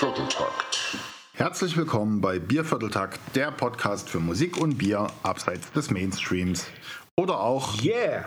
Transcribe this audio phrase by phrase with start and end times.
[0.00, 0.96] Biervierteltakt.
[1.34, 6.64] Herzlich willkommen bei Biervierteltakt, der Podcast für Musik und Bier abseits des Mainstreams.
[7.18, 8.24] Oder auch, Yeah!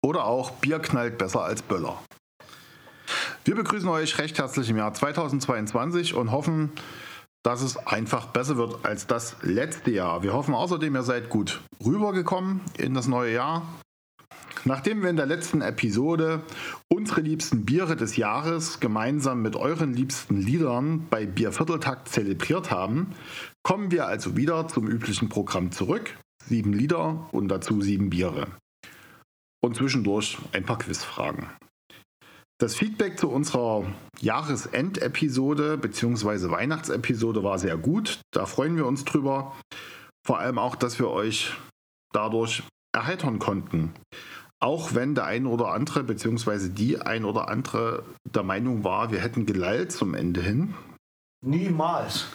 [0.00, 2.00] oder auch Bier knallt besser als Böller.
[3.44, 6.70] Wir begrüßen euch recht herzlich im Jahr 2022 und hoffen,
[7.42, 10.22] dass es einfach besser wird als das letzte Jahr.
[10.22, 13.66] Wir hoffen außerdem, ihr seid gut rübergekommen in das neue Jahr.
[14.64, 16.42] Nachdem wir in der letzten Episode
[16.88, 23.14] unsere liebsten Biere des Jahres gemeinsam mit euren liebsten Liedern bei Biervierteltakt zelebriert haben,
[23.62, 26.16] kommen wir also wieder zum üblichen Programm zurück.
[26.44, 28.46] Sieben Lieder und dazu sieben Biere.
[29.60, 31.48] Und zwischendurch ein paar Quizfragen.
[32.60, 33.84] Das Feedback zu unserer
[34.20, 36.50] Jahresendepisode bzw.
[36.50, 38.20] Weihnachtsepisode war sehr gut.
[38.32, 39.54] Da freuen wir uns drüber.
[40.26, 41.54] Vor allem auch, dass wir euch
[42.12, 43.92] dadurch erheitern konnten.
[44.60, 46.68] Auch wenn der ein oder andere bzw.
[46.68, 50.74] die ein oder andere der Meinung war, wir hätten gelallt zum Ende hin.
[51.44, 52.26] Niemals.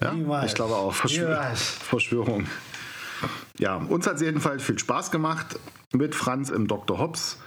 [0.00, 0.50] Ja, Niemals.
[0.50, 0.94] ich glaube auch.
[0.94, 1.62] Verschwör Niemals.
[1.62, 2.46] Verschwörung.
[3.58, 5.58] Ja, uns hat es jedenfalls viel Spaß gemacht,
[5.92, 6.98] mit Franz im Dr.
[6.98, 7.38] Hobbs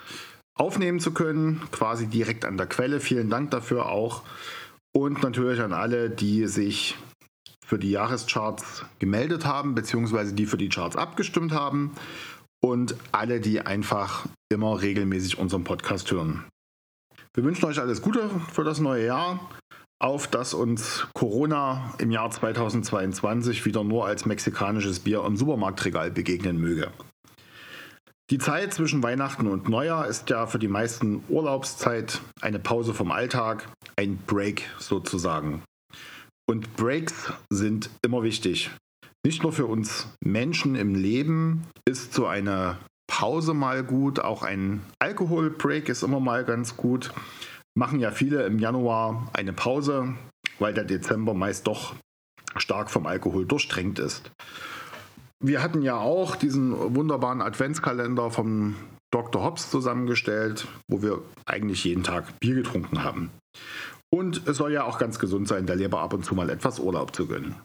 [0.58, 3.00] aufnehmen zu können, quasi direkt an der Quelle.
[3.00, 4.24] Vielen Dank dafür auch.
[4.94, 6.96] Und natürlich an alle, die sich
[7.66, 11.92] für die Jahrescharts gemeldet haben, beziehungsweise die für die Charts abgestimmt haben.
[12.66, 16.46] Und alle, die einfach immer regelmäßig unseren Podcast hören.
[17.36, 19.40] Wir wünschen euch alles Gute für das neue Jahr
[20.00, 26.60] auf dass uns Corona im Jahr 2022 wieder nur als mexikanisches Bier im Supermarktregal begegnen
[26.60, 26.92] möge.
[28.30, 33.12] Die Zeit zwischen Weihnachten und Neujahr ist ja für die meisten Urlaubszeit eine Pause vom
[33.12, 35.62] Alltag, ein Break sozusagen.
[36.48, 38.72] Und Breaks sind immer wichtig.
[39.26, 44.82] Nicht nur für uns Menschen im Leben ist so eine Pause mal gut, auch ein
[45.00, 47.12] Alkoholbreak ist immer mal ganz gut
[47.76, 50.16] machen ja viele im Januar eine Pause,
[50.60, 51.96] weil der Dezember meist doch
[52.56, 54.32] stark vom Alkohol durchtränkt ist.
[55.44, 58.76] Wir hatten ja auch diesen wunderbaren Adventskalender vom
[59.12, 59.44] Dr.
[59.44, 63.32] Hobbs zusammengestellt, wo wir eigentlich jeden Tag Bier getrunken haben.
[64.10, 66.80] Und es soll ja auch ganz gesund sein, der Leber ab und zu mal etwas
[66.80, 67.56] Urlaub zu gönnen.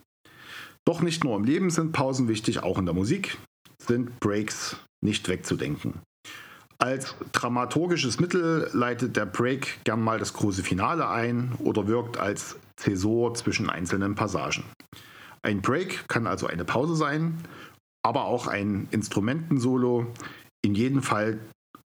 [0.87, 3.39] Doch nicht nur im Leben sind Pausen wichtig, auch in der Musik
[3.81, 6.01] sind Breaks nicht wegzudenken.
[6.79, 12.57] Als dramaturgisches Mittel leitet der Break gern mal das große Finale ein oder wirkt als
[12.77, 14.65] Zäsur zwischen einzelnen Passagen.
[15.43, 17.39] Ein Break kann also eine Pause sein,
[18.03, 20.07] aber auch ein Instrumentensolo,
[20.63, 21.39] in jedem Fall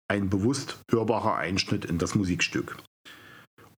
[0.08, 2.78] ein bewusst hörbarer Einschnitt in das Musikstück.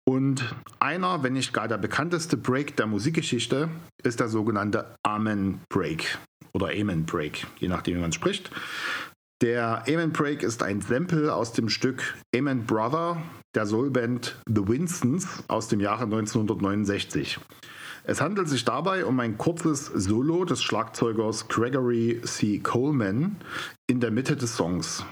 [0.07, 3.69] Und einer, wenn nicht gar der bekannteste Break der Musikgeschichte,
[4.03, 6.19] ist der sogenannte Amen Break
[6.53, 8.51] oder Amen Break, je nachdem, wie man spricht.
[9.41, 13.21] Der Amen Break ist ein Sample aus dem Stück Amen Brother
[13.55, 17.39] der Soulband The Winstons aus dem Jahre 1969.
[18.03, 22.59] Es handelt sich dabei um ein kurzes Solo des Schlagzeugers Gregory C.
[22.59, 23.37] Coleman
[23.87, 25.03] in der Mitte des Songs.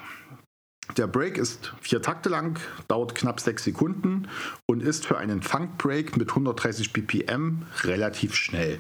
[0.97, 4.27] Der Break ist vier Takte lang, dauert knapp sechs Sekunden
[4.67, 8.79] und ist für einen Funk Break mit 130 BPM relativ schnell.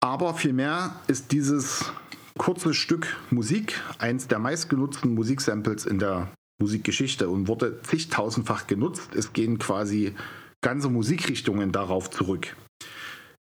[0.00, 1.92] Aber vielmehr ist dieses
[2.38, 9.14] kurzes Stück Musik, eins der meistgenutzten Musiksamples in der Musikgeschichte und wurde zigtausendfach genutzt.
[9.14, 10.14] Es gehen quasi
[10.62, 12.56] ganze Musikrichtungen darauf zurück.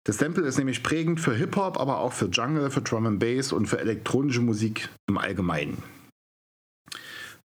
[0.04, 3.54] Das Sample ist nämlich prägend für Hip-Hop, aber auch für Jungle, für Drum and Bass
[3.54, 5.82] und für elektronische Musik im Allgemeinen.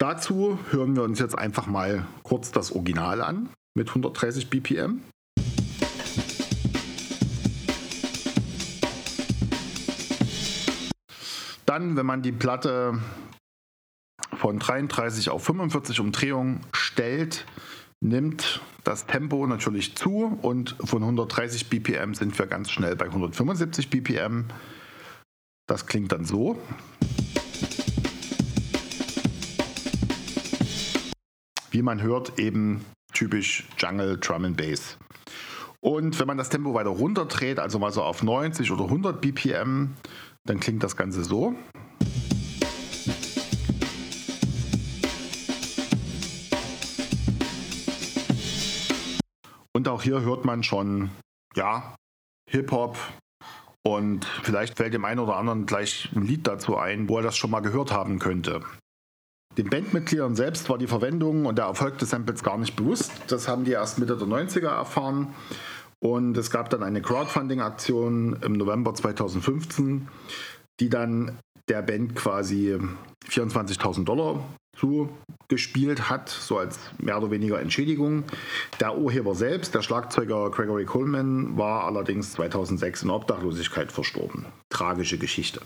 [0.00, 5.02] Dazu hören wir uns jetzt einfach mal kurz das Original an mit 130 BPM.
[11.66, 12.98] Dann, wenn man die Platte
[14.38, 17.44] von 33 auf 45 Umdrehungen stellt,
[18.00, 23.90] nimmt das Tempo natürlich zu und von 130 BPM sind wir ganz schnell bei 175
[23.90, 24.46] BPM.
[25.66, 26.58] Das klingt dann so.
[31.70, 34.98] Wie man hört, eben typisch Jungle Drum and Bass.
[35.80, 39.94] Und wenn man das Tempo weiter runterdreht, also mal so auf 90 oder 100 BPM,
[40.44, 41.54] dann klingt das Ganze so.
[49.72, 51.10] Und auch hier hört man schon,
[51.54, 51.94] ja,
[52.50, 52.98] Hip-Hop.
[53.82, 57.36] Und vielleicht fällt dem einen oder anderen gleich ein Lied dazu ein, wo er das
[57.36, 58.60] schon mal gehört haben könnte.
[59.58, 63.12] Den Bandmitgliedern selbst war die Verwendung und der Erfolg des Samples gar nicht bewusst.
[63.26, 65.34] Das haben die erst Mitte der 90er erfahren.
[65.98, 70.08] Und es gab dann eine Crowdfunding-Aktion im November 2015,
[70.78, 71.38] die dann
[71.68, 72.78] der Band quasi
[73.28, 74.42] 24.000 Dollar
[74.76, 78.24] zugespielt hat, so als mehr oder weniger Entschädigung.
[78.80, 84.46] Der Urheber selbst, der Schlagzeuger Gregory Coleman, war allerdings 2006 in Obdachlosigkeit verstorben.
[84.70, 85.60] Tragische Geschichte.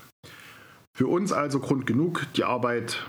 [0.93, 3.05] Für uns also Grund genug, die Arbeit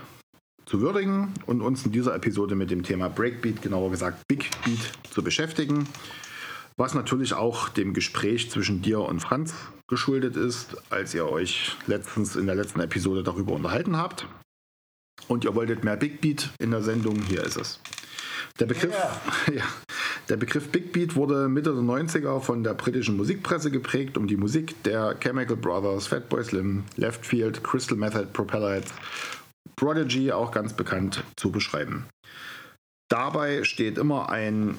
[0.67, 4.91] zu würdigen und uns in dieser Episode mit dem Thema Breakbeat, genauer gesagt Big Beat,
[5.09, 5.87] zu beschäftigen.
[6.75, 9.55] Was natürlich auch dem Gespräch zwischen dir und Franz
[9.87, 14.27] geschuldet ist, als ihr euch letztens in der letzten Episode darüber unterhalten habt.
[15.27, 17.79] Und ihr wolltet mehr Big Beat in der Sendung, hier ist es.
[18.59, 19.21] Der Begriff, yeah.
[19.55, 19.63] ja,
[20.29, 24.37] der Begriff Big Beat wurde Mitte der 90er von der britischen Musikpresse geprägt, um die
[24.37, 28.93] Musik der Chemical Brothers, Fatboy Slim, Leftfield, Crystal Method, Propellerheads,
[29.77, 32.07] Prodigy, auch ganz bekannt, zu beschreiben.
[33.09, 34.77] Dabei steht immer ein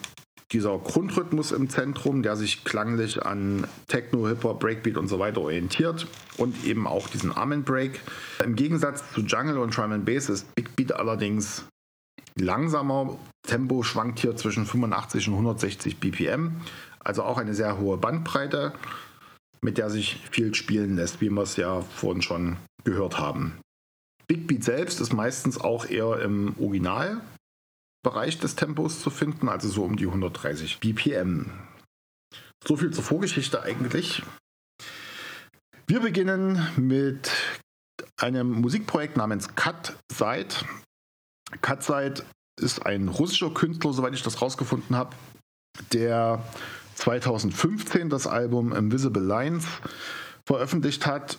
[0.53, 6.07] dieser Grundrhythmus im Zentrum, der sich klanglich an Techno, Hip-Hop, Breakbeat und so weiter orientiert
[6.39, 8.01] und eben auch diesen Arm Break.
[8.43, 11.65] Im Gegensatz zu Jungle und Drum and Bass ist Big Beat allerdings
[12.35, 13.19] langsamer.
[13.47, 16.61] Tempo schwankt hier zwischen 85 und 160 BPM,
[17.01, 18.73] also auch eine sehr hohe Bandbreite,
[19.61, 23.59] mit der sich viel spielen lässt, wie wir es ja vorhin schon gehört haben.
[24.29, 27.23] Big Beat selbst ist meistens auch eher im Original
[28.05, 31.51] Bereich des Tempos zu finden, also so um die 130 BPM.
[32.65, 34.23] So viel zur Vorgeschichte eigentlich.
[35.87, 37.31] Wir beginnen mit
[38.19, 40.55] einem Musikprojekt namens Cut Side.
[41.63, 42.23] Cut Side
[42.61, 45.17] ist ein russischer Künstler, soweit ich das rausgefunden habe,
[45.93, 46.43] der
[46.97, 49.67] 2015 das Album Invisible Lines
[50.49, 51.39] veröffentlicht hat,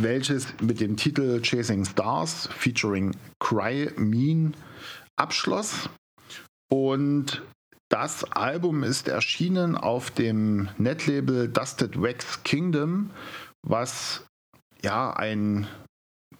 [0.00, 4.52] welches mit dem Titel Chasing Stars featuring Cry Mean
[5.16, 5.88] abschloss.
[6.68, 7.40] Und
[7.88, 13.10] das Album ist erschienen auf dem Netlabel Dusted Wax Kingdom,
[13.64, 14.26] was
[14.82, 15.68] ja ein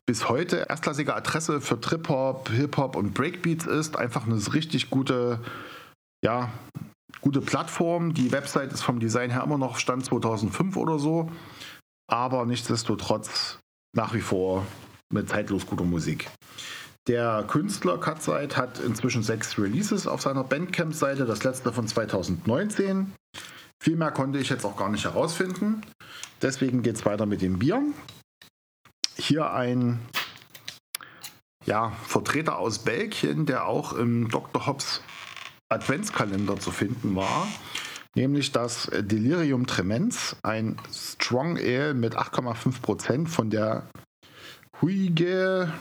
[0.04, 3.96] bis heute erstklassige Adresse für Trip-Hop, Hip-Hop und Breakbeats ist.
[3.96, 5.40] Einfach eine richtig gute,
[6.24, 6.50] ja,
[7.20, 8.12] gute Plattform.
[8.12, 11.30] Die Website ist vom Design her immer noch Stand 2005 oder so,
[12.08, 13.58] aber nichtsdestotrotz
[13.94, 14.66] nach wie vor
[15.12, 16.28] mit zeitlos guter Musik.
[17.06, 23.14] Der Künstler Cutside hat inzwischen sechs Releases auf seiner Bandcamp-Seite, das letzte von 2019.
[23.82, 25.82] Viel mehr konnte ich jetzt auch gar nicht herausfinden.
[26.42, 27.82] Deswegen geht es weiter mit dem Bier.
[29.16, 30.00] Hier ein
[31.64, 34.66] ja, Vertreter aus Belgien, der auch im Dr.
[34.66, 35.02] Hobbs
[35.70, 37.46] Adventskalender zu finden war,
[38.18, 43.88] nämlich das Delirium Tremens, ein Strong Ale mit 8,5% von der
[44.82, 45.72] Huige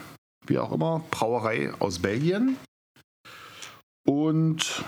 [0.50, 2.57] wie auch immer, Brauerei aus Belgien.
[4.06, 4.86] Und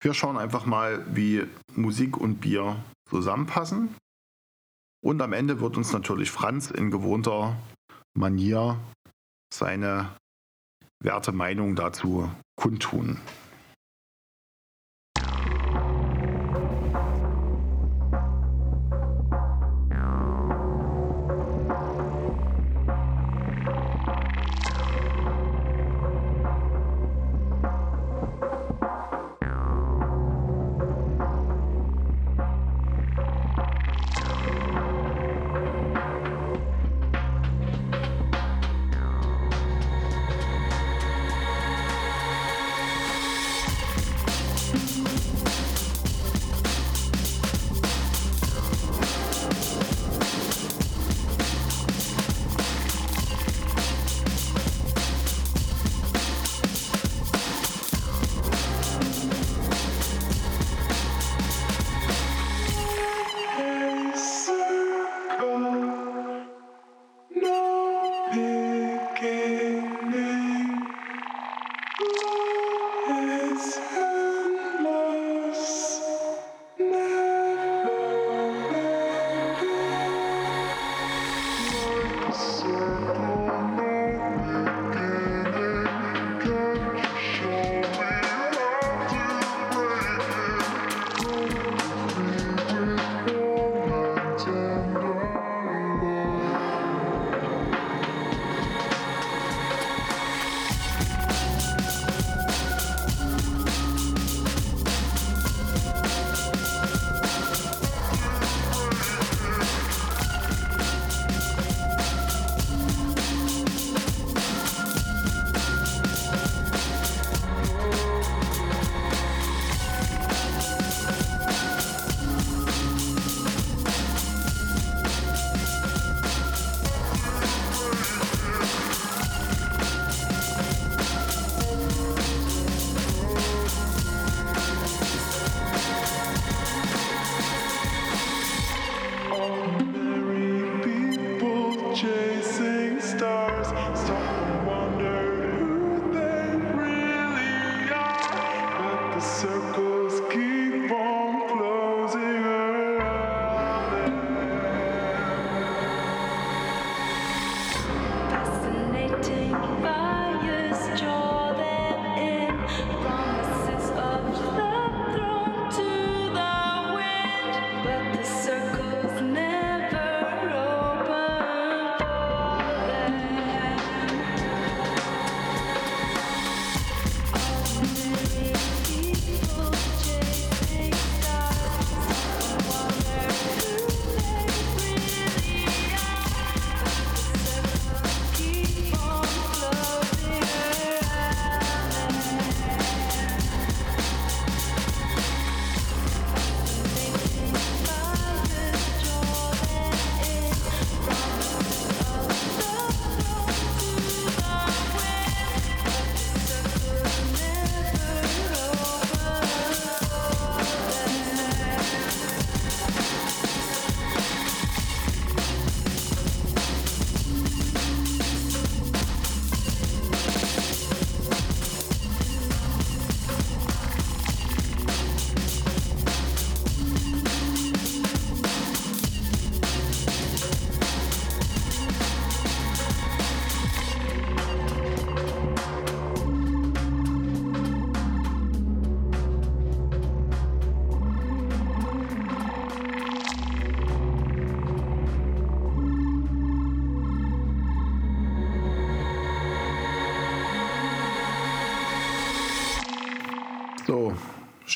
[0.00, 2.76] wir schauen einfach mal, wie Musik und Bier
[3.08, 3.94] zusammenpassen.
[5.02, 7.56] Und am Ende wird uns natürlich Franz in gewohnter
[8.16, 8.78] Manier
[9.52, 10.14] seine
[11.02, 13.20] werte Meinung dazu kundtun.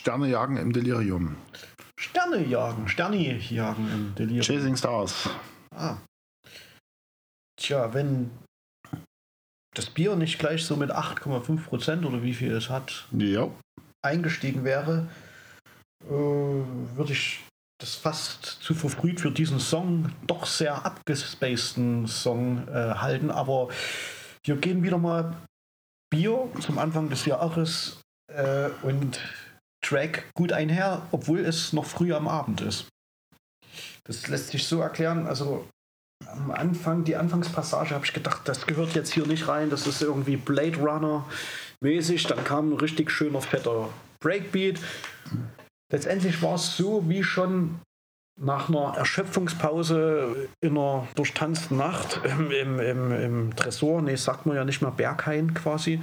[0.08, 1.36] Sterne jagen im Delirium.
[2.00, 4.40] Sterne jagen, Sterni jagen im Delirium.
[4.42, 5.28] Chasing Stars.
[5.76, 5.98] Ah.
[7.60, 8.30] Tja, wenn
[9.76, 13.50] das Bier nicht gleich so mit 8,5% oder wie viel es hat, Ja.
[14.02, 15.08] eingestiegen wäre,
[16.06, 17.44] äh, würde ich
[17.78, 23.30] das fast zu verfrüht für diesen Song, doch sehr abgespaceden Song äh, halten.
[23.30, 23.68] Aber
[24.42, 25.36] hier gehen wieder mal
[26.08, 28.00] Bier zum Anfang des Jahres
[28.32, 29.20] äh, und
[29.88, 32.88] Track gut einher, obwohl es noch früh am Abend ist.
[34.04, 35.26] Das lässt sich so erklären.
[35.26, 35.66] Also
[36.26, 39.70] am Anfang, die Anfangspassage, habe ich gedacht, das gehört jetzt hier nicht rein.
[39.70, 41.24] Das ist irgendwie Blade Runner
[41.80, 42.24] mäßig.
[42.24, 43.88] Dann kam ein richtig schöner, fetter
[44.20, 44.78] Breakbeat.
[45.90, 47.80] Letztendlich war es so wie schon
[48.40, 54.02] nach einer Erschöpfungspause in einer durchtanzten Nacht im, im, im, im Tresor.
[54.02, 56.00] Nee, sagt man ja nicht mehr Berghain quasi.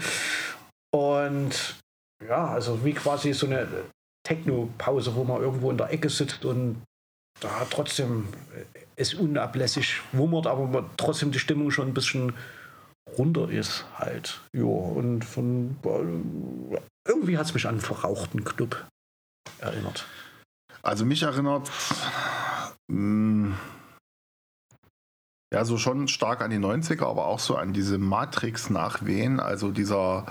[0.91, 1.77] Und
[2.23, 3.67] ja, also wie quasi so eine
[4.23, 6.81] Techno-Pause, wo man irgendwo in der Ecke sitzt und
[7.41, 8.27] da trotzdem
[8.95, 12.33] es unablässig wummert, aber trotzdem die Stimmung schon ein bisschen
[13.17, 14.39] runter ist halt.
[14.53, 15.77] Jo, und von
[17.07, 18.87] irgendwie hat es mich an einen verrauchten Club
[19.59, 20.07] erinnert.
[20.81, 21.69] Also mich erinnert
[22.87, 23.57] mh,
[25.53, 29.39] ja so schon stark an die 90er, aber auch so an diese Matrix-Nachwehen.
[29.39, 30.25] Also dieser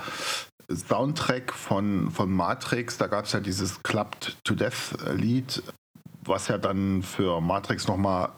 [0.69, 5.63] Soundtrack von, von Matrix, da gab es ja dieses Clubbed to Death-Lied,
[6.23, 8.29] was ja dann für Matrix nochmal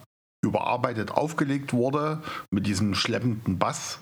[0.43, 3.99] überarbeitet aufgelegt wurde mit diesem schleppenden Bass.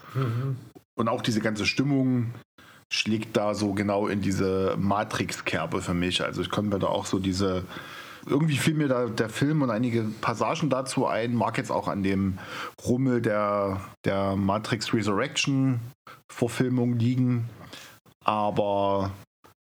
[0.95, 2.33] Und auch diese ganze Stimmung
[2.91, 6.23] schlägt da so genau in diese Matrix-Kerbe für mich.
[6.23, 7.63] Also ich konnte mir da auch so diese.
[8.27, 11.35] Irgendwie fiel mir da der Film und einige Passagen dazu ein.
[11.35, 12.39] Mag jetzt auch an dem
[12.83, 17.47] Rummel der, der Matrix Resurrection-Verfilmung liegen.
[18.25, 19.11] Aber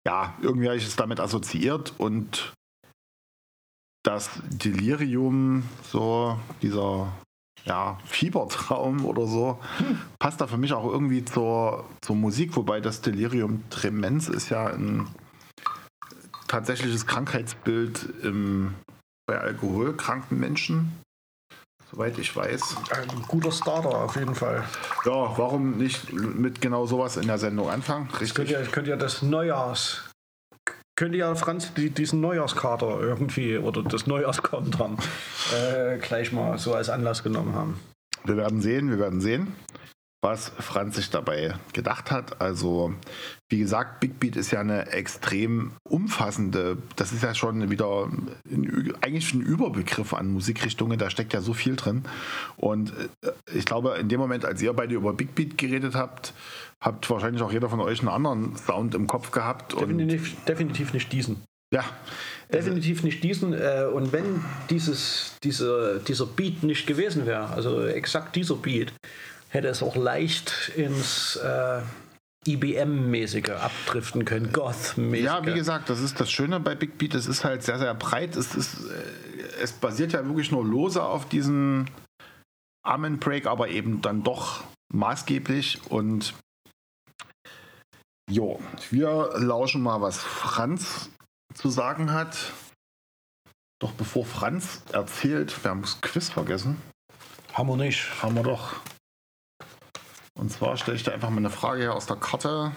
[0.06, 2.54] ja, irgendwie habe ich es damit assoziiert und
[4.04, 7.12] das Delirium, so dieser
[7.64, 9.58] ja, Fiebertraum oder so,
[10.18, 14.66] passt da für mich auch irgendwie zur, zur Musik, wobei das Delirium Tremens ist ja
[14.66, 15.08] ein
[16.46, 18.74] tatsächliches Krankheitsbild im,
[19.26, 20.92] bei alkoholkranken Menschen,
[21.94, 22.76] soweit ich weiß.
[22.90, 24.64] Ein guter Starter auf jeden Fall.
[25.04, 28.08] Ja, warum nicht mit genau sowas in der Sendung anfangen?
[28.08, 28.50] Könnt Richtig.
[28.50, 30.10] ihr, könnt ihr das Neujahrs.
[30.96, 34.96] Könnt ihr, Franz, die, diesen Neujahrskater irgendwie oder das Neujahrskontern
[35.52, 37.80] äh, gleich mal so als Anlass genommen haben?
[38.24, 39.54] Wir werden sehen, wir werden sehen,
[40.22, 42.40] was Franz sich dabei gedacht hat.
[42.40, 42.94] Also,
[43.50, 48.96] wie gesagt, Big Beat ist ja eine extrem umfassende, das ist ja schon wieder ein,
[49.00, 52.04] eigentlich ein Überbegriff an Musikrichtungen, da steckt ja so viel drin.
[52.56, 56.32] Und äh, ich glaube, in dem Moment, als ihr beide über Big Beat geredet habt,
[56.80, 59.78] habt wahrscheinlich auch jeder von euch einen anderen Sound im Kopf gehabt.
[59.78, 61.42] Definitiv, definitiv nicht diesen.
[61.72, 61.84] Ja,
[62.52, 63.52] Definitiv nicht diesen.
[63.52, 68.92] Äh, und wenn dieses, dieser, dieser Beat nicht gewesen wäre, also exakt dieser Beat,
[69.48, 71.80] hätte es auch leicht ins äh,
[72.46, 75.24] IBM-mäßige abdriften können, Goth-mäßige.
[75.24, 77.14] Ja, wie gesagt, das ist das Schöne bei Big Beat.
[77.14, 78.36] Es ist halt sehr, sehr breit.
[78.36, 81.86] Es, ist, äh, es basiert ja wirklich nur lose auf diesem
[82.84, 85.90] Amen Break, aber eben dann doch maßgeblich.
[85.90, 86.34] Und
[88.30, 88.60] jo,
[88.90, 91.10] wir lauschen mal, was Franz
[91.54, 92.52] zu sagen hat.
[93.80, 96.80] Doch bevor Franz erzählt, wir haben das Quiz vergessen.
[97.52, 98.22] Haben wir nicht.
[98.22, 98.76] Haben wir doch.
[100.38, 102.72] Und zwar stelle ich dir einfach mal eine Frage aus der Karte.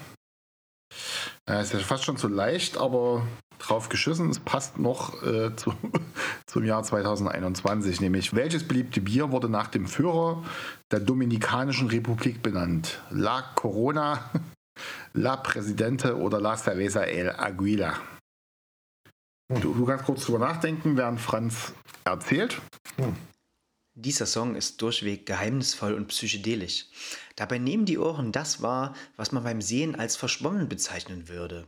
[1.47, 3.25] Ja, ist ja fast schon zu leicht, aber
[3.59, 4.29] drauf geschissen.
[4.29, 5.73] Es passt noch äh, zu,
[6.45, 10.43] zum Jahr 2021, nämlich welches beliebte Bier wurde nach dem Führer
[10.91, 13.01] der Dominikanischen Republik benannt?
[13.09, 14.29] La Corona,
[15.13, 17.95] La Presidente oder La Cerveza El Aguila?
[19.61, 21.73] Du, du kannst kurz drüber nachdenken, während Franz
[22.03, 22.61] erzählt.
[23.99, 26.85] Dieser Song ist durchweg geheimnisvoll und psychedelisch.
[27.35, 31.65] Dabei nehmen die Ohren das wahr, was man beim Sehen als verschwommen bezeichnen würde.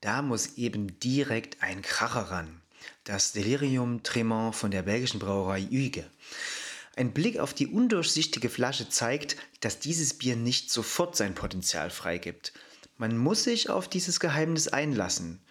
[0.00, 2.62] Da muss eben direkt ein Kracher ran.
[3.04, 6.08] Das Delirium Tremant von der belgischen Brauerei Üge.
[6.96, 12.54] Ein Blick auf die undurchsichtige Flasche zeigt, dass dieses Bier nicht sofort sein Potenzial freigibt.
[12.96, 15.41] Man muss sich auf dieses Geheimnis einlassen,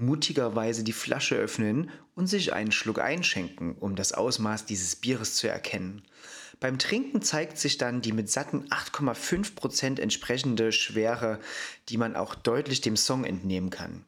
[0.00, 5.48] mutigerweise die Flasche öffnen und sich einen Schluck einschenken, um das Ausmaß dieses Bieres zu
[5.48, 6.02] erkennen.
[6.58, 11.40] Beim Trinken zeigt sich dann die mit satten 8,5% entsprechende Schwere,
[11.88, 14.04] die man auch deutlich dem Song entnehmen kann.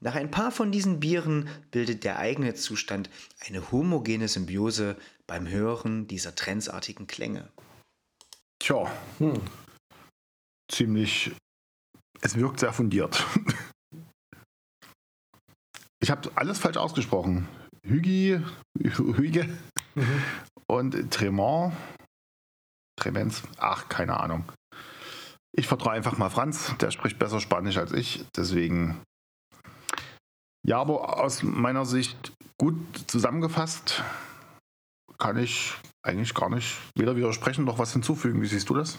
[0.00, 3.08] Nach ein paar von diesen Bieren bildet der eigene Zustand
[3.46, 4.96] eine homogene Symbiose
[5.26, 7.48] beim Hören dieser trendsartigen Klänge.
[8.58, 8.90] Tja,
[10.68, 11.30] ziemlich.
[12.20, 13.24] Es wirkt sehr fundiert.
[16.02, 17.46] Ich habe alles falsch ausgesprochen.
[17.84, 18.40] Hügi,
[18.76, 19.48] Hüge
[20.66, 21.72] und Tremont.
[22.96, 24.44] Tremens, ach, keine Ahnung.
[25.56, 29.00] Ich vertraue einfach mal Franz, der spricht besser Spanisch als ich, deswegen.
[30.66, 34.02] Ja, aber aus meiner Sicht gut zusammengefasst
[35.18, 38.42] kann ich eigentlich gar nicht weder widersprechen noch was hinzufügen.
[38.42, 38.98] Wie siehst du das?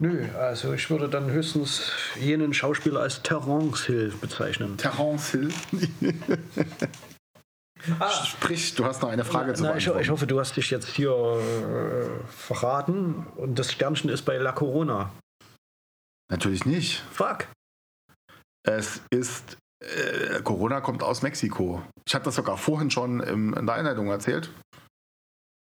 [0.00, 4.76] Nö, also ich würde dann höchstens jenen Schauspieler als Terence Hill bezeichnen.
[4.76, 5.52] Terence Hill.
[8.24, 10.00] Sprich, du hast noch eine Frage zu Na, ich, beantworten.
[10.04, 14.52] ich hoffe, du hast dich jetzt hier äh, verraten und das Sternchen ist bei La
[14.52, 15.10] Corona.
[16.30, 17.02] Natürlich nicht.
[17.10, 17.48] Fuck.
[18.64, 19.56] Es ist.
[19.80, 21.82] Äh, Corona kommt aus Mexiko.
[22.06, 24.50] Ich habe das sogar vorhin schon im, in der Einleitung erzählt.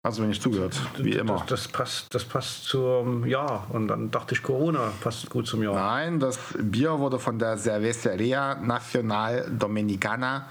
[0.07, 0.79] Hast du mir nicht zugehört?
[0.99, 1.43] Wie immer.
[1.49, 3.67] Das, das, passt, das passt zum Jahr.
[3.71, 5.75] Und dann dachte ich, Corona passt gut zum Jahr.
[5.75, 10.47] Nein, das Bier wurde von der Cervecería Nacional Dominicana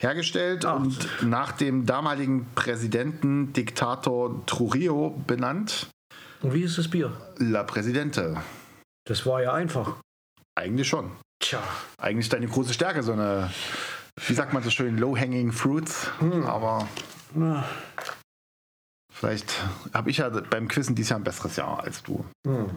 [0.00, 0.76] hergestellt Ach.
[0.76, 5.88] und nach dem damaligen Präsidenten Diktator Trujillo benannt.
[6.40, 7.10] Und wie ist das Bier?
[7.38, 8.36] La Presidente.
[9.08, 9.96] Das war ja einfach.
[10.54, 11.10] Eigentlich schon.
[11.40, 11.60] Tja.
[11.98, 13.50] Eigentlich deine große Stärke, so eine,
[14.28, 16.08] wie sagt man so schön, low-hanging fruits.
[16.46, 16.86] Aber
[17.34, 17.64] Na,
[19.22, 19.54] vielleicht
[19.94, 22.24] habe ich ja beim Quizzen dieses Jahr ein besseres Jahr als du.
[22.44, 22.70] hm.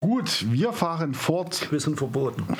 [0.00, 1.72] Gut, wir fahren fort.
[1.72, 2.46] Wissen verboten.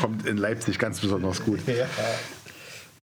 [0.00, 1.60] Kommt in Leipzig ganz besonders gut.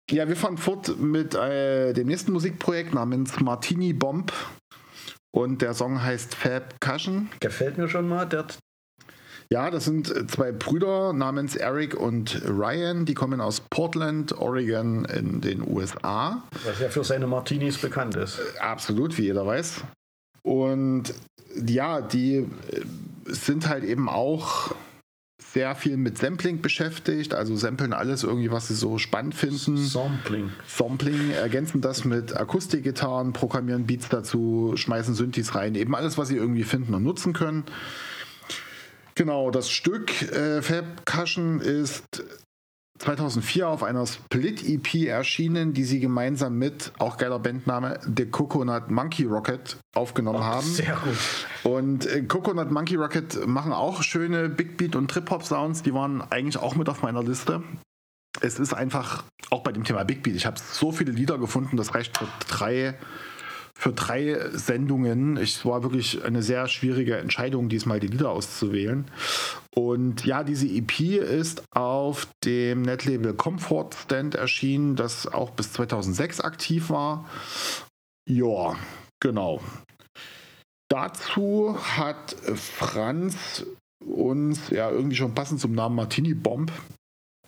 [0.09, 4.31] Ja, wir fahren fort mit äh, dem nächsten Musikprojekt namens Martini Bomb.
[5.35, 7.29] Und der Song heißt Fab Cushion.
[7.41, 8.25] Gefällt mir schon mal.
[8.25, 8.47] Der,
[9.49, 13.05] Ja, das sind äh, zwei Brüder namens Eric und Ryan.
[13.05, 16.43] Die kommen aus Portland, Oregon in den USA.
[16.65, 18.39] was ja für seine Martinis bekannt ist.
[18.59, 19.83] Absolut, wie jeder weiß.
[20.43, 21.13] Und
[21.65, 22.45] ja, die äh,
[23.25, 24.75] sind halt eben auch
[25.53, 27.33] sehr viel mit Sampling beschäftigt.
[27.33, 29.77] Also samplen alles irgendwie, was sie so spannend finden.
[29.77, 30.51] Sampling.
[30.67, 36.35] Sampling, ergänzen das mit Akustikgitarren, programmieren Beats dazu, schmeißen Synthes rein, eben alles, was sie
[36.35, 37.63] irgendwie finden und nutzen können.
[39.17, 42.23] Genau, das Stück äh, Fab Cushion ist
[42.99, 49.23] 2004 auf einer Split-EP erschienen, die sie gemeinsam mit, auch geiler Bandname, The Coconut Monkey
[49.23, 50.67] Rocket aufgenommen haben.
[50.67, 51.17] Sehr gut.
[51.63, 55.81] Und äh, Coconut Monkey Rocket machen auch schöne Big Beat und Trip Hop Sounds.
[55.81, 57.63] Die waren eigentlich auch mit auf meiner Liste.
[58.41, 61.75] Es ist einfach, auch bei dem Thema Big Beat, ich habe so viele Lieder gefunden,
[61.75, 62.93] das reicht für drei,
[63.77, 65.37] für drei Sendungen.
[65.37, 69.05] Es war wirklich eine sehr schwierige Entscheidung, diesmal die Lieder auszuwählen.
[69.75, 76.41] Und ja, diese EP ist auf dem Netlabel Comfort Stand erschienen, das auch bis 2006
[76.41, 77.29] aktiv war.
[78.27, 78.75] Ja,
[79.19, 79.61] genau.
[80.89, 83.63] Dazu hat Franz
[84.03, 86.71] uns ja irgendwie schon passend zum Namen Martini Bomb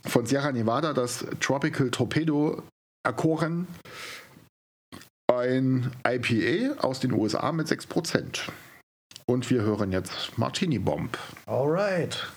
[0.06, 2.62] von Sierra Nevada das Tropical Torpedo
[3.04, 3.68] erkoren.
[5.40, 8.50] Ein IPA aus den USA mit 6%.
[9.26, 11.18] Und wir hören jetzt Martini Bomb.
[11.46, 12.28] Alright.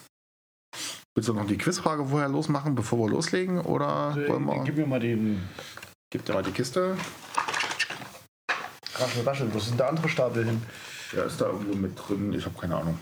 [1.16, 3.60] Willst du noch die Quizfrage vorher losmachen, bevor wir loslegen?
[3.60, 4.62] Oder wollen wir.
[4.62, 5.42] Gib mir mal den
[6.12, 6.96] Gib dir mal die Kiste.
[8.94, 9.52] Raschel, Raschel.
[9.52, 10.62] Wo ist denn der andere Stapel hin?
[11.12, 12.32] Der ist da irgendwo mit drin.
[12.32, 12.98] Ich habe keine Ahnung.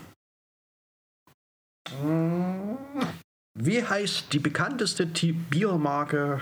[3.53, 6.41] Wie heißt die bekannteste Biermarke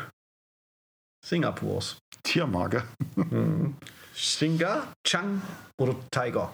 [1.26, 1.98] Singapurs?
[2.24, 2.84] Tiermarke.
[4.14, 5.42] Singa, Chang
[5.80, 6.54] oder Tiger?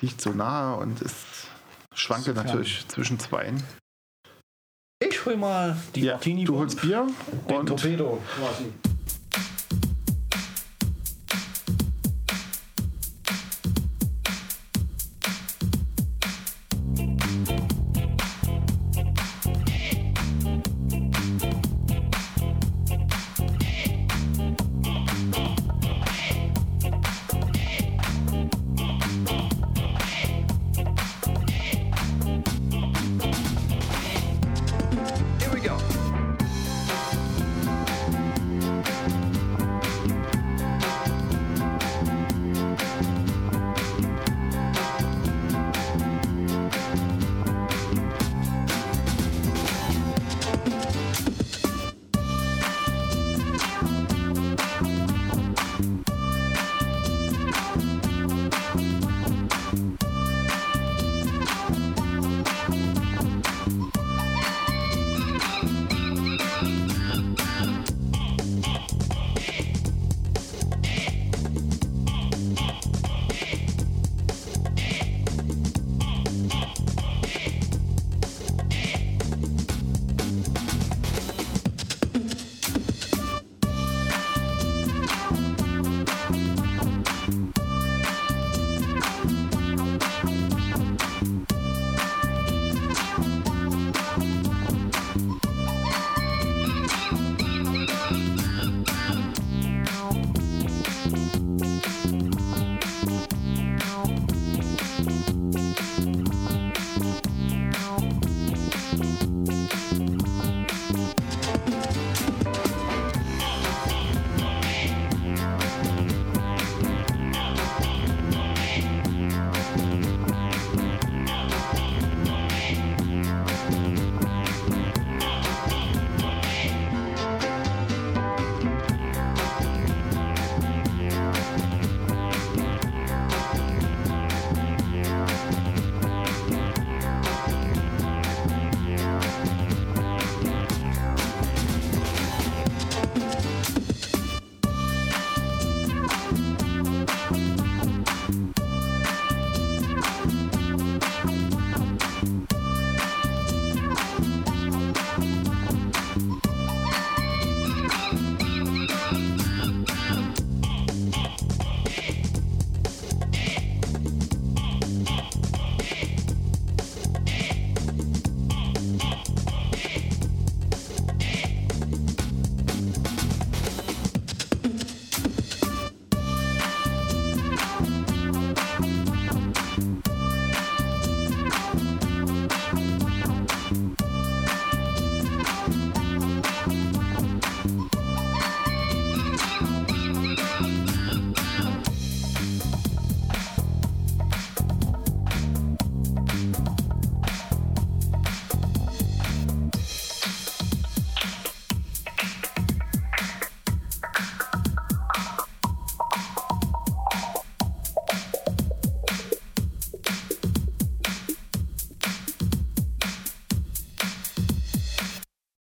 [0.00, 1.48] Liegt so nahe und ist
[1.94, 2.46] schwanke Fern.
[2.46, 3.62] natürlich zwischen zweien.
[5.00, 6.44] Ich hol mal die Martini.
[6.44, 7.06] du holst Bier
[7.48, 8.72] den und Torpedo quasi.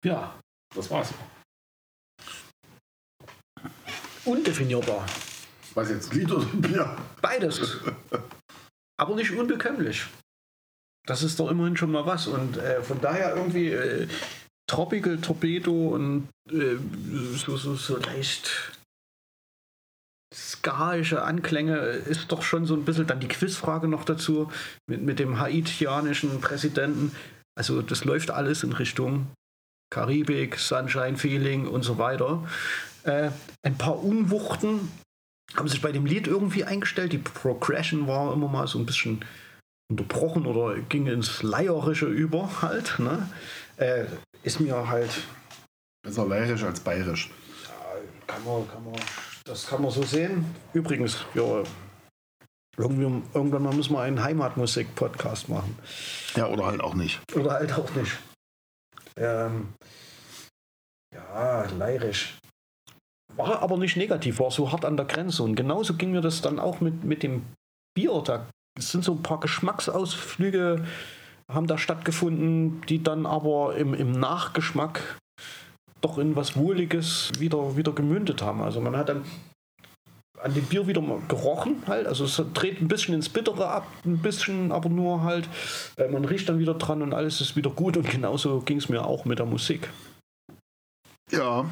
[0.08, 0.40] Ja,
[0.74, 1.14] das war's.
[4.24, 5.06] undefinierbar.
[5.74, 6.98] Was jetzt, Glied oder Bier?
[7.22, 7.78] Beides.
[8.98, 10.06] Aber nicht unbekömmlich.
[11.06, 12.28] Das ist doch immerhin schon mal was.
[12.28, 14.08] Und äh, von daher irgendwie äh,
[14.70, 16.78] Tropical Torpedo und äh,
[17.36, 18.72] so, so, so leicht
[20.34, 24.52] skaische Anklänge ist doch schon so ein bisschen dann die Quizfrage noch dazu
[24.90, 27.12] mit, mit dem haitianischen Präsidenten.
[27.58, 29.28] Also das läuft alles in Richtung
[29.90, 32.44] Karibik, Sunshine Feeling und so weiter.
[33.04, 33.32] Äh,
[33.64, 34.92] ein paar Unwuchten
[35.56, 37.14] haben sich bei dem Lied irgendwie eingestellt.
[37.14, 39.24] Die Progression war immer mal so ein bisschen
[39.90, 43.00] unterbrochen oder ging ins Leierische über halt.
[43.00, 43.30] Ne?
[43.78, 44.06] Äh,
[44.44, 45.12] ist mir halt,
[46.04, 47.30] Besser bayerisch als bayerisch.
[48.28, 48.94] kann man, kann man,
[49.46, 50.46] das kann man so sehen.
[50.74, 51.64] Übrigens, ja,
[52.78, 55.78] irgendwie, irgendwann mal müssen wir einen Heimatmusik-Podcast machen.
[56.36, 57.20] Ja, oder halt auch nicht.
[57.34, 58.12] Oder halt auch nicht.
[59.18, 59.74] Ähm,
[61.14, 62.38] ja, leirisch.
[63.36, 65.44] War aber nicht negativ, war so hart an der Grenze.
[65.44, 67.46] Und genauso ging mir das dann auch mit, mit dem
[67.96, 68.22] Bier.
[68.26, 68.48] Da
[68.80, 70.86] sind so ein paar Geschmacksausflüge,
[71.52, 75.20] haben da stattgefunden, die dann aber im, im Nachgeschmack
[76.02, 78.62] doch in was Wohliges wieder, wieder gemündet haben.
[78.62, 79.24] Also man hat dann
[80.44, 82.08] an dem Bier wieder mal gerochen halt.
[82.08, 85.50] Also es dreht ein bisschen ins Bittere ab, ein bisschen, aber nur halt.
[85.98, 87.98] Äh, man riecht dann wieder dran und alles ist wieder gut.
[87.98, 89.90] Und genauso ging es mir auch mit der Musik.
[91.32, 91.66] Ja.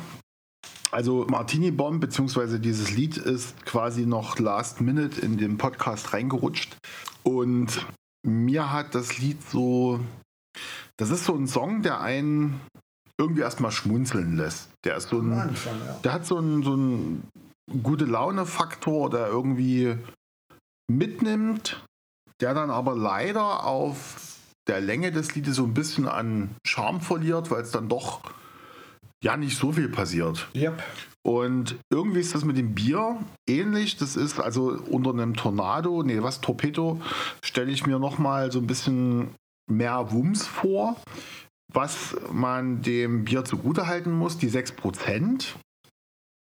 [0.91, 6.77] Also Martini Bomb beziehungsweise dieses Lied ist quasi noch last minute in den Podcast reingerutscht.
[7.23, 7.85] Und
[8.25, 9.99] mir hat das Lied so.
[10.97, 12.61] Das ist so ein Song, der einen
[13.17, 14.69] irgendwie erstmal schmunzeln lässt.
[14.85, 15.33] Der ist so ein.
[15.33, 15.99] Anfang, ja.
[16.03, 17.27] Der hat so einen, so einen
[17.83, 19.97] gute Laune-Faktor, der irgendwie
[20.91, 21.83] mitnimmt,
[22.41, 27.51] der dann aber leider auf der Länge des Liedes so ein bisschen an Charme verliert,
[27.51, 28.21] weil es dann doch
[29.23, 30.47] ja nicht so viel passiert.
[30.55, 30.83] Yep.
[31.25, 33.17] Und irgendwie ist das mit dem Bier
[33.49, 33.97] ähnlich.
[33.97, 37.01] Das ist also unter einem Tornado, nee, was, Torpedo,
[37.43, 39.33] stelle ich mir nochmal so ein bisschen
[39.69, 40.95] mehr Wumms vor.
[41.73, 45.55] Was man dem Bier zugutehalten muss, die 6%,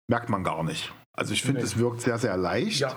[0.09, 0.93] merkt man gar nicht.
[1.17, 1.67] Also ich finde, Nee.
[1.67, 2.81] es wirkt sehr, sehr leicht.
[2.81, 2.97] Ja.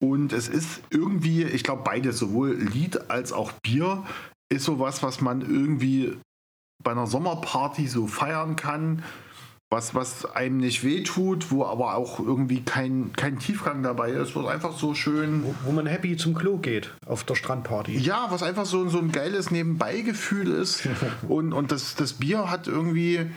[0.00, 4.04] Und es ist irgendwie, ich glaube, beides, sowohl Lied als auch Bier,
[4.52, 6.16] ist sowas, was man irgendwie
[6.82, 9.02] bei einer Sommerparty so feiern kann.
[9.70, 14.44] Was, was einem nicht wehtut, wo aber auch irgendwie kein, kein Tiefgang dabei ist, was
[14.44, 15.44] einfach so schön.
[15.44, 17.96] Wo, wo man happy zum Klo geht auf der Strandparty.
[17.96, 20.86] Ja, was einfach so, so ein geiles Nebenbeigefühl ist.
[21.28, 23.30] Und, und das, das Bier hat irgendwie.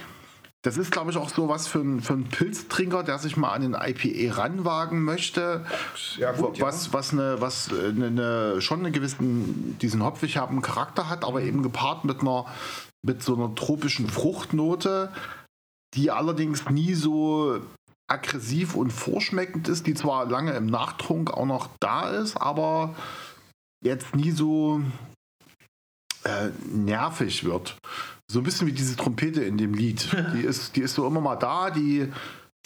[0.65, 3.51] Das ist, glaube ich, auch so was für, einen- für einen Pilztrinker, der sich mal
[3.53, 5.63] an den IPA ranwagen möchte.
[6.17, 6.65] Ja, gut, ja.
[6.65, 11.43] was, was, eine, was eine, eine, schon einen gewissen, diesen hopfig haben Charakter hat, aber
[11.43, 12.47] eben gepaart mit einer,
[13.03, 15.11] mit so einer tropischen Fruchtnote,
[15.93, 17.61] die allerdings nie so
[18.07, 22.95] aggressiv und vorschmeckend ist, die zwar lange im Nachtrunk auch noch da ist, aber
[23.83, 24.81] jetzt nie so
[26.23, 27.77] äh, nervig wird.
[28.31, 30.11] So ein bisschen wie diese Trompete in dem Lied.
[30.33, 32.11] Die ist, die ist so immer mal da, die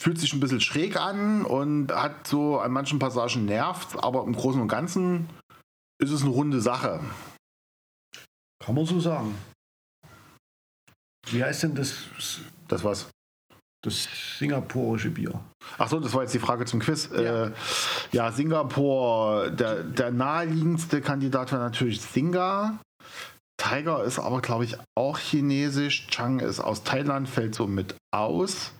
[0.00, 4.32] fühlt sich ein bisschen schräg an und hat so an manchen Passagen nervt, aber im
[4.34, 5.28] Großen und Ganzen
[5.98, 7.00] ist es eine runde Sache.
[8.64, 9.34] Kann man so sagen.
[11.30, 11.94] Wie heißt denn das,
[12.68, 13.10] Das war's.
[13.84, 15.38] das singapurische Bier?
[15.76, 17.10] Achso, das war jetzt die Frage zum Quiz.
[17.12, 17.52] Ja, äh,
[18.12, 22.80] ja Singapur, der, der naheliegendste Kandidat wäre natürlich Singa.
[23.60, 26.06] Tiger ist aber, glaube ich, auch chinesisch.
[26.06, 28.72] Chang ist aus Thailand, fällt so mit aus.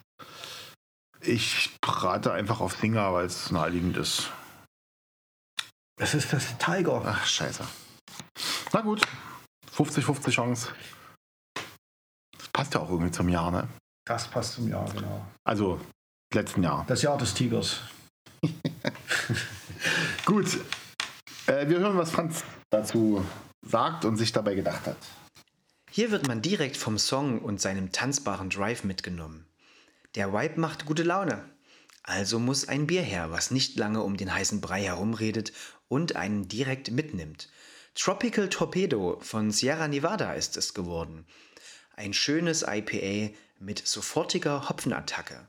[1.20, 4.30] Ich rate einfach auf Singa, weil es naheliegend ist.
[5.96, 7.02] Das ist das Tiger.
[7.04, 7.62] Ach, scheiße.
[8.72, 9.02] Na gut,
[9.76, 10.72] 50-50 Chance.
[12.38, 13.68] Das passt ja auch irgendwie zum Jahr, ne?
[14.06, 15.26] Das passt zum Jahr, genau.
[15.44, 15.78] Also,
[16.32, 16.86] letzten Jahr.
[16.88, 17.80] Das Jahr des Tigers.
[20.24, 20.58] Gut.
[21.46, 23.22] Äh, wir hören, was Franz dazu
[23.62, 24.96] sagt und sich dabei gedacht hat.
[25.90, 29.46] Hier wird man direkt vom Song und seinem tanzbaren Drive mitgenommen.
[30.14, 31.44] Der Vibe macht gute Laune.
[32.02, 35.52] Also muss ein Bier her, was nicht lange um den heißen Brei herumredet
[35.88, 37.48] und einen direkt mitnimmt.
[37.94, 41.26] Tropical Torpedo von Sierra Nevada ist es geworden.
[41.96, 45.48] Ein schönes IPA mit sofortiger Hopfenattacke.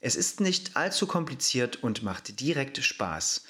[0.00, 3.44] Es ist nicht allzu kompliziert und macht direkt Spaß.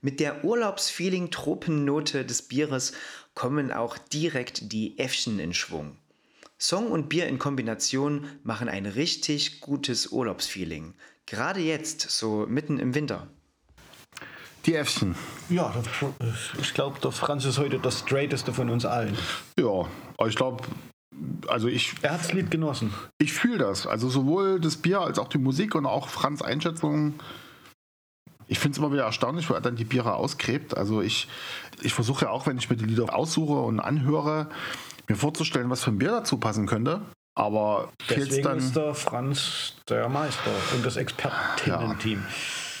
[0.00, 2.92] Mit der Urlaubsfeeling-Tropennote des Bieres
[3.38, 5.96] kommen auch direkt die Äffchen in Schwung.
[6.58, 10.94] Song und Bier in Kombination machen ein richtig gutes Urlaubsfeeling.
[11.26, 13.28] Gerade jetzt, so mitten im Winter.
[14.66, 15.14] Die Äffchen.
[15.48, 15.72] Ja,
[16.18, 16.26] das-
[16.60, 19.16] ich glaube, der Franz ist heute der straighteste von uns allen.
[19.56, 20.64] Ja, aber ich glaube,
[21.46, 22.92] also ich, Er hat das Lied genossen.
[23.18, 23.86] ich fühle das.
[23.86, 27.14] Also sowohl das Bier als auch die Musik und auch Franz Einschätzung.
[28.48, 30.76] Ich finde es immer wieder erstaunlich, wo er dann die Biere ausgräbt.
[30.76, 31.28] Also ich,
[31.82, 34.48] ich versuche ja auch, wenn ich mir die Lieder aussuche und anhöre,
[35.06, 37.02] mir vorzustellen, was für ein Bier dazu passen könnte.
[37.34, 38.58] Aber Deswegen dann.
[38.58, 42.24] ist der Franz der Meister und das Expertinnen-Team.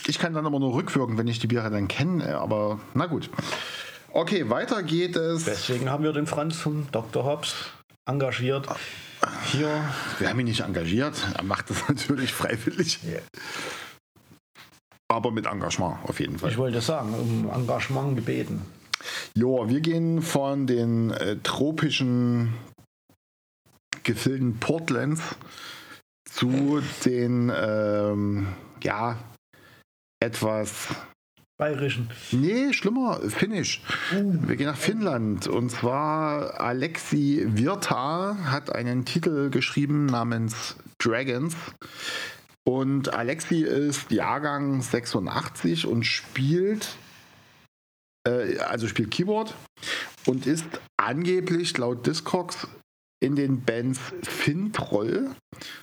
[0.08, 2.38] Ich kann dann aber nur rückwirken, wenn ich die Biere dann kenne.
[2.38, 3.30] Aber na gut.
[4.10, 5.44] Okay, weiter geht es.
[5.44, 7.24] Deswegen haben wir den Franz von Dr.
[7.24, 7.54] Hobbs
[8.06, 8.66] engagiert.
[9.44, 9.68] Hier
[10.18, 11.14] Wir haben ihn nicht engagiert.
[11.36, 13.00] Er macht das natürlich freiwillig.
[15.08, 16.50] Aber mit Engagement auf jeden Fall.
[16.50, 18.62] Ich wollte sagen, um Engagement gebeten.
[19.34, 22.54] Jo, wir gehen von den äh, tropischen
[24.02, 25.36] Gefilden Portlands
[26.28, 28.48] zu den, ähm,
[28.82, 29.16] ja,
[30.20, 30.88] etwas,
[31.58, 32.08] Bayerischen.
[32.30, 33.82] nee, schlimmer, Finnisch.
[34.12, 41.56] Wir gehen nach Finnland und zwar Alexi Virta hat einen Titel geschrieben namens Dragons.
[42.68, 46.96] Und Alexi ist Jahrgang 86 und spielt,
[48.28, 49.54] äh, also spielt Keyboard
[50.26, 50.66] und ist
[50.98, 52.68] angeblich laut Discogs
[53.20, 55.30] in den Bands Fintroll,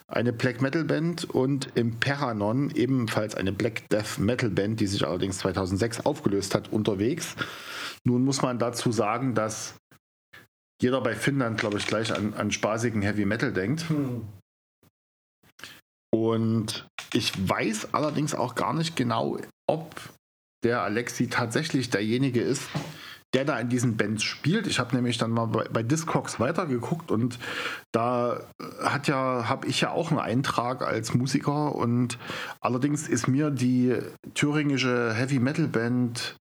[0.08, 5.40] eine Black Metal Band, und Imperanon, ebenfalls eine Black Death Metal Band, die sich allerdings
[5.40, 7.36] 2006 aufgelöst hat, unterwegs.
[8.04, 9.74] Nun muss man dazu sagen, dass
[10.80, 13.86] jeder bei Finnland, glaube ich, gleich an, an spaßigen Heavy Metal denkt.
[16.16, 19.94] Und ich weiß allerdings auch gar nicht genau, ob
[20.64, 22.70] der Alexi tatsächlich derjenige ist,
[23.34, 24.66] der da in diesen Bands spielt.
[24.66, 27.38] Ich habe nämlich dann mal bei, Discogs weitergeguckt und
[27.92, 28.40] da
[28.82, 31.76] hat ja, habe ich ja auch einen Eintrag als Musiker.
[31.76, 32.18] Und
[32.62, 33.98] allerdings ist mir die
[34.36, 36.38] thüringische Heavy Metal Band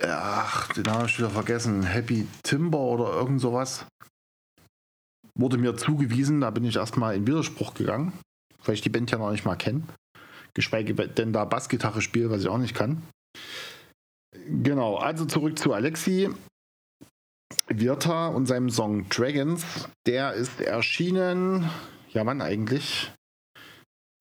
[0.00, 3.86] ach, den habe ich wieder vergessen, Happy Timber oder irgend sowas
[5.36, 8.12] wurde mir zugewiesen, da bin ich erstmal in Widerspruch gegangen,
[8.66, 9.82] weil ich die Band ja noch nicht mal kenne.
[10.54, 13.02] Geschweige denn da Bassgitarre spiele, was ich auch nicht kann.
[14.48, 16.30] Genau, also zurück zu Alexi.
[17.68, 19.64] Virta und seinem Song Dragons.
[20.06, 21.68] Der ist erschienen,
[22.12, 23.12] ja wann eigentlich?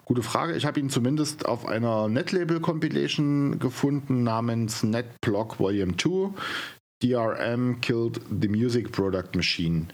[0.04, 0.56] Gute Frage.
[0.56, 6.32] Ich habe ihn zumindest auf einer Netlabel-Compilation gefunden namens Netblock Volume 2.
[7.02, 9.88] DRM Killed the Music Product Machine.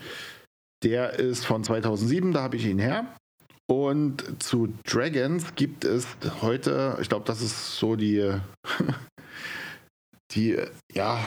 [0.84, 3.16] Der ist von 2007, da habe ich ihn her.
[3.72, 6.06] Und zu Dragons gibt es
[6.42, 8.34] heute, ich glaube, das ist so die,
[10.32, 10.58] die,
[10.94, 11.26] ja,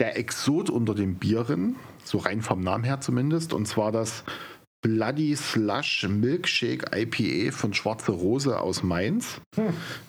[0.00, 4.24] der Exot unter den Bieren, so rein vom Namen her zumindest, und zwar das
[4.82, 9.40] Bloody Slush Milkshake IPA von Schwarze Rose aus Mainz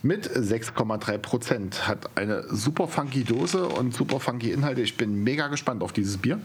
[0.01, 1.87] mit 6,3 Prozent.
[1.87, 4.81] Hat eine super funky Dose und super funky Inhalte.
[4.81, 6.41] Ich bin mega gespannt auf dieses Bier.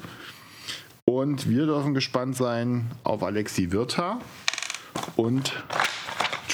[1.07, 4.21] Und wir dürfen gespannt sein auf Alexi Wirta
[5.16, 5.64] und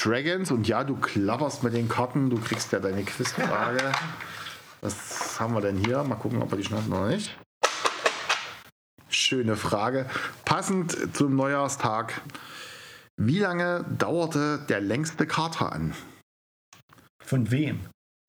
[0.01, 0.51] Dragons.
[0.51, 3.91] Und ja, du klapperst mit den Karten, du kriegst ja deine Quizfrage.
[4.81, 6.03] Was haben wir denn hier?
[6.03, 7.37] Mal gucken, ob wir die schnappen oder nicht.
[9.09, 10.05] Schöne Frage.
[10.45, 12.21] Passend zum Neujahrstag.
[13.17, 15.93] Wie lange dauerte der längste Kater an?
[17.23, 17.81] Von wem?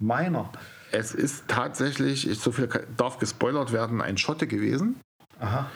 [0.03, 0.51] Meiner.
[0.91, 4.99] Es ist tatsächlich, ich- so viel darf gespoilert werden, ein Schotte gewesen.
[5.39, 5.71] Aha.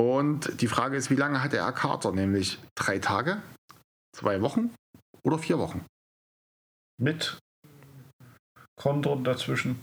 [0.00, 2.12] Und die Frage ist, wie lange hatte er Kater?
[2.12, 3.42] Nämlich drei Tage,
[4.14, 4.74] zwei Wochen
[5.22, 5.84] oder vier Wochen?
[7.00, 7.38] Mit
[8.80, 9.78] Kontern dazwischen.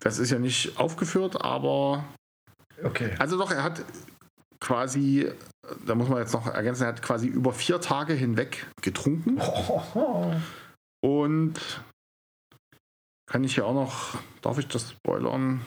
[0.00, 2.04] Das ist ja nicht aufgeführt, aber
[2.82, 3.14] Okay.
[3.18, 3.84] also doch, er hat
[4.60, 5.30] quasi,
[5.86, 9.40] da muss man jetzt noch ergänzen, er hat quasi über vier Tage hinweg getrunken
[11.04, 11.82] und
[13.30, 15.60] kann ich hier auch noch, darf ich das spoilern?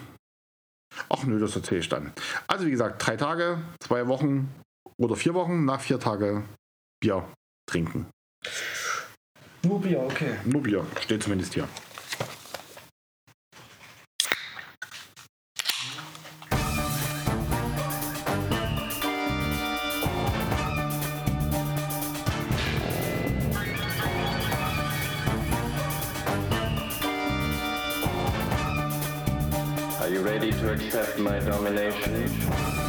[1.08, 2.12] Ach nö, das erzähle ich dann.
[2.46, 4.52] Also wie gesagt, drei Tage, zwei Wochen
[4.98, 6.44] oder vier Wochen, nach vier Tage
[7.00, 7.28] Bier
[7.68, 8.06] trinken.
[9.62, 10.36] Nur Bier, okay.
[10.44, 11.68] Nur Bier, steht zumindest hier.
[30.00, 32.87] Are you ready to accept my domination?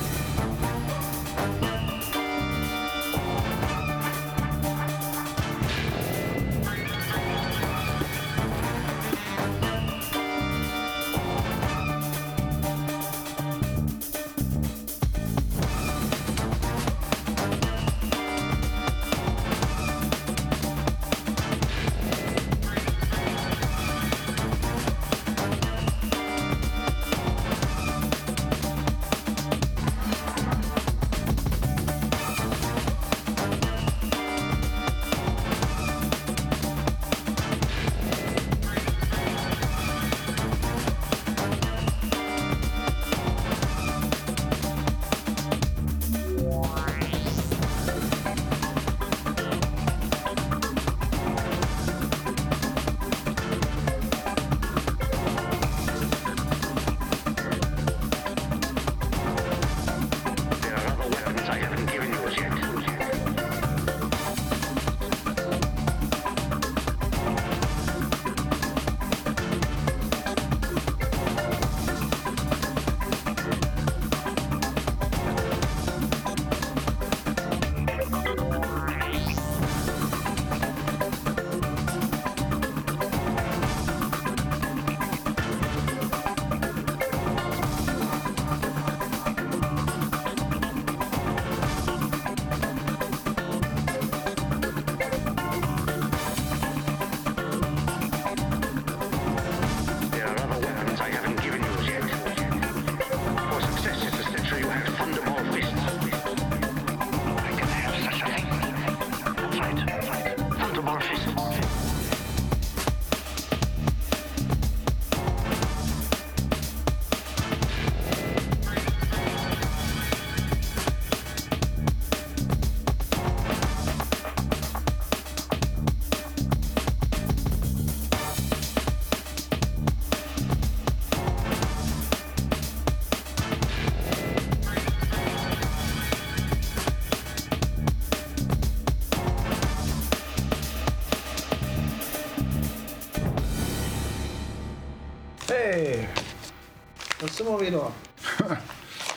[147.58, 147.92] Wir wieder.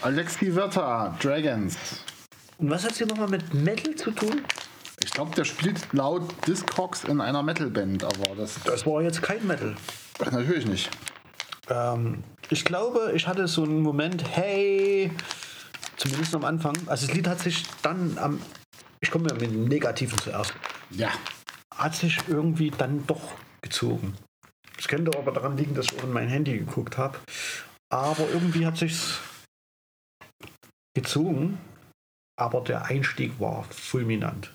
[0.02, 1.76] Alexi Wirta, Dragons.
[2.58, 4.42] Und was hat hier nochmal mit Metal zu tun?
[5.04, 9.44] Ich glaube, der spielt laut Discogs in einer Metalband, aber das Das war jetzt kein
[9.46, 9.74] Metal.
[10.30, 10.90] Natürlich nicht.
[11.68, 15.10] Ähm, ich glaube, ich hatte so einen Moment, hey,
[15.96, 16.74] zumindest am Anfang.
[16.86, 18.40] Also das Lied hat sich dann am,
[19.00, 20.54] ich komme ja mit dem Negativen zuerst,
[20.90, 21.08] Ja.
[21.74, 24.14] hat sich irgendwie dann doch gezogen.
[24.76, 27.18] Das könnte aber daran liegen, dass ich auch in mein Handy geguckt habe.
[27.92, 29.20] Aber irgendwie hat sich's
[30.94, 31.58] gezogen.
[32.38, 34.54] Aber der Einstieg war fulminant.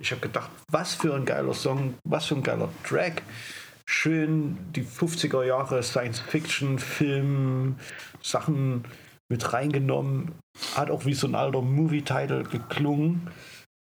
[0.00, 3.22] Ich habe gedacht, was für ein geiler Song, was für ein geiler Track.
[3.86, 7.78] Schön die 50er Jahre Science-Fiction-Film,
[8.20, 8.84] Sachen
[9.30, 10.34] mit reingenommen.
[10.74, 13.30] Hat auch wie so ein alter Movie-Title geklungen.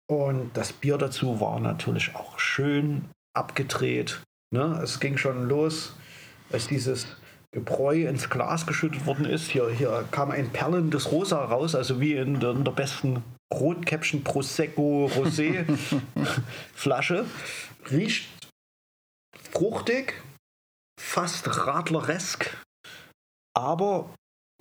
[0.08, 4.22] Und das Bier dazu war natürlich auch schön abgedreht.
[4.52, 4.80] Ne?
[4.82, 5.96] Es ging schon los,
[6.52, 7.06] als dieses
[7.52, 9.48] Gebräu ins Glas geschüttet worden ist.
[9.48, 14.22] Hier, hier kam ein perlendes Rosa raus, also wie in der, in der besten Rotkäppchen
[14.22, 15.64] Prosecco Rosé
[16.74, 17.26] Flasche.
[17.90, 18.28] Riecht
[19.50, 20.14] fruchtig,
[21.00, 22.56] fast radleresk,
[23.56, 24.14] aber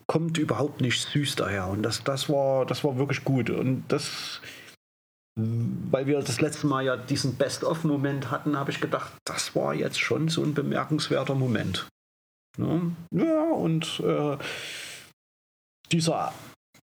[0.07, 1.67] kommt überhaupt nicht süß daher.
[1.67, 3.51] Und das, das, war, das war wirklich gut.
[3.51, 4.41] Und das,
[5.35, 9.99] weil wir das letzte Mal ja diesen Best-of-Moment hatten, habe ich gedacht, das war jetzt
[9.99, 11.87] schon so ein bemerkenswerter Moment.
[12.59, 12.91] Ne?
[13.11, 14.37] Ja, und äh,
[15.91, 16.33] dieser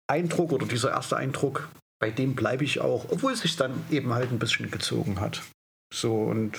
[0.08, 4.12] Eindruck oder dieser erste Eindruck, bei dem bleibe ich auch, obwohl es sich dann eben
[4.14, 5.44] halt ein bisschen gezogen hat.
[5.94, 6.58] So und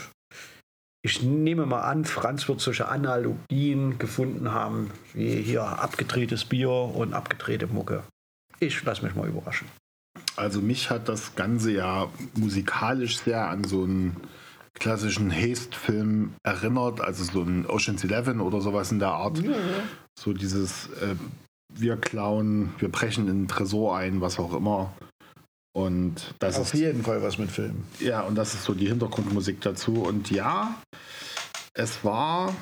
[1.05, 7.13] ich nehme mal an, Franz wird solche Analogien gefunden haben, wie hier abgedrehtes Bier und
[7.13, 8.05] abgedrehte Mucke.
[8.61, 9.67] Ich lasse mich mal überraschen.
[10.37, 14.17] Also mich hat das Ganze ja musikalisch sehr an so einen
[14.75, 19.41] klassischen Haste-Film erinnert, also so ein Ocean's Eleven oder sowas in der Art.
[20.19, 21.15] So dieses äh,
[21.75, 24.93] wir klauen, wir brechen in den Tresor ein, was auch immer.
[25.75, 27.87] Und das Auf ist jeden Fall was mit Filmen.
[27.99, 30.03] ja und das ist so die Hintergrundmusik dazu.
[30.03, 30.75] Und ja,
[31.75, 32.55] es war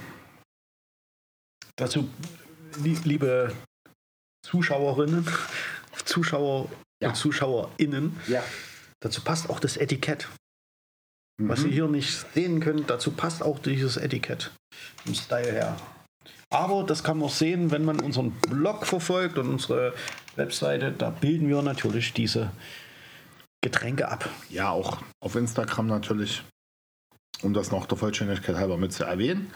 [1.76, 2.08] Dazu,
[2.82, 3.54] lie- liebe
[4.46, 5.26] Zuschauerinnen,
[6.04, 6.68] Zuschauer
[7.02, 7.08] Ja.
[7.08, 8.42] und ZuschauerInnen, ja.
[9.00, 10.28] dazu passt auch das Etikett.
[11.42, 11.66] Was Mhm.
[11.66, 14.50] ihr hier nicht sehen könnt, dazu passt auch dieses Etikett
[15.06, 15.76] im Style her.
[16.50, 19.94] Aber das kann man auch sehen, wenn man unseren Blog verfolgt und unsere
[20.36, 20.92] Webseite.
[20.92, 22.50] Da bilden wir natürlich diese
[23.62, 24.28] Getränke ab.
[24.48, 26.42] Ja, auch auf Instagram natürlich,
[27.42, 29.52] um das noch der Vollständigkeit halber mit zu erwähnen.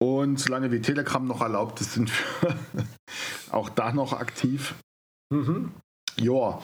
[0.00, 2.10] Und solange wie Telegram noch erlaubt ist, sind
[2.40, 2.56] wir
[3.50, 4.74] auch da noch aktiv.
[5.30, 5.72] Mhm.
[6.16, 6.60] Ja,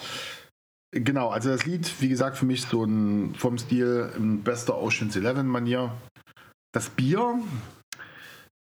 [0.91, 5.17] genau, also das Lied, wie gesagt, für mich so ein vom Stil in bester Ocean's
[5.17, 5.93] Eleven Manier.
[6.73, 7.41] Das Bier,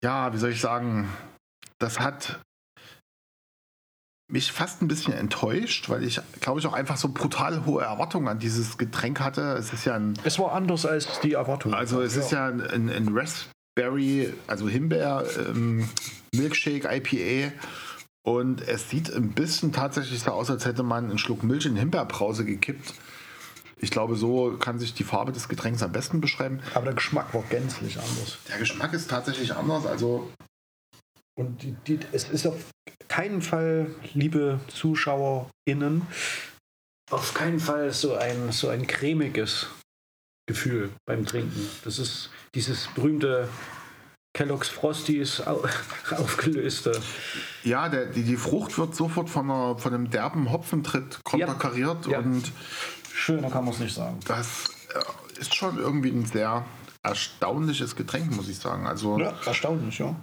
[0.03, 1.09] ja, wie soll ich sagen,
[1.79, 2.41] das hat
[4.33, 8.29] mich fast ein bisschen enttäuscht, weil ich, glaube ich, auch einfach so brutal hohe Erwartungen
[8.29, 9.53] an dieses Getränk hatte.
[9.59, 11.75] Es ist ja ein, Es war anders als die Erwartung.
[11.75, 15.87] also es ist ja ein, ein, ein Raspberry, also Himbeer ähm,
[16.35, 17.53] Milkshake IPA
[18.23, 21.77] und es sieht ein bisschen tatsächlich so aus, als hätte man einen Schluck Milch in
[21.77, 22.95] Himbeerbrause gekippt.
[23.79, 26.61] Ich glaube, so kann sich die Farbe des Getränks am besten beschreiben.
[26.75, 28.39] Aber der Geschmack war gänzlich anders.
[28.49, 29.87] Der Geschmack ist tatsächlich anders.
[29.87, 30.31] Also
[31.35, 32.70] Und die, die, es ist auf
[33.09, 36.03] keinen Fall, liebe ZuschauerInnen,
[37.11, 39.66] auf keinen Fall so ein, so ein cremiges
[40.47, 41.68] Gefühl beim Trinken.
[41.85, 43.49] Das ist dieses berühmte
[44.35, 45.62] Kellogg's Frosties au,
[46.16, 46.99] aufgelöste.
[47.64, 52.18] ja, der, die, die Frucht wird sofort von, einer, von einem derben Hopfentritt konterkariert Ja.
[52.20, 52.51] und
[53.12, 54.18] Schöner kann man es nicht sagen.
[54.26, 56.64] das äh, ist schon irgendwie ein sehr
[57.03, 58.87] erstaunliches Getränk, muss ich sagen.
[58.87, 60.14] Also Ja, erstaunlich, ja.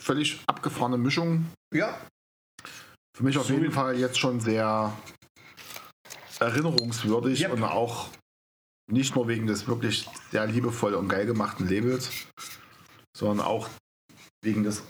[0.00, 1.46] völlig abgefahrene Mischung.
[1.72, 1.96] Ja,
[3.16, 4.92] Für mich auf So jeden Fall jetzt schon sehr
[6.40, 7.52] erinnerungswürdig Yep.
[7.54, 8.08] und auch
[8.90, 12.10] nicht nur wegen des wirklich sehr liebevoll und geil gemachten Labels,
[13.16, 13.68] sondern auch
[14.42, 14.82] wegen des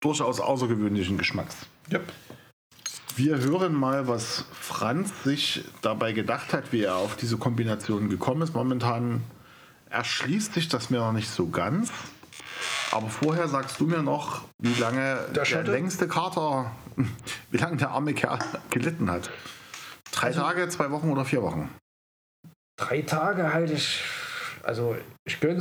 [0.00, 1.56] durchaus außergewöhnlichen Geschmacks.
[1.90, 2.00] ja.
[3.16, 8.42] Wir hören mal, was Franz sich dabei gedacht hat, wie er auf diese Kombination gekommen
[8.42, 8.54] ist.
[8.54, 9.24] Momentan
[9.90, 11.90] erschließt sich das mir noch nicht so ganz.
[12.92, 15.72] Aber vorher sagst du mir noch, wie lange der, Schotte?
[15.72, 16.70] längste Kater,
[17.50, 18.38] wie lange der arme Kerl
[18.70, 19.30] gelitten hat.
[20.12, 21.68] Drei Also- Tage, zwei Wochen oder vier Wochen?
[22.78, 24.00] drei Tage halte ich,
[24.62, 25.58] also ich gönne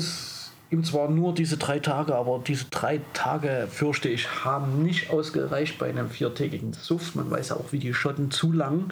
[0.70, 5.78] ihm zwar nur diese drei Tage, aber diese drei Tage, fürchte ich, haben nicht ausgereicht
[5.80, 7.16] bei einem viertägigen Suff.
[7.16, 8.92] Man weiß auch, wie die Schotten zu lang.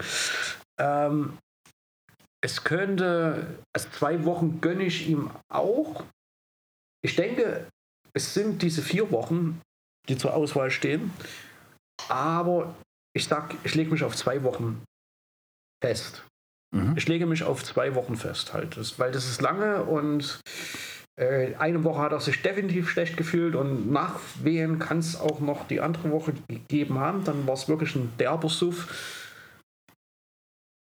[0.80, 1.38] Ähm,
[2.42, 6.04] es könnte, also zwei Wochen gönne ich ihm auch.
[7.02, 7.68] Ich denke,
[8.14, 9.62] es sind diese vier Wochen,
[10.08, 11.12] die zur Auswahl stehen.
[12.08, 12.76] Aber
[13.14, 14.84] ich sag, ich lege mich auf zwei Wochen
[15.84, 16.24] fest.
[16.76, 16.96] Mhm.
[16.98, 20.40] Ich lege mich auf zwei Wochen fest halt, das, weil das ist lange und
[21.18, 25.66] eine Woche hat er sich definitiv schlecht gefühlt und nach Wehen kann es auch noch
[25.68, 27.24] die andere Woche gegeben haben.
[27.24, 29.24] Dann war es wirklich ein derber Suff.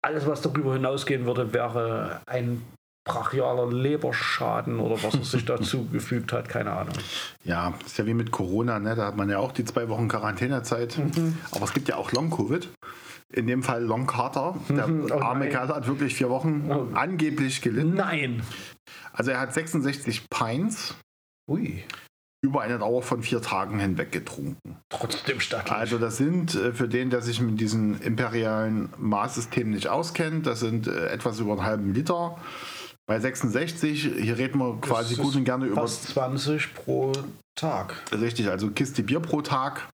[0.03, 2.63] Alles, was darüber hinausgehen würde, wäre ein
[3.07, 6.93] brachialer Leberschaden oder was er sich dazu gefügt hat, keine Ahnung.
[7.43, 8.95] Ja, ist ja wie mit Corona, ne?
[8.95, 10.97] da hat man ja auch die zwei Wochen Quarantänezeit.
[10.97, 11.37] Mhm.
[11.51, 12.67] Aber es gibt ja auch Long-Covid.
[13.33, 14.55] In dem Fall Long Carter.
[14.69, 15.49] Der Mhm, oh arme.
[15.49, 16.87] Kerl hat wirklich vier Wochen Oh.
[16.95, 17.95] angeblich gelitten.
[17.95, 18.41] Nein!
[19.17, 20.95] Also er hat 66 Pints
[21.49, 21.83] Ui,
[22.45, 24.77] über eine Dauer von vier Tagen hinweg getrunken.
[24.89, 25.73] trotzdem stattlich.
[25.73, 30.59] Also das sind äh, für den, der sich mit diesen imperialen Maßsystemen nicht auskennt, das
[30.59, 32.37] sind äh, etwas über einen halben Liter.
[33.07, 37.13] Bei 66, hier reden wir quasi gut und gerne über Fast 20 pro
[37.55, 37.95] Tag.
[38.11, 39.89] richtig, also Kiste Bier pro Tag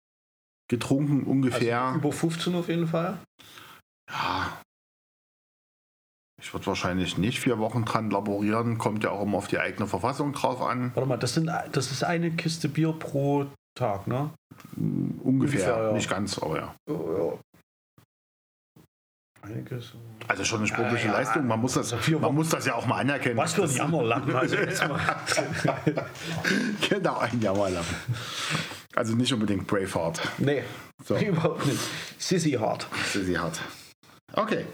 [0.68, 1.82] getrunken ungefähr.
[1.82, 3.20] Also über 15 auf jeden Fall.
[4.10, 4.58] ja,
[6.44, 9.88] ich würde wahrscheinlich nicht vier Wochen dran laborieren, kommt ja auch immer auf die eigene
[9.88, 10.92] Verfassung drauf an.
[10.94, 14.30] Warte mal, das, sind, das ist eine Kiste Bier pro Tag, ne?
[14.76, 15.92] Ungefähr, Ungefähr, ja.
[15.94, 16.76] nicht ganz, aber ja.
[16.90, 17.34] Oh, ja.
[19.42, 19.94] Einiges.
[20.28, 22.86] Also schon eine sportliche Ja, Leistung, man muss, das, also man muss das ja auch
[22.86, 23.38] mal anerkennen.
[23.38, 24.36] Was für ein Jammerlappen.
[24.36, 24.58] Also.
[26.90, 27.96] Genau, ein Jammerlappen.
[28.96, 30.22] Also nicht unbedingt Braveheart.
[30.38, 30.64] nee,
[31.06, 31.16] So.
[31.18, 31.80] überhaupt nicht.
[32.18, 32.86] Sissy Hart.
[33.14, 33.60] Sie hat.
[34.34, 34.66] Okay.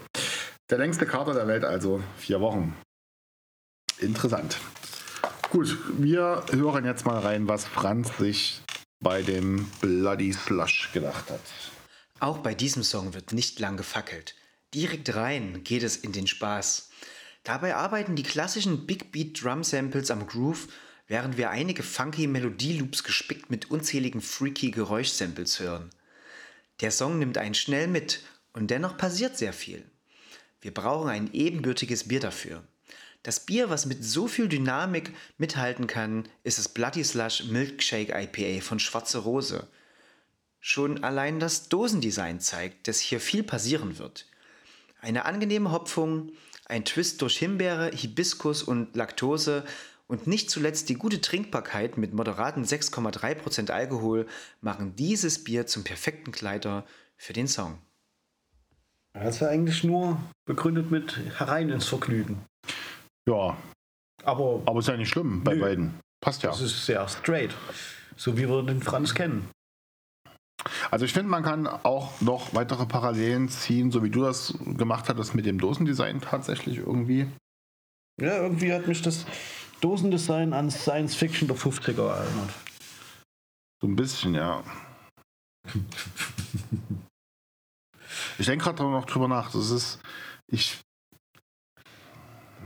[0.70, 2.76] Der längste Kater der Welt, also vier Wochen.
[3.98, 4.56] Interessant.
[5.50, 8.62] Gut, wir hören jetzt mal rein, was Franz sich
[9.00, 11.40] bei dem Bloody Slush gedacht hat.
[12.20, 14.36] Auch bei diesem Song wird nicht lang gefackelt.
[14.72, 16.90] Direkt rein geht es in den Spaß.
[17.42, 20.68] Dabei arbeiten die klassischen Big Beat Drum Samples am Groove,
[21.08, 25.90] während wir einige funky Melodieloops gespickt mit unzähligen freaky Geräuschsamples hören.
[26.80, 29.89] Der Song nimmt einen schnell mit und dennoch passiert sehr viel.
[30.60, 32.62] Wir brauchen ein ebenbürtiges Bier dafür.
[33.22, 38.62] Das Bier, was mit so viel Dynamik mithalten kann, ist das Bloody Slush Milkshake IPA
[38.62, 39.66] von Schwarze Rose.
[40.58, 44.26] Schon allein das Dosendesign zeigt, dass hier viel passieren wird.
[45.00, 46.32] Eine angenehme Hopfung,
[46.66, 49.64] ein Twist durch Himbeere, Hibiskus und Laktose
[50.06, 54.26] und nicht zuletzt die gute Trinkbarkeit mit moderaten 6,3% Alkohol
[54.60, 56.86] machen dieses Bier zum perfekten Kleider
[57.16, 57.78] für den Song.
[59.12, 62.44] Er hat es ja eigentlich nur begründet mit herein ins Vergnügen.
[63.28, 63.56] Ja,
[64.22, 65.60] Aber aber ist ja nicht schlimm bei Nö.
[65.60, 66.00] beiden.
[66.22, 66.50] Passt ja.
[66.50, 67.54] das ist sehr straight.
[68.16, 69.48] So wie wir den Franz kennen.
[70.90, 75.08] Also ich finde, man kann auch noch weitere Parallelen ziehen, so wie du das gemacht
[75.08, 77.26] hattest mit dem Dosendesign tatsächlich irgendwie.
[78.20, 79.24] Ja, irgendwie hat mich das
[79.80, 82.50] Dosendesign an Science Fiction der 50er erinnert.
[83.80, 84.62] So ein bisschen, ja.
[88.40, 89.52] Ich denke gerade noch drüber nach.
[89.52, 90.00] Das ist,
[90.46, 90.80] ich,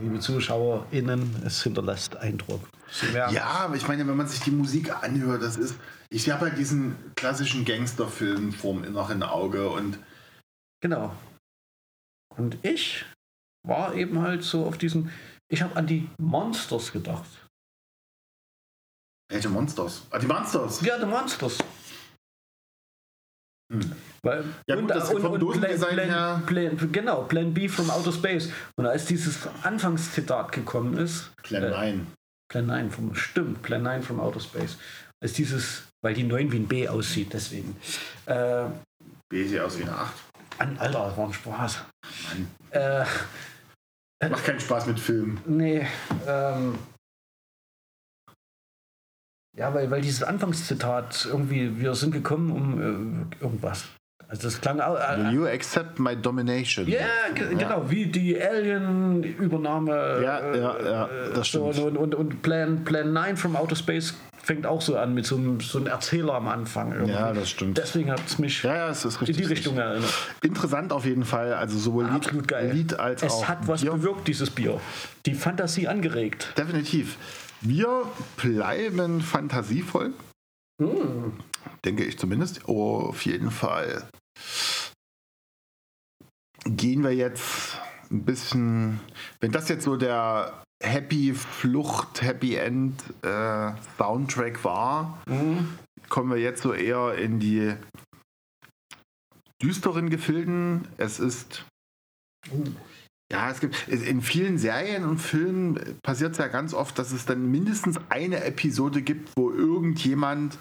[0.01, 2.69] Liebe ZuschauerInnen, es hinterlässt Eindruck.
[3.13, 5.77] Ja, aber ich meine, wenn man sich die Musik anhört, das ist,
[6.11, 9.99] ich habe halt diesen klassischen Gangsterfilm vorm inneren Auge und
[10.81, 11.17] Genau.
[12.37, 13.05] Und ich
[13.67, 15.11] war eben halt so auf diesen.
[15.49, 17.29] Ich habe an die Monsters gedacht.
[19.29, 20.03] welche Monsters?
[20.11, 20.83] Ah, die Monsters.
[20.83, 21.59] Ja, die Monsters.
[23.73, 23.93] Hm.
[24.25, 28.51] Weil, Ja, gut, das vom Dosendesign Plan, Plan, Plan, genau, Plan B from Outer Space.
[28.77, 32.07] Und als dieses Anfangszitat gekommen ist, Plan äh, 9.
[32.51, 34.77] Plan 9 vom, stimmt, Plan 9 from Outer Space.
[35.23, 37.77] Als dieses, weil die 9 wie ein B aussieht, deswegen.
[38.27, 38.65] Äh,
[39.29, 40.15] B sieht aus wie eine 8.
[40.59, 41.85] an, Alter, das war ein Spaß.
[42.29, 42.49] Mann.
[42.71, 43.05] Äh,
[44.29, 45.41] Macht keinen Spaß mit Filmen.
[45.45, 45.87] Nee,
[46.27, 46.79] ähm.
[49.57, 53.85] Ja, weil, weil dieses Anfangszitat irgendwie, wir sind gekommen um äh, irgendwas.
[54.35, 54.95] Also das klang auch.
[55.17, 56.89] Will Äh, you accept my domination?
[56.89, 56.99] ja,
[57.35, 60.21] ge- genau, wie die Alien-Übernahme.
[60.23, 61.79] Ja, äh, ja, ja, äh, das so, stimmt.
[61.87, 65.37] Und, und, und Plan, Plan 9 from Outer Space fängt auch so an mit so
[65.37, 66.93] einem, so einem Erzähler am Anfang.
[66.93, 67.13] Irgendwie.
[67.13, 67.79] Ja, das stimmt.
[67.79, 69.37] Deswegen hat es mich Ja, ja, es ist in richtig.
[69.37, 70.13] die Richtung erinnert.
[70.43, 71.55] Interessant auf jeden Fall.
[71.55, 72.73] Also sowohl Lied, geil.
[72.73, 73.93] Lied als es auch hat was Bier.
[73.93, 74.81] bewirkt, dieses Bier.
[75.27, 76.53] Die Fantasie angeregt.
[76.59, 77.17] Definitiv.
[77.61, 78.03] Wir
[78.37, 80.13] bleiben fantasievoll.
[80.83, 81.35] Hm.
[81.85, 82.63] Denke ich zumindest.
[82.67, 84.03] Oh, auf jeden Fall.
[86.65, 87.79] Gehen wir jetzt
[88.11, 89.01] ein bisschen.
[89.41, 95.79] Wenn das jetzt so der Happy Flucht, Happy End äh, Soundtrack war, Mhm.
[96.09, 97.75] kommen wir jetzt so eher in die
[99.63, 100.87] düsteren Gefilden.
[100.97, 101.65] Es ist.
[103.33, 107.25] Ja, es gibt in vielen Serien und Filmen passiert es ja ganz oft, dass es
[107.25, 110.59] dann mindestens eine Episode gibt, wo irgendjemand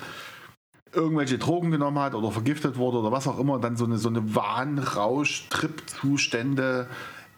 [0.94, 4.10] irgendwelche Drogen genommen hat oder vergiftet wurde oder was auch immer, dann so eine, so
[4.10, 6.88] eine Wahn-Rausch-Trip-Zustände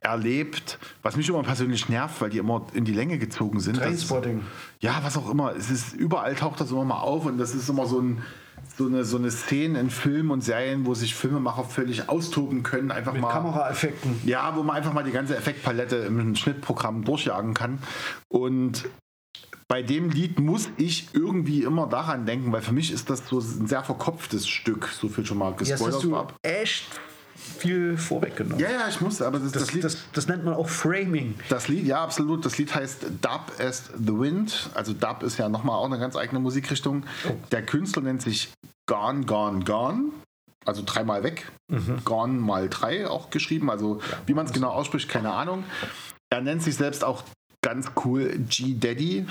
[0.06, 3.78] erlebt, was mich immer persönlich nervt, weil die immer in die Länge gezogen sind.
[3.78, 4.42] Trainspotting.
[4.80, 5.56] ja, was auch immer.
[5.56, 8.22] Es ist überall taucht das immer mal auf und das ist immer so, ein,
[8.78, 12.92] so, eine, so eine Szene in Filmen und Serien, wo sich Filmemacher völlig austoben können,
[12.92, 13.32] einfach Mit mal.
[13.32, 14.22] Kameraeffekten.
[14.26, 17.80] Ja, wo man einfach mal die ganze Effektpalette im Schnittprogramm durchjagen kann.
[18.28, 18.86] Und
[19.68, 23.40] bei dem Lied muss ich irgendwie immer daran denken, weil für mich ist das so
[23.40, 24.88] ein sehr verkopftes Stück.
[24.88, 26.36] So viel schon mal gespoilert du vorab.
[26.44, 26.86] echt
[27.36, 28.60] viel vorweggenommen.
[28.60, 29.84] Ja, ja, ich muss, aber das, das, Das, Lied.
[29.84, 31.36] das, das nennt man auch Framing.
[31.50, 32.46] Das Lied, ja, absolut.
[32.46, 34.70] Das Lied heißt Dub as the Wind.
[34.76, 37.04] Also Dub ist ja nochmal auch eine ganz eigene Musikrichtung.
[37.52, 38.50] Der Künstler nennt sich
[38.88, 40.12] Gone, Gone, Gone.
[40.66, 41.52] Also dreimal weg.
[42.06, 43.70] Gone mal drei auch geschrieben.
[43.70, 45.64] Also wie man es genau ausspricht, keine Ahnung.
[46.30, 47.24] Er nennt sich selbst auch
[47.66, 49.26] ganz cool G-Daddy.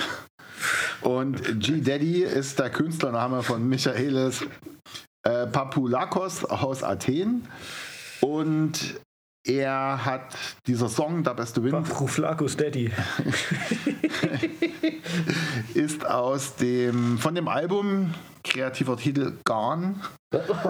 [1.03, 4.45] Und G-Daddy ist der Künstlername von Michaelis
[5.23, 7.47] äh, Papoulakos aus Athen.
[8.21, 9.01] Und
[9.47, 12.91] er hat dieser Song, Da bist du Wind, Ruflacus Daddy.
[15.75, 20.01] ist aus dem, von dem Album, kreativer Titel Gone,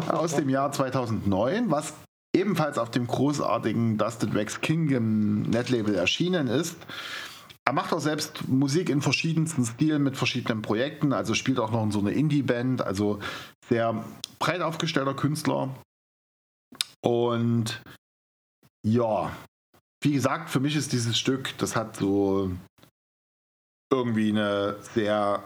[0.09, 1.95] aus dem Jahr 2009, was
[2.35, 6.77] ebenfalls auf dem großartigen Dusted Wax Kingdom Netlabel erschienen ist.
[7.67, 11.83] Er macht auch selbst Musik in verschiedensten Stilen mit verschiedenen Projekten, also spielt auch noch
[11.83, 13.21] in so eine Indie-Band, also
[13.69, 14.05] sehr
[14.39, 15.75] breit aufgestellter Künstler.
[17.01, 17.83] Und
[18.87, 19.35] ja,
[20.03, 22.51] wie gesagt, für mich ist dieses Stück, das hat so
[23.91, 25.43] irgendwie eine sehr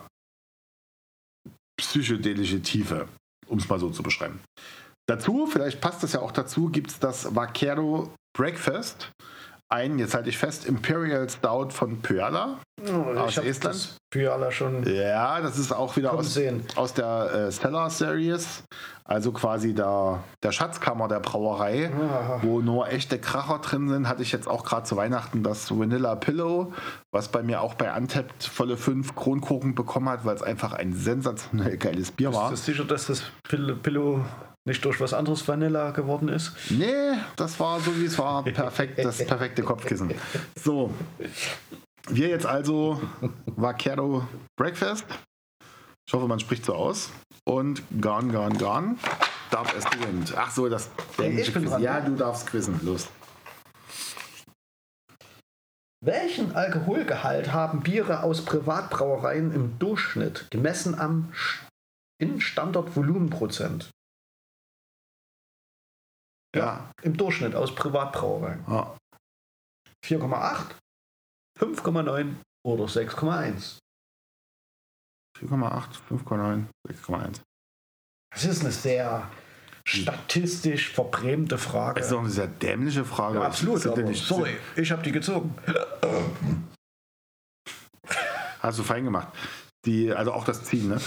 [1.79, 3.09] psychedelische Tiefe,
[3.47, 4.41] um es mal so zu beschreiben.
[5.09, 9.13] Dazu, vielleicht passt das ja auch dazu, gibt es das Vaquero Breakfast.
[9.71, 12.59] Ein, jetzt halte ich fest, Imperial Stout von Pyala.
[13.17, 13.75] Aus ich hab Estland?
[13.75, 14.83] das Pyala schon.
[14.91, 16.65] Ja, das ist auch wieder aus, sehen.
[16.77, 18.63] aus der äh, Cellar Series,
[19.05, 22.39] also quasi der, der Schatzkammer der Brauerei, Ah.
[22.41, 24.09] wo nur echte Kracher drin sind.
[24.09, 26.73] Hatte ich jetzt auch gerade zu Weihnachten das Vanilla Pillow,
[27.11, 30.95] was bei mir auch bei Untapped volle fünf Kronkorken bekommen hat, weil es einfach ein
[30.95, 32.49] sensationell geiles Bier war.
[32.51, 34.25] Bist du sicher, dass das Pill- Pillow
[34.67, 36.53] nicht durch was anderes Vanilla geworden ist?
[36.71, 38.45] Nee, das war so wie es war.
[38.45, 40.13] Perfekt, das perfekte Kopfkissen.
[40.57, 40.93] So.
[42.11, 43.01] Wir jetzt also
[43.47, 45.05] Vaquero Breakfast.
[46.07, 47.11] Ich hoffe, man spricht so aus.
[47.45, 48.97] Und Gone, Gone, Gone.
[49.51, 50.35] Darf es Wind.
[50.37, 51.53] Ach so, das bin Quiz.
[51.53, 52.81] dran, Ja, du darfst quizzen.
[52.83, 53.09] Los.
[56.05, 61.33] Welchen Alkoholgehalt haben Biere aus Privatbrauereien im Durchschnitt gemessen am
[62.21, 63.91] in Standardvolumenprozent?
[66.59, 66.91] Ja.
[67.03, 68.65] Im Durchschnitt aus Privatbrauereien.
[68.69, 68.95] ja.
[70.07, 70.65] 4,8,
[71.59, 72.35] 5,9
[72.65, 73.79] oder 6,1.
[75.39, 77.41] 4,8, 5,9, 6,1.
[78.33, 79.29] Das ist eine sehr
[79.87, 82.01] statistisch verbrämte Frage.
[82.01, 83.39] Das ist doch eine sehr dämliche Frage.
[83.39, 83.85] ja, absolut.
[83.87, 85.55] Aber nicht- sorry, ich habe die gezogen.
[88.61, 89.29] Hast du fein gemacht.
[89.85, 91.01] Die, also auch das Ziehen, ne?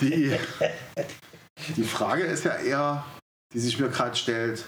[0.00, 0.36] Die,
[1.76, 3.04] die Frage ist ja eher,
[3.52, 4.66] die sich mir gerade stellt.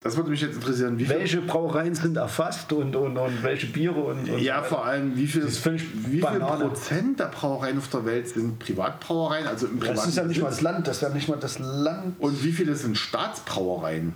[0.00, 1.08] Das würde mich jetzt interessieren, wie.
[1.08, 5.26] Welche Brauereien sind erfasst und, und, und welche Biere und, und ja, vor allem, wie
[5.26, 6.22] viel, wie viel.
[6.22, 10.46] Prozent der Brauereien auf der Welt sind Privatbrauereien, also im Das ist ja nicht mal
[10.46, 10.62] das Besitz?
[10.62, 12.20] Land, das ist ja nicht mal das Land.
[12.20, 14.14] Und wie viele sind Staatsbrauereien?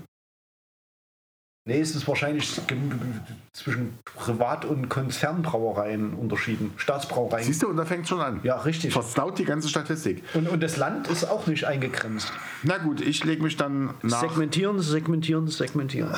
[1.65, 2.61] Nee, es ist wahrscheinlich
[3.53, 6.73] zwischen Privat- und Konzernbrauereien unterschieden.
[6.77, 7.45] Staatsbrauereien.
[7.45, 8.41] Siehst du, und da fängt schon an.
[8.43, 8.93] Ja, richtig.
[8.93, 10.25] Versaut die ganze Statistik.
[10.35, 12.33] Und, und das Land ist auch nicht eingegrenzt.
[12.65, 14.21] Na gut, ich lege mich dann nach.
[14.21, 16.13] Segmentieren, segmentieren, segmentieren.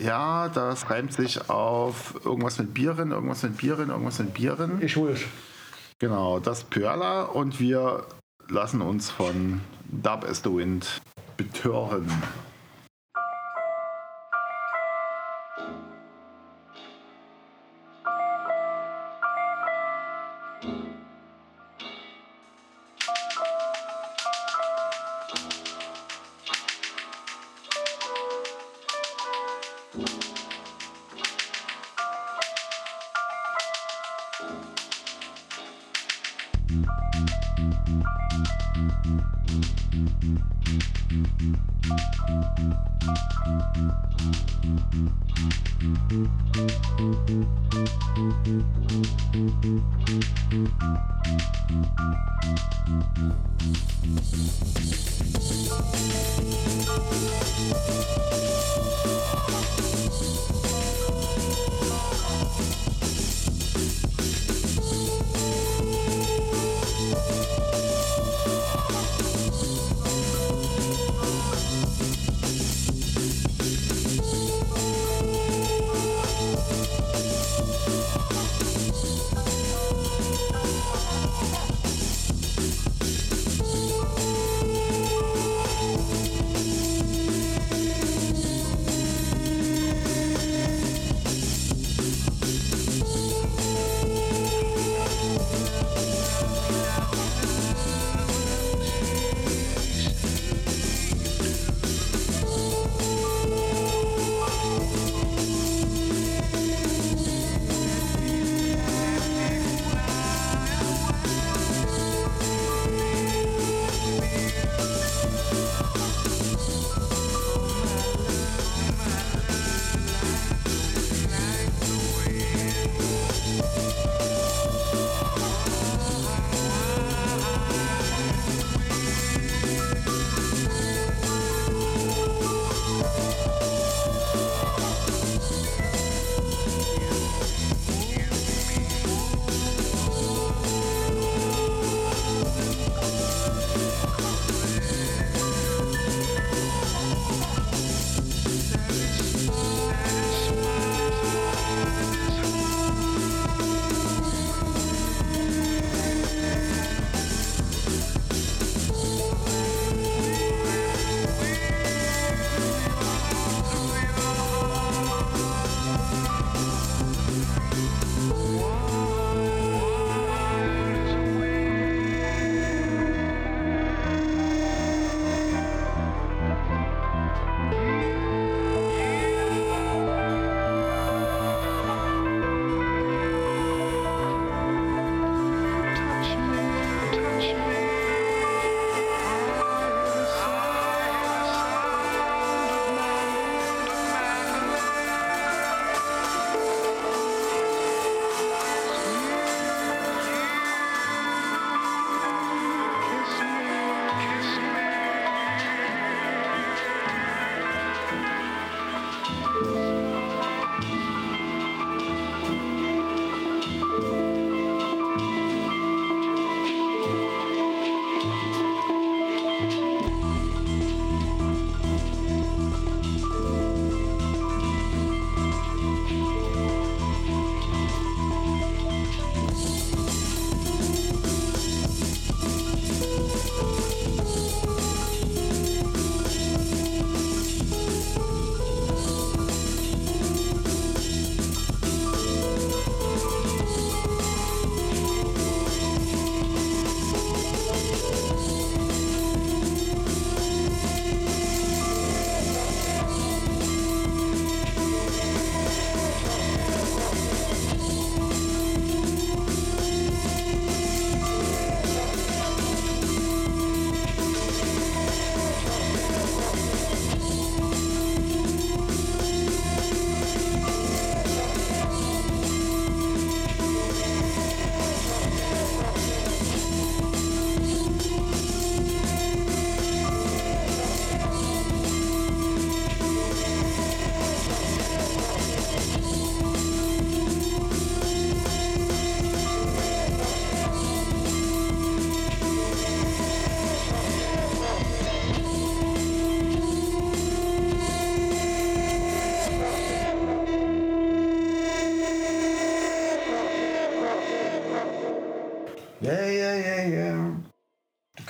[0.00, 4.82] Ja, das reimt sich auf irgendwas mit Bieren, irgendwas mit Bieren, irgendwas mit Bieren.
[4.82, 5.20] Ich hol's.
[6.00, 8.04] Genau, das Perla und wir
[8.48, 11.00] lassen uns von Dub as the Wind
[11.36, 12.10] betören.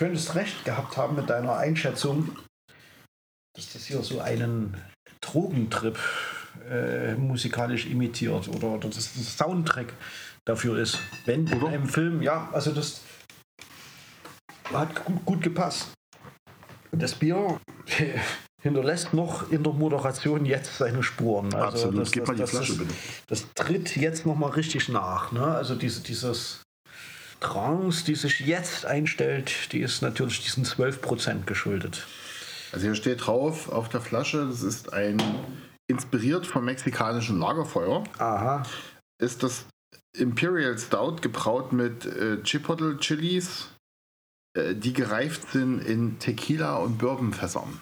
[0.03, 2.37] könntest recht gehabt haben mit deiner Einschätzung,
[3.55, 4.77] dass das hier so einen
[5.21, 5.97] Drogentrip
[6.69, 9.93] äh, musikalisch imitiert oder, oder dass das ein Soundtrack
[10.45, 10.99] dafür ist.
[11.25, 13.03] Wenn in einem Film, ja, also das
[14.73, 15.93] hat gut, gut gepasst.
[16.91, 17.61] Das Bier
[18.61, 21.55] hinterlässt noch in der Moderation jetzt seine Spuren.
[21.55, 22.01] Also Absolut.
[22.01, 22.95] Das, Gib mal die das, Flasche, das, bitte.
[23.29, 25.31] Das tritt jetzt noch mal richtig nach.
[25.31, 25.47] Ne?
[25.47, 26.63] Also diese, dieses
[27.43, 32.07] Trance, die sich jetzt einstellt, die ist natürlich diesen 12% geschuldet.
[32.73, 35.21] Also hier steht drauf auf der Flasche, das ist ein
[35.89, 38.05] inspiriert vom mexikanischen Lagerfeuer.
[38.19, 38.63] Aha.
[39.21, 39.67] Ist das
[40.17, 43.69] Imperial Stout gebraut mit äh, Chipotle Chilis,
[44.57, 47.81] äh, die gereift sind in Tequila und Bourbonfässern.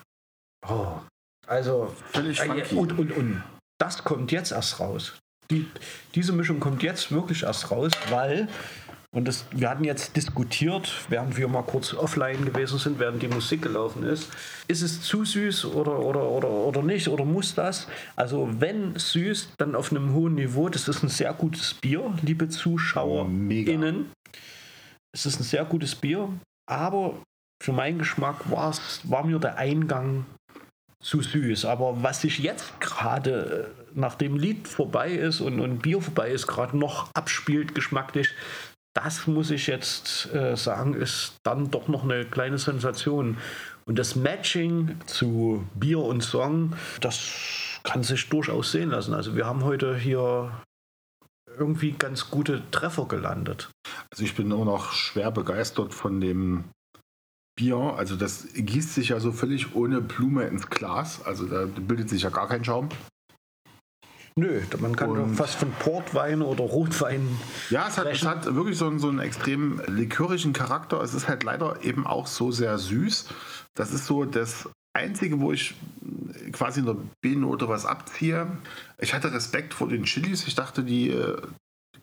[0.69, 0.99] Oh.
[1.47, 3.43] Also, Völlig äh, und, und, und
[3.79, 5.15] das kommt jetzt erst raus.
[5.51, 5.69] Die,
[6.15, 8.49] diese Mischung kommt jetzt wirklich erst raus, weil
[9.13, 13.29] Und das, wir hatten jetzt diskutiert, während wir mal kurz offline gewesen sind, während die
[13.29, 14.29] Musik gelaufen ist.
[14.69, 17.09] Ist es zu süß oder, oder, oder, oder nicht?
[17.09, 17.89] Oder muss das?
[18.15, 20.69] Also, wenn süß, dann auf einem hohen Niveau.
[20.69, 24.13] Das ist ein sehr gutes Bier, liebe ZuschauerInnen.
[25.13, 26.29] Es ist ein sehr gutes Bier,
[26.67, 27.21] aber
[27.61, 30.25] für meinen Geschmack war mir der Eingang
[31.03, 31.65] zu süß.
[31.65, 36.79] Aber was sich jetzt gerade, nachdem Lied vorbei ist und, und Bier vorbei ist, gerade
[36.79, 38.29] noch abspielt geschmacklich,
[38.95, 43.39] das muss ich jetzt äh, sagen, ist dann doch noch eine kleine Sensation.
[43.87, 49.15] Und das Matching zu Bier und Song, das kann sich durchaus sehen lassen.
[49.15, 50.53] Also wir haben heute hier
[51.59, 53.71] irgendwie ganz gute Treffer gelandet.
[54.11, 56.65] Also ich bin immer noch schwer begeistert von dem
[57.57, 57.77] Bier.
[57.97, 61.23] Also das gießt sich ja so völlig ohne Blume ins Glas.
[61.23, 62.89] Also da bildet sich ja gar kein Schaum.
[64.41, 67.27] Nö, man kann doch Und- fast von Portwein oder Rotwein.
[67.69, 71.01] Ja, es hat, es hat wirklich so einen, so einen extrem likörischen Charakter.
[71.03, 73.29] Es ist halt leider eben auch so sehr süß.
[73.75, 75.75] Das ist so das Einzige, wo ich
[76.53, 78.47] quasi in der B-Note was abziehe.
[78.99, 80.47] Ich hatte Respekt vor den Chilis.
[80.49, 81.37] Ich dachte, die, äh,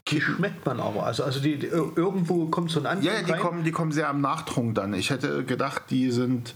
[0.09, 1.03] Die schmeckt man aber.
[1.05, 3.41] Also, also die, die, irgendwo kommt so ein Anfang ja, ja, die, rein.
[3.41, 4.93] kommen, die kommen sehr am Nachtrunk dann.
[4.93, 6.55] Ich hätte gedacht, die sind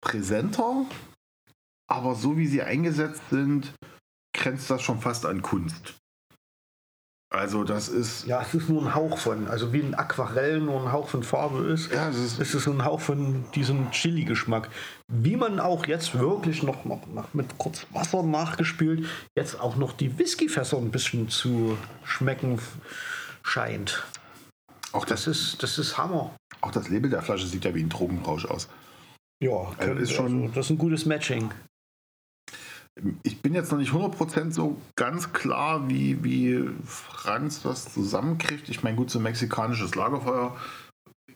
[0.00, 0.86] präsenter,
[1.90, 3.74] aber so wie sie eingesetzt sind,
[4.38, 5.94] grenzt das schon fast an Kunst.
[7.30, 8.26] Also das ist...
[8.26, 11.22] Ja, es ist nur ein Hauch von, also wie ein Aquarell nur ein Hauch von
[11.22, 11.92] Farbe ist.
[11.92, 14.70] Ja, es ist- es ist ein Hauch von diesem Chili-Geschmack.
[15.12, 19.92] Wie man auch jetzt wirklich noch, noch, noch mit kurz Wasser nachgespült, jetzt auch noch
[19.92, 22.58] die Whiskyfässer ein bisschen zu schmecken
[23.42, 24.06] scheint.
[24.92, 26.34] Auch das, Das ist, das ist Hammer.
[26.62, 28.70] auch das Label der Flasche sieht ja wie ein Drogenrausch aus.
[29.42, 31.50] Ja, Also ist schon- also, das ist ein gutes Matching.
[33.22, 38.68] Ich bin jetzt noch nicht 100% so ganz klar, wie, wie Franz das zusammenkriegt.
[38.68, 40.56] Ich meine, gut, so ein mexikanisches Lagerfeuer.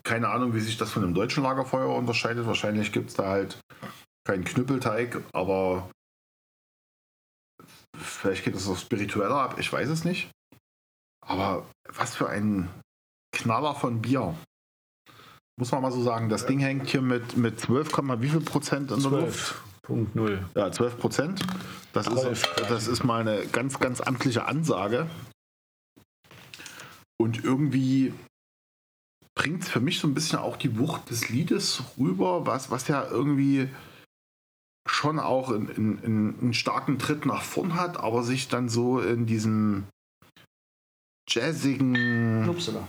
[0.02, 2.46] Keine Ahnung, wie sich das von einem deutschen Lagerfeuer unterscheidet.
[2.46, 3.60] Wahrscheinlich gibt es da halt
[4.24, 5.90] keinen Knüppelteig, aber
[7.96, 9.56] vielleicht geht es auch spiritueller ab.
[9.58, 10.30] Ich weiß es nicht.
[11.24, 12.68] Aber was für ein
[13.32, 14.34] Knaller von Bier.
[15.58, 18.90] Muss man mal so sagen, das Ding hängt hier mit, mit 12, wie viel Prozent
[18.90, 19.54] in der Luft?
[19.86, 20.38] 12.0.
[20.54, 21.42] Ja, 12 Prozent.
[21.92, 25.08] Das, ist, das ist mal eine ganz, ganz amtliche Ansage.
[27.20, 28.14] Und irgendwie
[29.34, 32.88] bringt es für mich so ein bisschen auch die Wucht des Liedes rüber, was, was
[32.88, 33.68] ja irgendwie
[34.88, 39.00] schon auch in, in, in einen starken Tritt nach vorn hat, aber sich dann so
[39.00, 39.84] in diesem
[41.28, 42.86] jazzigen Upsala.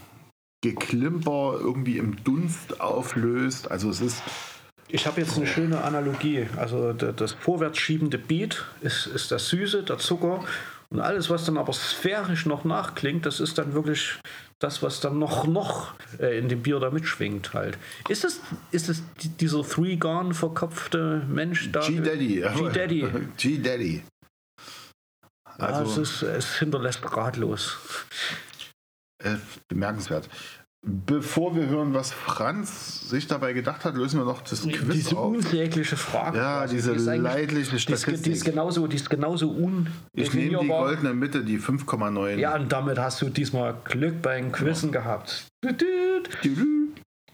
[0.62, 3.70] Geklimper irgendwie im Dunst auflöst.
[3.70, 4.24] Also es ist
[4.88, 6.48] Ich habe jetzt eine schöne Analogie.
[6.58, 10.44] Also das vorwärts schiebende Beat ist, ist das Süße, der Zucker.
[10.90, 14.20] Und alles, was dann aber sphärisch noch nachklingt, das ist dann wirklich
[14.60, 17.80] das, was dann noch, noch äh, in dem Bier da mitschwingt halt.
[18.08, 18.40] Ist es,
[18.72, 21.80] ist es die- dieser Three Gone verkopfte Mensch da?
[21.80, 22.46] G-Daddy.
[22.56, 23.08] G-Daddy.
[23.38, 24.04] G-Daddy.
[25.58, 27.78] Also, es, ist, es hinterlässt ratlos.
[29.24, 29.36] Äh,
[29.68, 30.30] bemerkenswert.
[30.86, 35.16] Bevor wir hören, was Franz sich dabei gedacht hat, lösen wir noch das Quiz Diese
[35.18, 35.28] auf.
[35.32, 36.38] unsägliche Frage.
[36.38, 38.44] Ja, quasi, diese die leidliche Die ist, die ist Statistik.
[38.52, 39.88] genauso, die ist genauso un.
[40.14, 42.36] Ich nehme die goldene Mitte, die 5,9.
[42.36, 45.46] Ja, und damit hast du diesmal Glück bei den Quizzen gehabt.
[45.64, 45.82] Düt,
[46.44, 46.58] düt.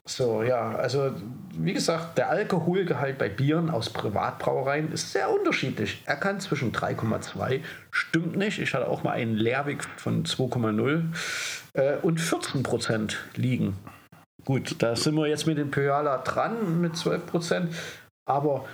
[0.06, 1.12] So, ja, also
[1.58, 6.02] wie gesagt, der Alkoholgehalt bei Bieren aus Privatbrauereien ist sehr unterschiedlich.
[6.06, 11.04] Er kann zwischen 3,2, stimmt nicht, ich hatte auch mal einen Leerweg von 2,0
[11.74, 13.78] äh, und 14 Prozent liegen.
[14.46, 17.76] Gut, da sind wir jetzt mit dem Pyala dran mit 12 Prozent,
[18.26, 18.66] aber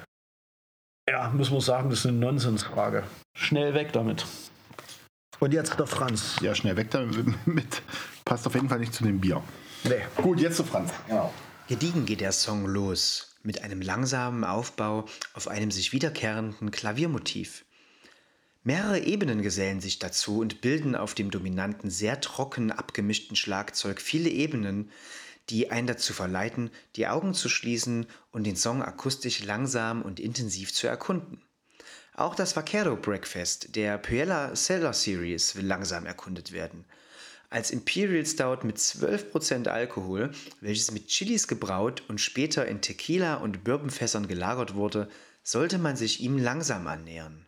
[1.10, 3.04] ja, müssen wir sagen, das ist eine Nonsensfrage.
[3.36, 4.26] Schnell weg damit.
[5.39, 6.38] Und jetzt der Franz.
[6.41, 7.82] Ja, schnell weg damit.
[8.26, 9.43] Passt auf jeden Fall nicht zu dem Bier.
[9.84, 10.02] Nee.
[10.16, 10.91] Gut, jetzt zu Franz.
[11.08, 11.32] Genau.
[11.68, 17.64] Gediegen geht der Song los, mit einem langsamen Aufbau auf einem sich wiederkehrenden Klaviermotiv.
[18.68, 24.28] Mehrere Ebenen gesellen sich dazu und bilden auf dem dominanten, sehr trocken abgemischten Schlagzeug viele
[24.28, 24.89] Ebenen,
[25.51, 30.74] die einen dazu verleiten, die Augen zu schließen und den Song akustisch langsam und intensiv
[30.74, 31.43] zu erkunden.
[32.16, 36.86] Auch das Vaquero Breakfast der Puella Cellar Series will langsam erkundet werden.
[37.51, 43.63] Als Imperial Stout mit 12% Alkohol, welches mit Chilis gebraut und später in Tequila und
[43.63, 45.07] Bourbonfässern gelagert wurde,
[45.43, 47.45] sollte man sich ihm langsam annähern.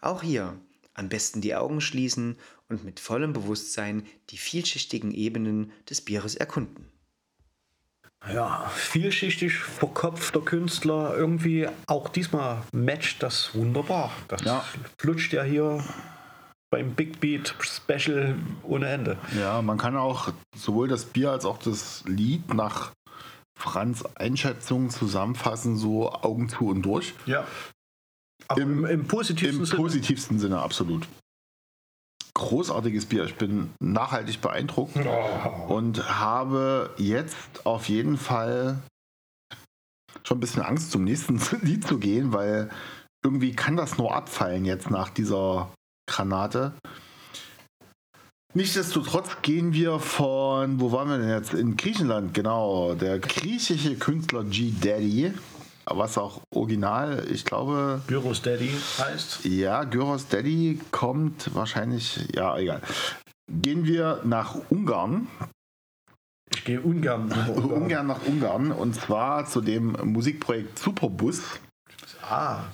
[0.00, 0.54] Auch hier
[0.94, 2.36] am besten die Augen schließen
[2.68, 6.86] und mit vollem Bewusstsein die vielschichtigen Ebenen des Bieres erkunden.
[8.32, 11.16] Ja, vielschichtig verkopfter Künstler.
[11.16, 14.10] Irgendwie auch diesmal matcht das wunderbar.
[14.26, 14.64] Das Ja.
[14.98, 15.82] flutscht ja hier
[16.70, 19.16] beim Big Beat Special ohne Ende.
[19.38, 22.92] Ja, man kann auch sowohl das Bier als auch das Lied nach
[23.56, 27.14] Franz Einschätzung zusammenfassen, so Augen zu und durch.
[27.26, 27.46] Ja.
[28.56, 29.76] Im- im, positivsten Im Sinne.
[29.82, 31.06] positivsten Sinne, absolut.
[32.34, 33.24] Großartiges Bier.
[33.24, 34.96] Ich bin nachhaltig beeindruckt
[35.68, 37.36] und habe jetzt
[37.66, 38.78] auf jeden Fall
[40.22, 42.70] schon ein bisschen Angst, zum nächsten Lied zu gehen, weil
[43.24, 45.72] irgendwie kann das nur abfallen jetzt nach dieser
[46.08, 46.72] Granate.
[48.54, 51.52] Nichtsdestotrotz gehen wir von, wo waren wir denn jetzt?
[51.54, 52.94] In Griechenland, genau.
[52.94, 54.72] Der griechische Künstler G.
[54.80, 55.32] Daddy,
[55.92, 59.44] was auch original, ich glaube, Gyros Daddy heißt.
[59.44, 62.80] ja, Gyros Daddy kommt wahrscheinlich, ja, egal.
[63.50, 65.26] Gehen wir nach Ungarn,
[66.54, 67.28] Ich gehe ungern.
[67.28, 67.72] nach Ungarn.
[67.82, 71.40] Ungarn nach Ungarn und zwar zu dem Musikprojekt Superbus.
[72.22, 72.64] Ah,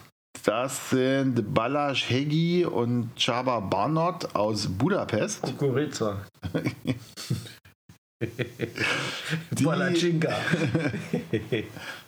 [0.43, 5.43] Das sind Balázs Hegi und Csaba Barnot aus Budapest.
[5.43, 6.21] Kukurica.
[9.63, 10.33] Palacinka.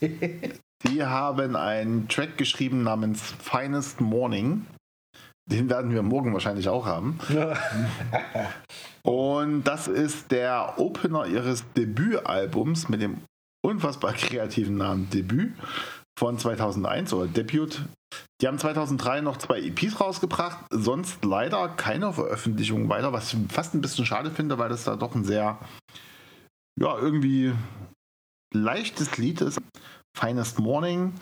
[0.88, 4.66] Die haben einen Track geschrieben namens Finest Morning.
[5.48, 7.18] Den werden wir morgen wahrscheinlich auch haben.
[9.02, 13.18] Und das ist der Opener ihres Debütalbums mit dem
[13.64, 15.54] unfassbar kreativen Namen Debüt
[16.18, 17.82] von 2001 oder Debut.
[18.40, 23.74] Die haben 2003 noch zwei EPs rausgebracht, sonst leider keine Veröffentlichung weiter, was ich fast
[23.74, 25.58] ein bisschen schade finde, weil das da doch ein sehr,
[26.78, 27.52] ja, irgendwie
[28.62, 29.58] leichtes Lied ist.
[30.16, 31.12] Finest Morning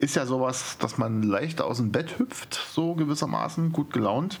[0.00, 4.40] ist ja sowas, dass man leicht aus dem Bett hüpft, so gewissermaßen, gut gelaunt.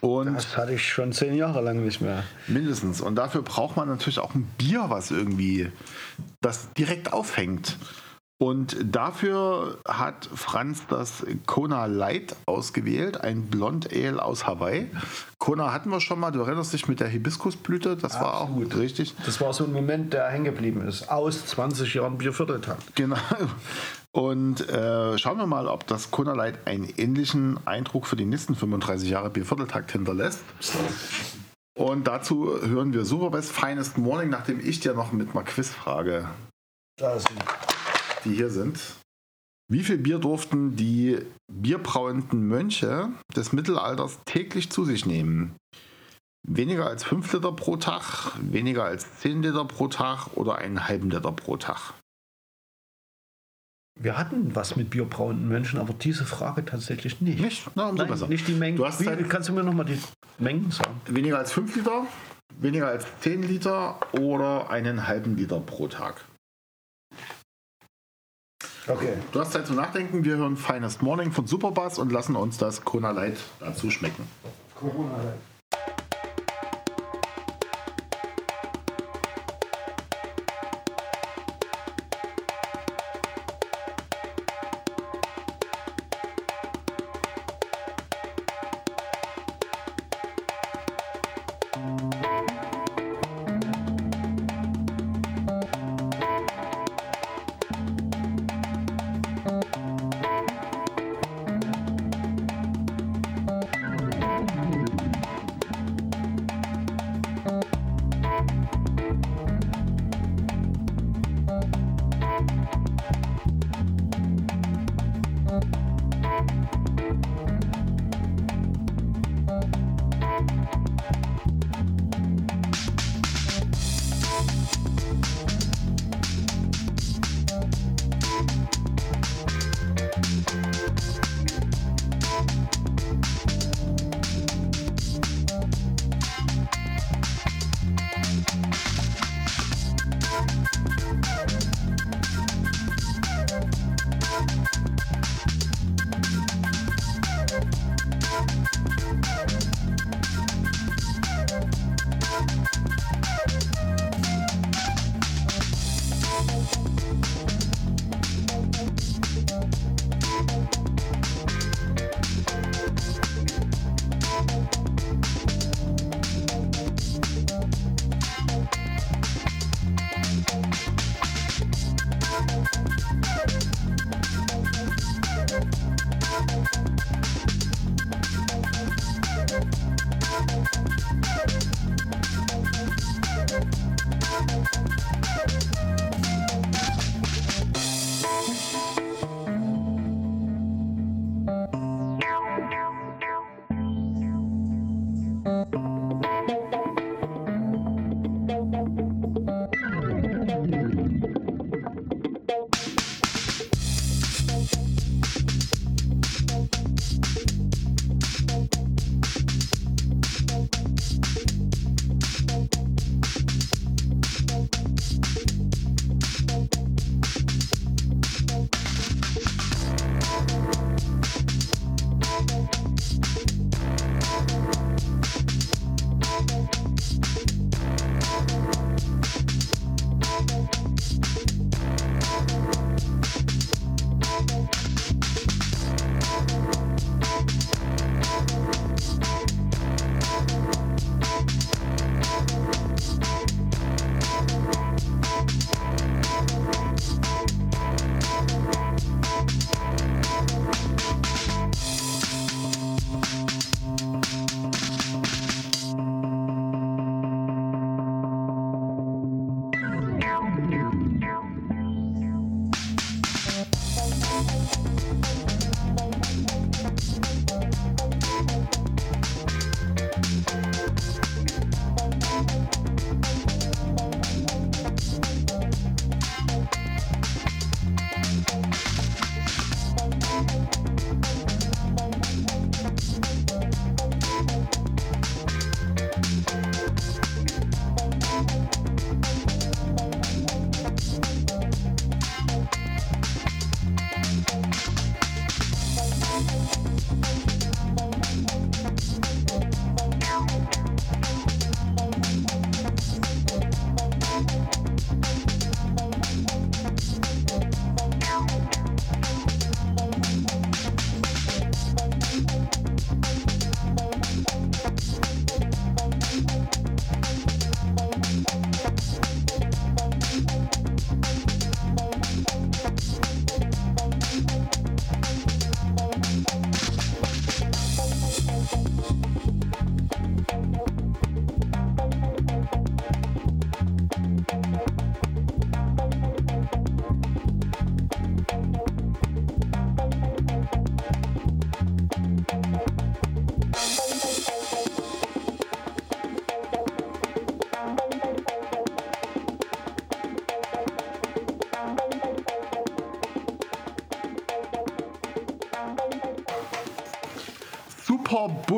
[0.00, 2.22] Und Das hatte ich schon zehn Jahre lang nicht mehr.
[2.46, 3.00] Mindestens.
[3.00, 5.70] Und dafür braucht man natürlich auch ein Bier, was irgendwie
[6.40, 7.78] das direkt aufhängt.
[8.38, 14.90] Und dafür hat Franz das Kona Light ausgewählt, ein Blond Ale aus Hawaii.
[15.38, 18.76] Kona hatten wir schon mal, du erinnerst dich mit der Hibiskusblüte, das war auch Absolut.
[18.76, 19.14] richtig.
[19.24, 21.10] Das war so ein Moment, der hängen geblieben ist.
[21.10, 22.94] Aus 20 Jahren Biervierteltakt.
[22.94, 23.16] Genau.
[24.12, 28.54] Und äh, schauen wir mal, ob das Kona Light einen ähnlichen Eindruck für die nächsten
[28.54, 30.40] 35 Jahre Biervierteltakt hinterlässt.
[31.74, 36.28] Und dazu hören wir Superbest Finest Morning, nachdem ich dir noch mit einer Quizfrage,
[36.98, 37.28] Da ist
[38.26, 38.78] die hier sind.
[39.68, 41.18] Wie viel Bier durften die
[41.50, 45.56] bierbrauenden Mönche des Mittelalters täglich zu sich nehmen?
[46.48, 51.10] Weniger als 5 Liter pro Tag, weniger als 10 Liter pro Tag oder einen halben
[51.10, 51.94] Liter pro Tag?
[53.98, 57.40] Wir hatten was mit bierbrauenden Menschen, aber diese Frage tatsächlich nicht.
[57.40, 57.68] Nicht?
[57.74, 58.28] Na, umso Nein, besser.
[58.28, 58.76] nicht die Mengen.
[58.76, 59.98] Du hast Wie, Zeit- kannst du mir nochmal die
[60.38, 61.00] Mengen sagen?
[61.06, 62.06] Weniger als 5 Liter,
[62.60, 66.24] weniger als 10 Liter oder einen halben Liter pro Tag.
[68.88, 69.14] Okay.
[69.32, 70.24] Du hast Zeit zum Nachdenken.
[70.24, 74.24] Wir hören Finest Morning von Superbass und lassen uns das Kona Light dazu schmecken.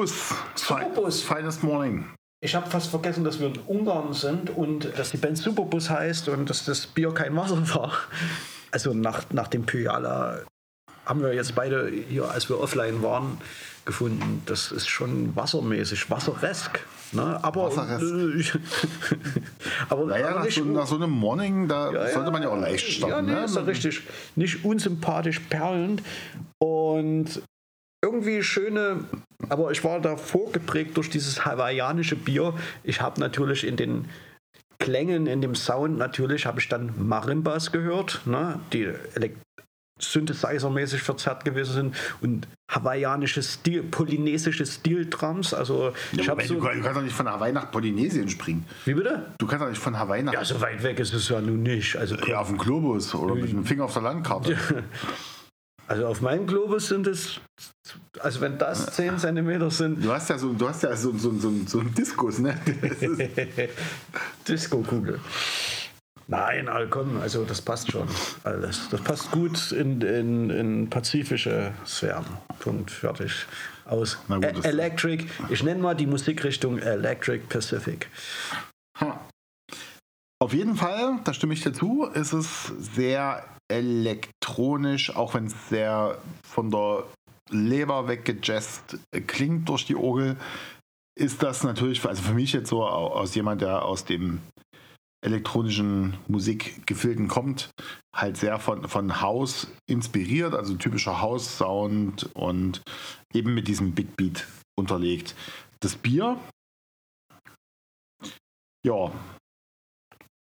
[0.06, 0.34] Superbus.
[0.54, 1.22] Superbus.
[1.22, 2.04] Finest Morning.
[2.40, 6.28] Ich habe fast vergessen, dass wir in Ungarn sind und dass die Band Superbus heißt
[6.28, 7.92] und dass das Bier kein Wasser war.
[8.70, 10.42] Also nach, nach dem Pyala
[11.04, 13.40] haben wir jetzt beide hier, als wir offline waren,
[13.86, 14.42] gefunden.
[14.46, 16.78] Das ist schon wassermäßig, wasserresk.
[17.12, 17.42] Ne?
[17.42, 18.54] Aber, Wasserresk.
[18.54, 18.58] äh,
[19.88, 22.86] aber Naja, nach so, nach so einem Morning, da Ja, sollte man ja auch leicht
[22.86, 23.14] starten.
[23.14, 23.44] Ja, nee, ne?
[23.46, 24.02] ist ja richtig.
[24.36, 26.02] Nicht unsympathisch perlend
[26.62, 27.42] und
[28.04, 29.04] irgendwie schöne,
[29.48, 32.54] aber ich war davor geprägt durch dieses hawaiianische Bier.
[32.82, 34.06] Ich habe natürlich in den
[34.78, 38.92] Klängen, in dem Sound natürlich, habe ich dann Marimbas gehört, ne, die
[40.00, 45.54] Synthesizer-mäßig verzerrt gewesen sind und hawaiianische Stil, polynesische Stil-Drums.
[45.54, 46.54] Also ich Ja, so...
[46.54, 48.64] du kannst doch nicht von Hawaii nach Polynesien springen.
[48.84, 49.26] Wie bitte?
[49.38, 51.62] Du kannst doch nicht von Hawaii nach Ja, so weit weg ist es ja nun
[51.62, 51.96] nicht.
[51.96, 54.56] Also ja, auf dem Globus oder mit dem Finger auf der Landkarte.
[55.88, 57.40] Also auf meinem Globus sind es,
[58.20, 61.32] also wenn das 10 cm sind, Du hast ja so, du hast ja so, so,
[61.38, 62.58] so, so einen Diskus, ne?
[64.46, 65.18] Disco-Kugel.
[66.26, 68.06] Nein, komm, also das passt schon
[68.44, 68.90] alles.
[68.90, 72.26] Das passt gut in, in, in pazifische Sphären.
[72.58, 73.46] Punkt, fertig.
[73.86, 74.18] Aus.
[74.28, 78.08] Gut, E- Electric, ich nenne mal die Musikrichtung Electric Pacific.
[80.40, 85.68] Auf jeden Fall, da stimme ich dir zu, ist es sehr elektronisch, auch wenn es
[85.68, 87.04] sehr von der
[87.50, 90.36] Leber weggejazzt klingt durch die Orgel,
[91.18, 94.40] ist das natürlich, also für mich jetzt so au- aus jemand, der aus dem
[95.24, 97.70] elektronischen Musikgefilden kommt,
[98.14, 102.82] halt sehr von, von House inspiriert, also typischer House-Sound und
[103.34, 104.46] eben mit diesem Big Beat
[104.78, 105.34] unterlegt.
[105.80, 106.38] Das Bier,
[108.86, 109.10] ja,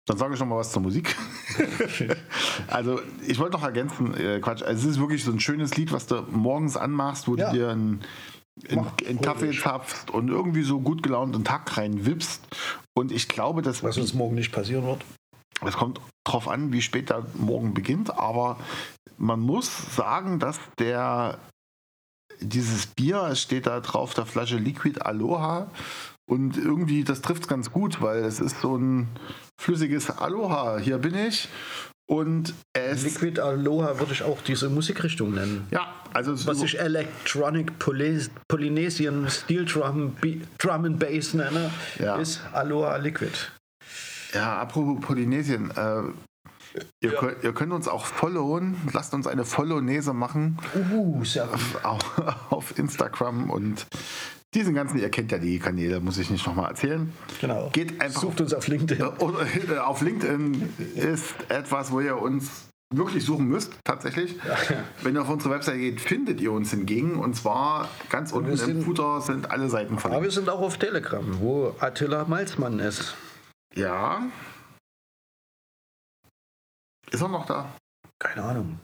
[0.07, 1.15] dann sage ich noch mal was zur Musik.
[2.67, 5.91] also, ich wollte noch ergänzen, äh, Quatsch, also es ist wirklich so ein schönes Lied,
[5.91, 7.51] was du morgens anmachst, wo Ja.
[7.51, 8.01] du dir einen,
[8.69, 12.41] einen, einen Kaffee zapfst und irgendwie so gut gelaunt einen Tag reinwippst.
[12.93, 15.03] Und ich glaube, das, Was uns morgen nicht passieren wird.
[15.65, 18.57] es kommt drauf an, wie spät der Morgen beginnt, aber
[19.17, 21.37] man muss sagen, dass der
[22.39, 25.69] dieses Bier, es steht da drauf, der Flasche Liquid Aloha
[26.31, 29.09] und irgendwie, das trifft es ganz gut, weil es ist so ein
[29.59, 31.49] flüssiges Aloha, hier bin ich
[32.09, 33.03] und es...
[33.03, 35.67] Liquid Aloha würde ich auch diese Musikrichtung nennen.
[35.71, 40.15] Ja, also es Was ich Electronic Poly Polynesian Steel Drum,
[40.57, 42.15] Drum and Bass nenne, Ja.
[42.15, 43.33] ist Aloha Liquid.
[44.33, 46.03] Ja, apropos Polynesien, äh,
[47.01, 50.57] ihr, könnt, ihr könnt uns auch followen, lasst uns eine Follownese machen.
[50.93, 51.83] Uh, sehr gut.
[51.83, 53.85] auf, auf Instagram und
[54.53, 57.11] diesen ganzen, ihr kennt ja die Kanäle, muss ich nicht nochmal erzählen.
[57.39, 57.69] Genau.
[57.73, 59.01] Geht einfach Sucht uns auf LinkedIn.
[59.69, 64.35] Äh, auf LinkedIn ist etwas, wo ihr uns wirklich suchen müsst, tatsächlich.
[65.01, 67.15] Wenn ihr auf unsere Website geht, findet ihr uns hingegen.
[67.17, 70.33] Und zwar ganz unten im sind- Footer sind alle Seiten Aber wir verlinkt.
[70.33, 73.15] sind auch auf Telegram, wo Attila Malzmann ist.
[73.75, 74.21] Ja.
[77.11, 77.73] Ist er noch da?
[78.19, 78.79] Keine Ahnung.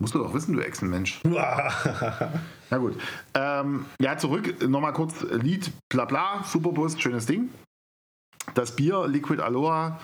[0.00, 1.20] Musst du doch wissen, du Echsenmensch.
[1.24, 2.98] Na gut.
[3.34, 4.66] Ähm, ja, zurück.
[4.66, 7.50] Nochmal kurz Lied, bla bla, Superbus, schönes Ding.
[8.54, 10.00] Das Bier, Liquid Aloha,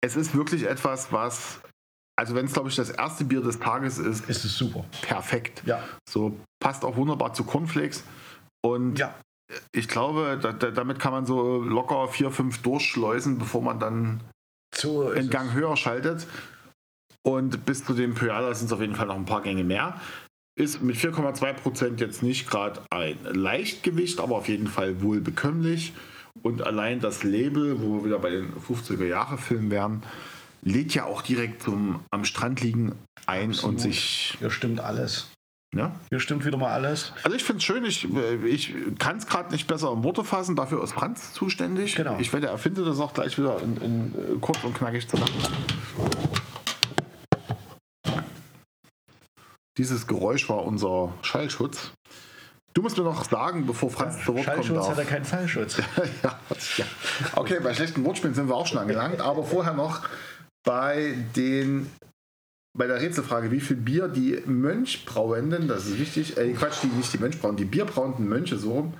[0.00, 1.60] es ist wirklich etwas, was,
[2.18, 4.84] also wenn es, glaube ich, das erste Bier des Tages ist, ist es super.
[5.02, 5.62] perfekt.
[5.66, 5.82] Ja.
[6.08, 8.02] So passt auch wunderbar zu Cornflakes.
[8.64, 9.14] Und Ja.
[9.72, 14.20] ich glaube, da, da, damit kann man so locker vier, fünf durchschleusen, bevor man dann
[14.74, 15.54] So einen Gang es.
[15.54, 16.26] höher schaltet.
[17.26, 20.00] Und bis zu dem Pyala sind es auf jeden Fall noch ein paar Gänge mehr.
[20.56, 25.94] Ist mit 4,2% jetzt nicht gerade ein Leichtgewicht, aber auf jeden Fall wohl bekömmlich.
[26.42, 30.02] Und allein das Label, wo wir wieder bei den 50er Jahre Filmen wären,
[30.62, 32.92] lädt ja auch direkt zum am Strand liegen
[33.26, 33.80] ein und Absolut.
[33.80, 34.36] sich.
[34.38, 35.30] Hier stimmt alles.
[35.74, 35.90] Ne?
[36.10, 37.12] Hier stimmt wieder mal alles.
[37.24, 38.06] Also ich finde es schön, ich,
[38.44, 41.96] ich kann es gerade nicht besser in Worte fassen, dafür ist Franz zuständig.
[41.96, 42.16] Genau.
[42.20, 45.32] Ich werde, er findet das auch gleich wieder in, in, kurz und knackig zusammen.
[49.76, 51.92] Dieses Geräusch war unser Schallschutz.
[52.74, 55.76] Du musst mir noch sagen, bevor Franz zu Wort kommen Schallschutz hat er keinen Fallschutz.
[56.22, 56.38] ja,
[56.76, 56.84] ja.
[57.36, 60.02] Okay, bei schlechten Wortspielen sind wir auch schon angelangt, aber vorher noch
[60.64, 61.90] bei den
[62.76, 67.12] bei der Rätselfrage, wie viel Bier die Mönchbrauenden, das ist wichtig, äh, Quatsch, die nicht
[67.12, 68.94] die Mönchbrauen, die bierbrauenden Mönche so rum,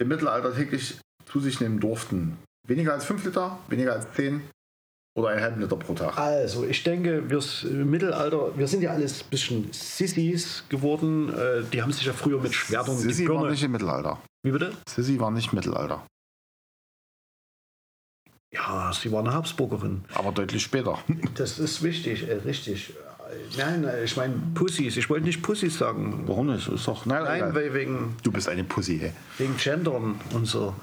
[0.00, 2.38] im Mittelalter täglich zu sich nehmen durften.
[2.66, 4.40] Weniger als 5 Liter, weniger als 10
[5.16, 6.16] oder einen halben Liter pro Tag.
[6.16, 11.32] Also, ich denke, wir im Mittelalter, wir sind ja alles ein bisschen Sissis geworden.
[11.36, 14.18] Äh, Die haben sich ja früher mit Schwertern die Sissi war nicht im Mittelalter.
[14.42, 14.72] Wie bitte?
[14.88, 16.06] Sissi war nicht Mittelalter,
[18.52, 20.04] Ja, sie war eine Habsburgerin.
[20.14, 20.98] aber deutlich später.
[21.34, 22.94] Das ist wichtig, äh, richtig.
[23.56, 24.96] Nein, nein, ich meine Pussys.
[24.96, 26.24] Ich wollte nicht Pussys sagen.
[26.26, 26.66] Warum nicht?
[26.66, 27.54] Ist doch, na, Nein, egal.
[27.54, 29.12] weil wegen, du bist eine Pussy, hey.
[29.38, 30.74] wegen Gendern und so.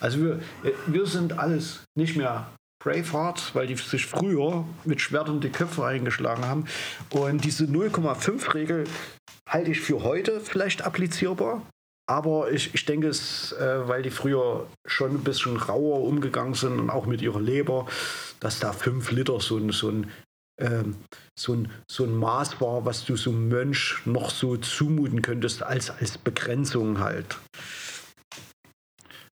[0.00, 0.32] Also wir,
[0.62, 2.48] äh, wir sind alles nicht mehr
[2.86, 6.66] Braveheart, weil die sich früher mit Schwertern die Köpfe eingeschlagen haben.
[7.10, 8.84] Und diese 0,5-Regel
[9.48, 11.62] halte ich für heute vielleicht applizierbar.
[12.08, 16.78] Aber ich, ich denke es, äh, weil die früher schon ein bisschen rauer umgegangen sind
[16.78, 17.86] und auch mit ihrer Leber,
[18.38, 20.10] dass da 5 Liter so ein, so ein
[20.58, 20.96] ähm,
[21.38, 25.62] so, ein, so ein Maß war, was du so einem Mönch noch so zumuten könntest,
[25.62, 27.36] als, als Begrenzung halt.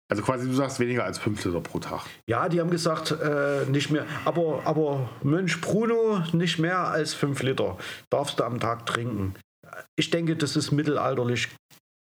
[0.09, 2.05] Also quasi, du sagst weniger als 5 Liter pro Tag.
[2.29, 7.43] Ja, die haben gesagt, äh, nicht mehr, aber, aber Mönch Bruno, nicht mehr als 5
[7.43, 7.77] Liter
[8.09, 9.35] darfst du am Tag trinken.
[9.97, 11.49] Ich denke, das ist mittelalterlich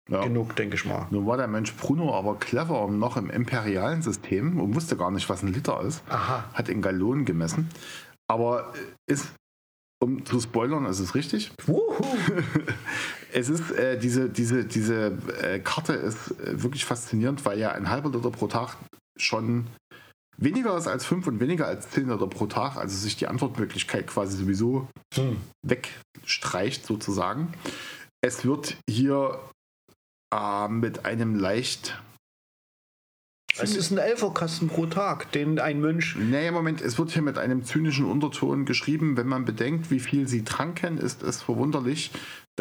[0.10, 0.24] Ja.
[0.24, 1.08] genug, denke ich mal.
[1.12, 5.28] Nun war der Mensch Bruno aber clever noch im imperialen System und wusste gar nicht,
[5.30, 6.02] was ein Liter ist.
[6.10, 6.46] Aha.
[6.54, 7.70] Hat in Gallonen gemessen.
[8.28, 8.74] Aber
[9.06, 9.34] ist,
[10.02, 11.52] um zu spoilern, ist es richtig.
[11.66, 12.06] Wuhu.
[13.34, 17.90] Es ist äh, diese, diese, diese äh, Karte ist äh, wirklich faszinierend, weil ja ein
[17.90, 18.78] halber Liter pro Tag
[19.18, 19.68] schon
[20.38, 24.08] weniger ist als 5 und weniger als 10 Liter pro Tag, also sich die Antwortmöglichkeit
[24.08, 25.38] quasi sowieso Hm.
[25.66, 27.54] wegstreicht sozusagen.
[28.22, 29.40] Es wird hier
[30.34, 32.00] äh, mit einem leicht
[33.58, 36.16] Es ist ein Elferkasten pro Tag, den ein Mönch.
[36.18, 39.18] Naja, Moment, es wird hier mit einem zynischen Unterton geschrieben.
[39.18, 42.12] Wenn man bedenkt, wie viel sie tranken, ist es verwunderlich,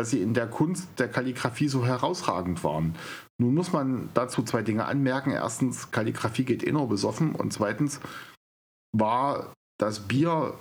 [0.00, 2.94] dass sie in der Kunst der Kalligraphie so herausragend waren.
[3.38, 5.30] Nun muss man dazu zwei Dinge anmerken.
[5.30, 7.34] Erstens, Kalligraphie geht eh nur besoffen.
[7.34, 8.00] Und zweitens
[8.96, 10.58] war das Bier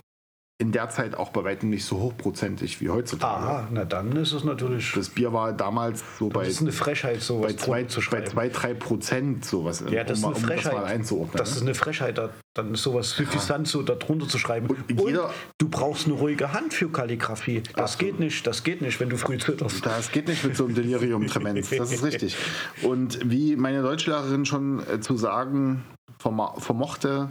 [0.61, 3.45] in der Zeit auch bei weitem nicht so hochprozentig wie heutzutage.
[3.45, 4.91] Aha, na dann ist es natürlich.
[4.93, 8.03] Das Bier war damals so bei, Das ist eine Frechheit, sowas bei, zwei, zu bei
[8.03, 8.27] schreiben.
[8.27, 10.73] zwei, drei Prozent sowas, Ja, das um, ist eine um das Frechheit.
[10.73, 11.37] mal einzuordnen.
[11.37, 11.55] Das ne?
[11.55, 14.67] ist eine Frechheit, da, dann ist sowas suffisant so da drunter zu schreiben.
[14.67, 17.63] Und, jeder- du brauchst eine ruhige Hand für Kalligraphie.
[17.77, 19.85] Das geht nicht, das geht nicht, wenn du früh zitterst.
[19.85, 22.35] Das geht nicht mit so einem Delirium tremens, das ist richtig.
[22.83, 25.85] Und wie meine Deutschlehrerin schon äh, zu sagen
[26.17, 27.29] vermochte,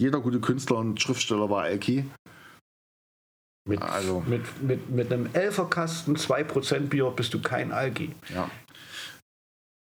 [0.00, 2.04] jeder gute Künstler und Schriftsteller war Elki.
[3.68, 8.14] Mit, Also, mit, mit, mit einem Elferkasten 2% Bier bist du kein Algi.
[8.34, 8.50] ja.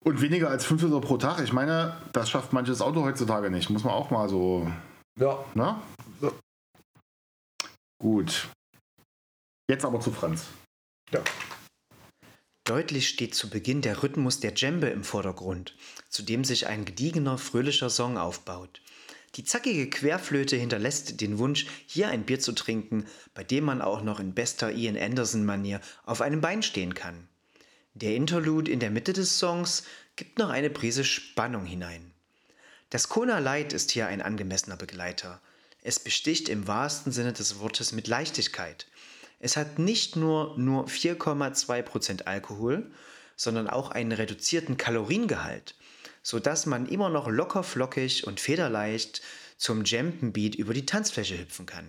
[0.04, 3.72] Und weniger als 5 Liter pro Tag, ich meine, das schafft manches Auto heutzutage nicht.
[3.72, 4.72] Muss man auch mal so,
[5.20, 5.44] Ja.
[5.56, 5.82] ne?
[6.22, 6.32] Ja.
[8.00, 8.48] Gut.
[9.68, 10.46] Jetzt aber zu Franz.
[11.12, 11.22] ja.
[12.68, 15.76] Deutlich steht zu Beginn der Rhythmus der Djembe im Vordergrund,
[16.10, 18.82] zu dem sich ein gediegener, fröhlicher Song aufbaut.
[19.36, 24.02] Die zackige Querflöte hinterlässt den Wunsch, hier ein Bier zu trinken, bei dem man auch
[24.02, 27.28] noch in bester Ian Anderson-Manier auf einem Bein stehen kann.
[27.94, 29.84] Der Interlude in der Mitte des Songs
[30.16, 32.14] gibt noch eine Prise Spannung hinein.
[32.90, 35.42] Das Kona Light ist hier ein angemessener Begleiter.
[35.82, 38.88] Es besticht im wahrsten Sinne des Wortes mit Leichtigkeit.
[39.40, 42.90] Es hat nicht nur nur 4,2% Alkohol,
[43.36, 45.76] sondern auch einen reduzierten Kaloriengehalt,
[46.26, 49.22] sodass man immer noch locker flockig und federleicht
[49.58, 51.86] zum Jampenbeat über die Tanzfläche hüpfen kann.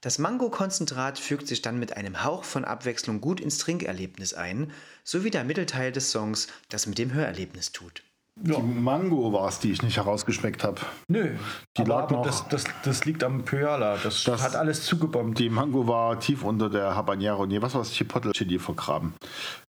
[0.00, 4.72] Das Mango-Konzentrat fügt sich dann mit einem Hauch von Abwechslung gut ins Trinkerlebnis ein,
[5.04, 8.02] sowie der Mittelteil des Songs das mit dem Hörerlebnis tut.
[8.36, 10.80] Die Mango war es, die ich nicht herausgeschmeckt habe.
[11.08, 11.36] Nö.
[11.76, 13.96] Die aber lag aber noch- das, das, das liegt am Pöala.
[14.02, 15.38] Das, Das- hat alles zugebombt.
[15.38, 17.92] Die Mango war tief unter der Habanero, nee, was war das?
[17.92, 19.14] Chipotle Chili vergraben.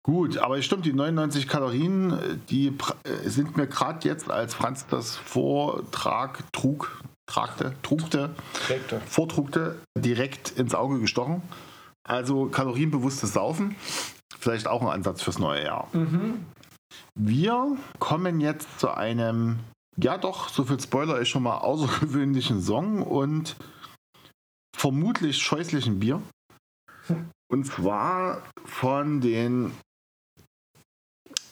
[0.03, 2.19] Gut, aber es stimmt, die 99 Kalorien,
[2.49, 2.69] die
[3.05, 8.35] äh, sind mir gerade jetzt, als Franz das Vortrag trug, tragte, trugte,
[8.67, 9.01] Trägte.
[9.07, 11.43] vortrugte, direkt ins Auge gestochen.
[12.07, 13.77] Also kalorienbewusstes Saufen,
[14.39, 15.89] vielleicht auch ein Ansatz fürs neue Jahr.
[17.19, 19.61] Wir kommen jetzt zu einem,
[19.97, 23.57] ja doch, so viel Spoiler ist schon mal außergewöhnlichen Song und
[24.77, 26.21] vermutlich scheußlichen Bier.
[27.49, 29.73] Und zwar von den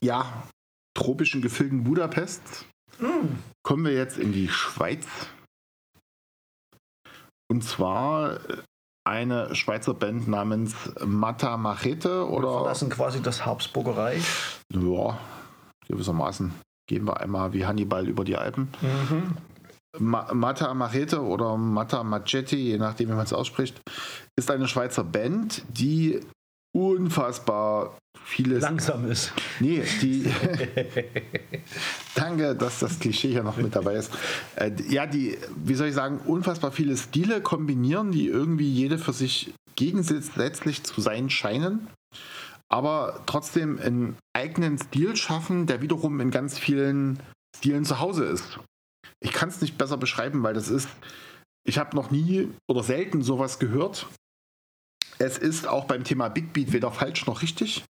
[0.02, 0.42] ja,
[0.94, 2.66] tropischen Gefilden Budapest.
[3.62, 5.06] Kommen wir jetzt in die Schweiz.
[7.48, 8.40] Und zwar
[9.04, 10.74] eine Schweizer Band namens
[11.04, 14.24] Mata Machete Wir oder verlassen quasi das Habsburger Reich.
[14.72, 15.18] ja,
[15.92, 16.52] gewissermaßen
[16.88, 18.68] gehen wir einmal wie Hannibal über die Alpen.
[18.80, 19.36] Mhm.
[19.98, 23.80] Ma Mata Machete oder Mata Machete, je nachdem, wie man es ausspricht,
[24.36, 26.20] ist eine Schweizer Band, die
[26.74, 28.62] unfassbar vieles.
[28.62, 29.32] Langsam ist.
[29.60, 30.24] Nee, die.
[32.14, 34.10] Danke, dass das Klischee hier noch mit dabei ist.
[34.56, 39.12] Äh, ja, die, wie soll ich sagen, unfassbar viele Stile kombinieren, die irgendwie jede für
[39.12, 41.88] sich gegensätzlich zu sein scheinen,
[42.72, 47.20] aber trotzdem einen eigenen Stil schaffen, der wiederum in ganz vielen
[47.56, 48.58] Stilen zu Hause ist.
[49.20, 50.88] Ich kann es nicht besser beschreiben, weil das ist.
[51.64, 54.06] Ich habe noch nie oder selten sowas gehört.
[55.18, 57.84] es ist auch beim Thema Big Beat weder falsch noch richtig.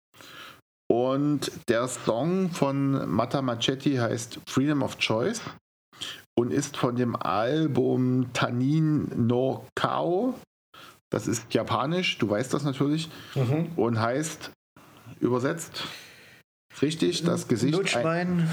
[0.91, 5.41] Und der Song von Mata Machetti heißt Freedom of Choice
[6.37, 10.35] und ist von dem Album Tanin no Kao.
[11.11, 13.09] Das ist japanisch, du weißt das natürlich.
[13.77, 14.51] Und heißt
[15.23, 15.85] übersetzt
[16.81, 18.49] richtig das Gesicht, ein,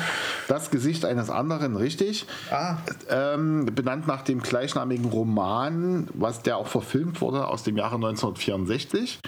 [0.48, 2.26] das Gesicht eines anderen, richtig.
[2.52, 2.78] Ah,
[3.10, 9.20] Ähm, benannt nach dem gleichnamigen Roman, was der auch verfilmt wurde aus dem Jahre 1964.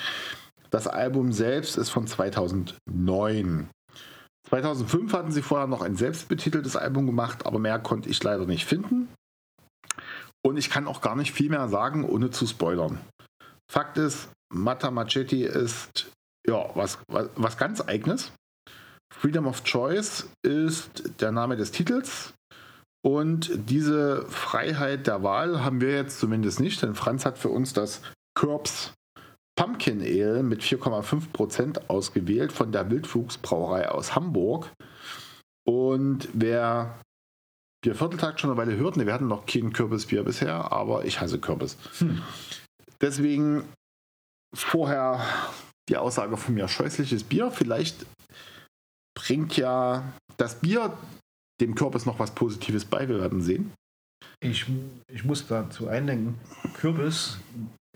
[0.69, 3.69] Das Album selbst ist von 2009.
[4.49, 8.65] 2005 hatten sie vorher noch ein selbstbetiteltes Album gemacht, aber mehr konnte ich leider nicht
[8.65, 9.09] finden.
[10.43, 12.99] Und ich kann auch gar nicht viel mehr sagen, ohne zu spoilern.
[13.71, 16.11] Fakt ist, Mata Machetti ist
[16.47, 18.31] ja was, was, was ganz eigenes.
[19.13, 22.33] Freedom of Choice ist der Name des Titels.
[23.03, 27.73] Und diese Freiheit der Wahl haben wir jetzt zumindest nicht, denn Franz hat für uns
[27.73, 28.01] das
[28.35, 28.93] Curbs
[29.55, 34.71] Pumpkin Ale mit 4,5% ausgewählt von der Wildwuchsbrauerei aus Hamburg.
[35.67, 36.99] Und wer
[37.83, 41.39] Biervierteltag schon eine Weile hört, ne, wir hatten noch kein Kürbisbier bisher, aber ich hasse
[41.39, 41.77] Kürbis.
[43.01, 43.63] Deswegen
[44.53, 45.25] vorher
[45.89, 47.51] die Aussage von mir, scheußliches Bier.
[47.51, 48.05] Vielleicht
[49.15, 50.97] bringt ja das Bier
[51.61, 53.71] dem Kürbis noch was Positives bei, wir werden sehen.
[54.39, 54.65] ich,
[55.07, 56.39] ich muss dazu eindenken,
[56.73, 57.37] Kürbis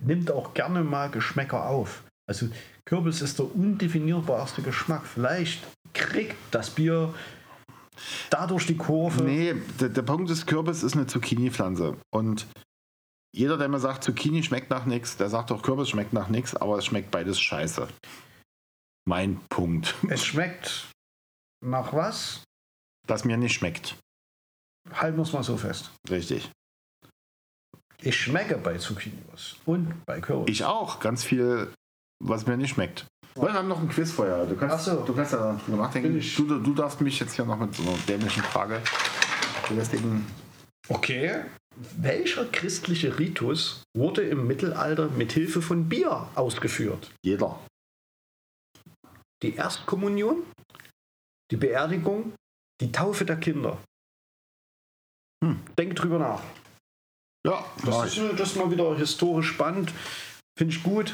[0.01, 2.03] nimmt auch gerne mal Geschmäcker auf.
[2.27, 2.49] Also
[2.85, 5.05] Kürbis ist der undefinierbarste Geschmack.
[5.05, 5.63] Vielleicht
[5.93, 7.13] kriegt das Bier
[8.29, 9.23] dadurch die Kurve.
[9.23, 11.97] Nee, der, der Punkt ist, Kürbis ist eine Zucchini-Pflanze.
[12.11, 12.45] Und
[13.35, 16.55] jeder, der mir sagt, Zucchini schmeckt nach nichts, der sagt auch, Kürbis schmeckt nach nichts,
[16.55, 17.87] aber es schmeckt beides scheiße.
[19.07, 19.93] Mein Punkt.
[20.09, 20.89] Es schmeckt
[21.61, 22.43] nach was?
[23.07, 23.97] Das mir nicht schmeckt.
[24.91, 25.91] Halten wir es mal so fest.
[26.09, 26.49] Richtig.
[28.01, 29.57] Ich schmecke bei Zucchini was.
[29.65, 30.53] Und bei Kürbis.
[30.53, 30.99] Ich auch.
[30.99, 31.73] Ganz viel,
[32.23, 33.05] was mir nicht schmeckt.
[33.35, 34.45] Wir haben noch ein Quiz vorher.
[34.45, 35.03] Du kannst, Ach so.
[35.03, 36.21] du kannst ja drüber nachdenken.
[36.37, 38.81] Du, du darfst mich jetzt hier noch mit so einer dämlichen Frage
[39.67, 40.25] belästigen.
[40.87, 41.43] Okay.
[41.97, 47.11] Welcher christliche Ritus wurde im Mittelalter mit Hilfe von Bier ausgeführt?
[47.23, 47.59] Jeder.
[49.43, 50.43] Die Erstkommunion,
[51.51, 52.33] die Beerdigung,
[52.81, 53.77] die Taufe der Kinder.
[55.43, 55.59] Hm.
[55.77, 56.43] Denk drüber nach.
[57.45, 59.93] Ja, Das ist, das ist mal wieder historisch spannend.
[60.57, 61.13] Finde ich gut.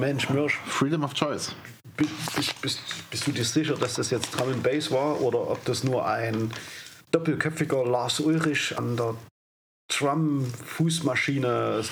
[0.00, 1.54] Mensch, Mirsch, Freedom of Choice.
[1.96, 5.48] bi- bist, bist, bist du dir sicher, dass das jetzt Drum and Bass war oder
[5.50, 6.50] ob das nur ein
[7.12, 9.14] doppelköpfiger Lars Ulrich an der
[9.92, 11.82] Drum-Fußmaschine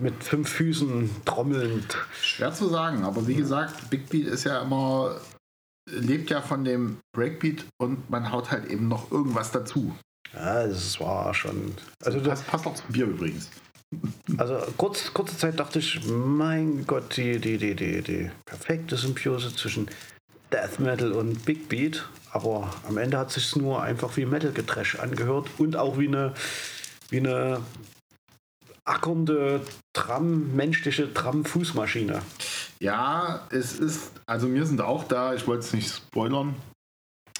[0.00, 1.96] mit fünf Füßen trommelnd.
[2.20, 5.20] Schwer zu sagen, aber wie gesagt, Big Beat ist ja immer,
[5.88, 9.96] lebt ja von dem Breakbeat und man haut halt eben noch irgendwas dazu.
[10.34, 11.74] Ja, das war schon.
[12.04, 13.48] Also, das, Das passt auch zum Bier übrigens.
[14.36, 19.54] Also kurz, kurze Zeit dachte ich, mein Gott, die, die, die, die, die perfekte Symbiose
[19.54, 19.88] zwischen
[20.52, 22.08] Death Metal und Big Beat.
[22.30, 26.34] Aber am Ende hat sich nur einfach wie Metal Getrash angehört und auch wie eine,
[27.08, 27.60] wie eine
[28.84, 32.22] ackernde Tram, menschliche Tram-Fußmaschine.
[32.78, 36.54] Ja, es ist, also wir sind auch da, ich wollte es nicht spoilern.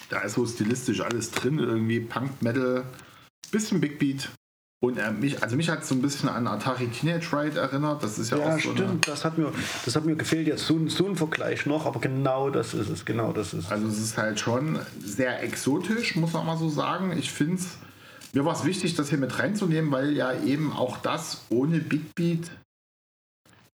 [0.09, 2.85] Da ist so stilistisch alles drin, irgendwie Punk, Metal,
[3.51, 4.31] bisschen Big Beat.
[4.81, 8.03] Und er, mich, also mich hat es so ein bisschen an Atari Teenage Ride erinnert.
[8.03, 9.51] Das ist ja, Ja, auch so stimmt, das hat mir,
[9.85, 12.90] das hat mir gefehlt jetzt so, ein- so ein Vergleich noch, aber genau das ist
[12.90, 13.70] es, genau das ist es.
[13.73, 17.16] Also es ist halt schon sehr exotisch, muss man mal so sagen.
[17.19, 17.69] Ich finde es,
[18.35, 22.15] mir war es wichtig, das hier mit reinzunehmen, weil ja eben auch das ohne Big
[22.15, 22.51] Beat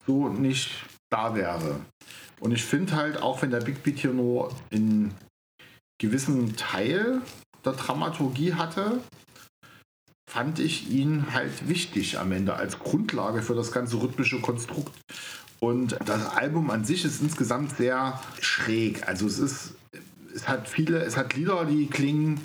[0.06, 0.70] so nicht
[1.10, 1.80] da wäre.
[2.38, 5.12] Und ich finde halt, auch wenn der Big Beat hier nur in
[5.98, 7.22] gewissen Teil
[7.64, 9.00] der Dramaturgie hatte,
[10.32, 14.90] fand ich ihn halt wichtig am Ende als Grundlage für das ganze rhythmische Konstrukt.
[15.60, 19.06] Und das Album an sich ist insgesamt sehr schräg.
[19.06, 19.74] Also es ist,
[20.34, 22.40] es hat viele, es hat Lieder, die klingen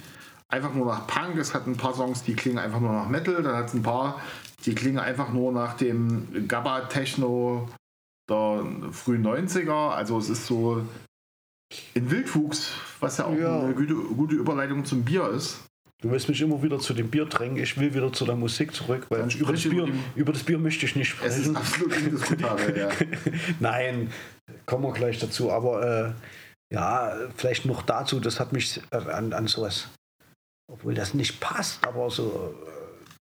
[0.49, 3.41] einfach nur nach Punk, es hat ein paar Songs, die klingen einfach nur nach Metal,
[3.41, 4.21] dann hat es ein paar,
[4.65, 7.69] die klingen einfach nur nach dem Gabba-Techno
[8.29, 9.91] der frühen 90er.
[9.91, 10.85] Also es ist so
[11.93, 13.61] in Wildwuchs, was ja auch Ja.
[13.61, 15.66] eine gute, gute Überleitung zum Bier ist.
[16.03, 18.73] Du willst mich immer wieder zu dem Bier drängen, ich will wieder zu der Musik
[18.75, 21.57] zurück, weil über das, Bier, über das Bier möchte ich nicht Es ist sprechen.
[21.57, 22.89] absolut indiskutabel, ja.
[23.59, 24.11] Nein,
[24.67, 26.15] kommen wir gleich dazu, aber
[26.69, 29.89] äh, ja, vielleicht noch dazu, das hat mich äh, an, an sowas,
[30.71, 32.67] obwohl das nicht passt, aber so äh,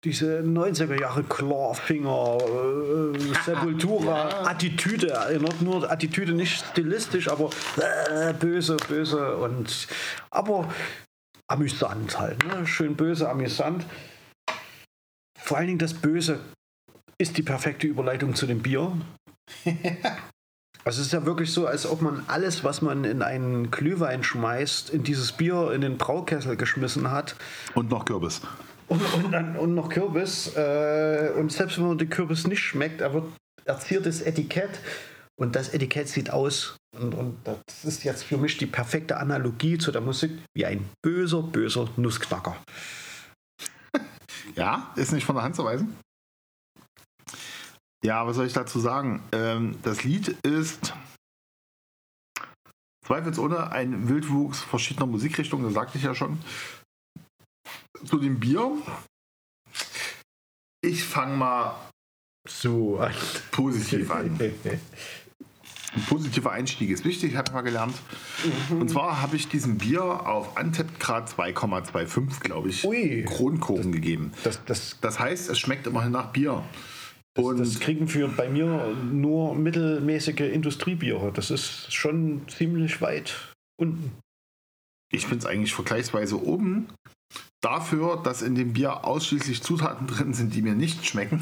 [0.06, 8.77] diese 90er Jahre Clawfinger, äh, Sepultura, Attitüde erinnert, nur Attitüde nicht stilistisch, aber äh, böse,
[8.88, 9.89] böse und
[10.30, 10.69] aber
[11.52, 12.65] amüsant halt, ne?
[12.65, 13.86] schön böse, amüsant.
[15.40, 16.40] Vor allen Dingen das Böse
[17.18, 18.94] ist die perfekte Überleitung zu dem Bier.
[20.84, 24.23] Also es ist ja wirklich so, als ob man alles, was man in einen Glühwein
[24.23, 27.36] schmeißt, in dieses Bier in den Braukessel geschmissen hat.
[27.76, 28.41] Und noch Kürbis.
[28.88, 30.56] Und, und, dann- und noch Kürbis.
[30.56, 33.26] Äh, und selbst wenn man den Kürbis nicht schmeckt, er wird
[33.65, 34.80] erziertes Etikett.
[35.41, 39.80] Und das Etikett sieht aus, und, und das ist jetzt für mich die perfekte Analogie
[39.80, 42.55] zu der Musik, wie ein böser, böser Nussknacker.
[44.55, 45.97] Ja, ist nicht von der Hand zu weisen.
[48.03, 49.23] Ja, was soll ich dazu sagen?
[49.31, 50.93] Ähm, das Lied ist
[53.05, 56.39] zweifelsohne ein Wildwuchs verschiedener Musikrichtungen, das sagte ich ja schon.
[58.03, 58.81] Zu dem Bier.
[60.84, 61.89] Ich fange mal
[62.45, 62.99] So
[63.51, 64.38] positiv an.
[65.93, 67.93] Ein positiver Einstieg ist wichtig, habe ich mal gelernt.
[68.69, 73.26] Und zwar habe ich diesem Bier auf Untapped Grad 2,25, glaube ich, Ui.
[73.27, 74.31] Kronkorken gegeben.
[74.43, 76.63] Das, das, Das heißt, es schmeckt immerhin nach Bier.
[77.38, 81.31] Und das kriegen für bei mir nur mittelmäßige Industriebiere.
[81.34, 84.11] Das ist schon ziemlich weit unten.
[85.13, 86.88] ich finde es eigentlich vergleichsweise oben.
[87.61, 91.41] Dafür, dass in dem Bier ausschließlich Zutaten drin sind, die mir nicht schmecken.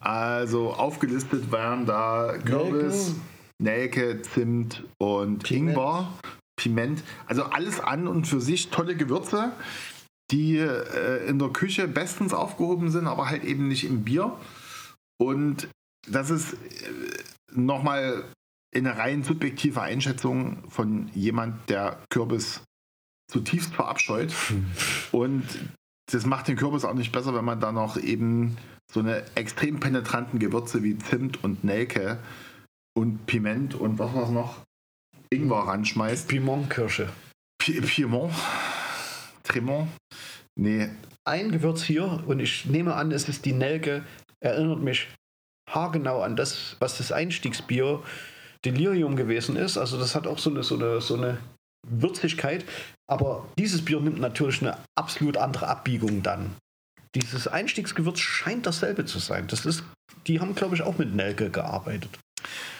[0.00, 3.16] Also aufgelistet wären da Kürbis,
[3.62, 5.70] Nelke, Zimt und Piment.
[5.70, 6.12] Ingwer,
[6.56, 7.02] Piment.
[7.26, 9.52] Also alles an und für sich tolle Gewürze,
[10.30, 14.36] die äh, in der Küche bestens aufgehoben sind, aber halt eben nicht im Bier.
[15.18, 15.68] Und
[16.08, 16.56] das ist äh,
[17.52, 18.24] nochmal
[18.74, 22.62] eine rein subjektive Einschätzung von jemand, der Kürbis
[23.30, 24.34] zutiefst verabscheut.
[25.12, 25.44] Und
[26.12, 28.56] das macht den Kürbis auch nicht besser, wenn man da noch eben
[28.92, 32.18] so eine extrem penetranten Gewürze wie Zimt und Nelke
[32.96, 34.64] und Piment und was war's noch?
[35.30, 36.28] Ingwer ranschmeißt.
[36.28, 37.08] Pimentkirsche.
[37.58, 38.32] Pi Piemont.
[39.42, 39.88] Tremont.
[40.58, 40.88] Nee,
[41.24, 44.04] Ein Gewürz hier, und ich nehme an, es ist die Nelke,
[44.40, 45.08] erinnert mich
[45.68, 48.02] haargenau an das, was das Einstiegsbier
[48.64, 49.76] Delirium gewesen ist.
[49.76, 51.38] Also das hat auch so eine, so eine, so eine
[51.86, 52.64] Würzigkeit.
[53.06, 56.54] Aber dieses Bier nimmt natürlich eine absolut andere Abbiegung dann.
[57.14, 59.46] Dieses Einstiegsgewürz scheint dasselbe zu sein.
[59.48, 59.82] Das ist,
[60.26, 62.10] die haben, glaube ich, auch mit Nelke gearbeitet.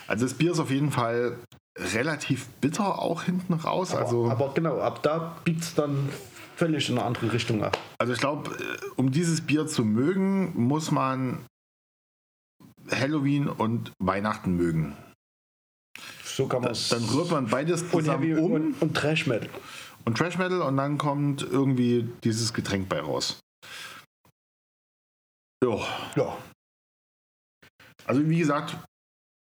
[0.06, 1.38] Also das Bier ist auf jeden Fall
[1.78, 3.92] relativ bitter auch hinten raus.
[3.92, 6.08] Aber, also, aber genau, ab da biegt es dann
[6.56, 7.76] völlig in eine andere Richtung ab.
[7.98, 8.50] also ich glaube,
[8.96, 11.44] um dieses Bier zu mögen, muss man
[12.90, 14.96] Halloween und Weihnachten mögen.
[16.24, 16.88] So kann man es.
[16.88, 19.48] Dann rührt man beides und zusammen Heavy um und, und Trash Metal.
[20.04, 23.40] und Trash Metal und dann kommt irgendwie dieses Getränk bei raus.
[25.64, 25.76] Ja,
[26.16, 26.36] Ja.
[28.04, 28.76] also wie gesagt,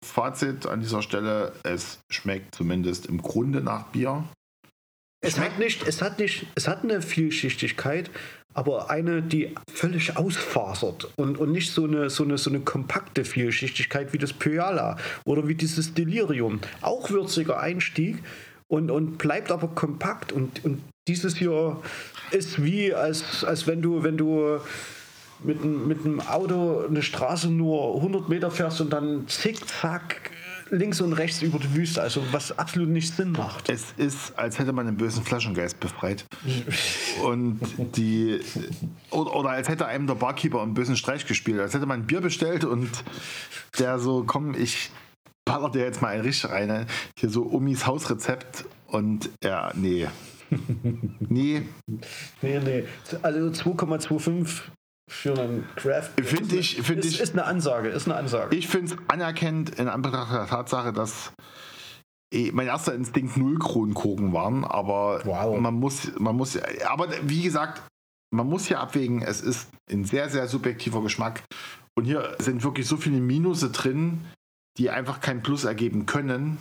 [0.05, 4.25] Fazit an dieser Stelle, es schmeckt zumindest im Grunde nach Bier.
[5.23, 8.11] Es hat nicht, es hat nicht, es hat eine Vielschichtigkeit,
[8.55, 13.25] aber eine, die völlig ausfasert und, und nicht so eine, so, eine, so eine kompakte
[13.25, 16.61] Vielschichtigkeit wie das Pyala oder wie dieses Delirium.
[16.81, 18.23] Auch würziger Einstieg
[18.69, 21.81] und, und bleibt aber kompakt und, und dieses hier
[22.31, 24.61] ist wie, als, als wenn du, wenn du
[25.45, 30.31] mit, einem- mit einem Auto eine Straße nur 100 Meter fährst und dann zickzack
[30.73, 33.69] links und rechts über die Wüste, also was absolut nicht Sinn macht.
[33.69, 36.25] Es ist, als hätte man den bösen Flaschengeist befreit.
[37.25, 37.59] Und
[37.97, 38.39] die.
[39.11, 41.59] Oder, oder als hätte einem der Barkeeper einen bösen Streich gespielt.
[41.59, 42.89] Als hätte man ein Bier bestellt und
[43.81, 44.91] der so, komm, ich
[45.45, 46.69] baller dir jetzt mal ein richtig rein.
[46.69, 46.87] ne?
[47.19, 48.65] Hier so Umis Hausrezept.
[48.87, 50.07] Und ja, nee.
[51.29, 51.63] Nee,
[52.43, 52.85] Nee, nee.
[53.23, 54.63] Also 2,25
[55.11, 56.11] für einen Craft.
[56.23, 58.55] Finde ist ich- eine- finde ich- ist eine Ansage, ist eine Ansage.
[58.57, 61.33] ich finde es anerkennend in Anbetracht der Tatsache, dass
[62.33, 65.59] eh, mein erster Instinkt null Kronenkoken waren, aber Wow.
[65.61, 66.57] man muss, man muss,
[66.89, 67.83] aber wie gesagt,
[68.33, 71.43] man muss hier abwägen, es ist ein sehr, sehr subjektiver Geschmack
[71.99, 74.21] und hier sind wirklich so viele Minuse drin,
[74.79, 76.59] die einfach kein Plus ergeben können.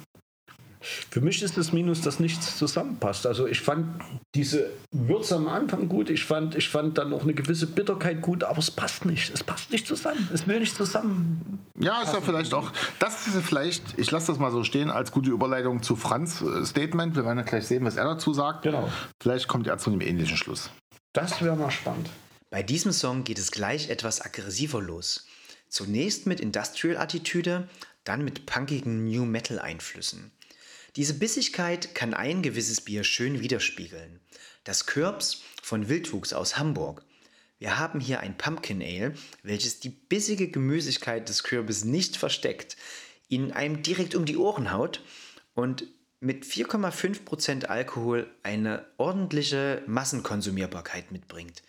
[0.81, 3.27] Für mich ist das Minus, dass nichts zusammenpasst.
[3.27, 4.01] Also ich fand
[4.33, 8.43] diese Würze am Anfang gut, ich fand, ich fand dann auch eine gewisse Bitterkeit gut,
[8.43, 9.33] aber es passt nicht.
[9.33, 10.29] Es passt nicht zusammen.
[10.33, 11.59] Es will nicht zusammen.
[11.77, 15.11] Ja, ist ja vielleicht auch, das ist vielleicht, ich lasse das mal so stehen, als
[15.11, 17.15] gute Überleitung zu Franz äh, Statement.
[17.15, 18.63] Wir werden ja gleich sehen, was er dazu sagt.
[18.63, 18.89] Genau.
[19.21, 20.69] Vielleicht kommt er zu einem ähnlichen Schluss.
[21.13, 22.09] Das wäre mal spannend.
[22.49, 25.25] Bei diesem Song geht es gleich etwas aggressiver los.
[25.67, 27.67] Zunächst mit Industrial-Attitüde,
[28.03, 30.31] dann mit punkigen New Metal-Einflüssen.
[30.99, 34.19] Diese Bissigkeit kann ein gewisses Bier schön widerspiegeln.
[34.65, 37.05] Das Kürbs von Wildwuchs aus Hamburg.
[37.57, 42.75] Wir haben hier ein Pumpkin Ale, welches die bissige Gemüsigkeit des Kürbis nicht versteckt,
[43.29, 45.01] ihn einem direkt um die Ohren haut
[45.53, 45.87] und
[46.19, 51.63] mit 4,5% Alkohol eine ordentliche Massenkonsumierbarkeit mitbringt.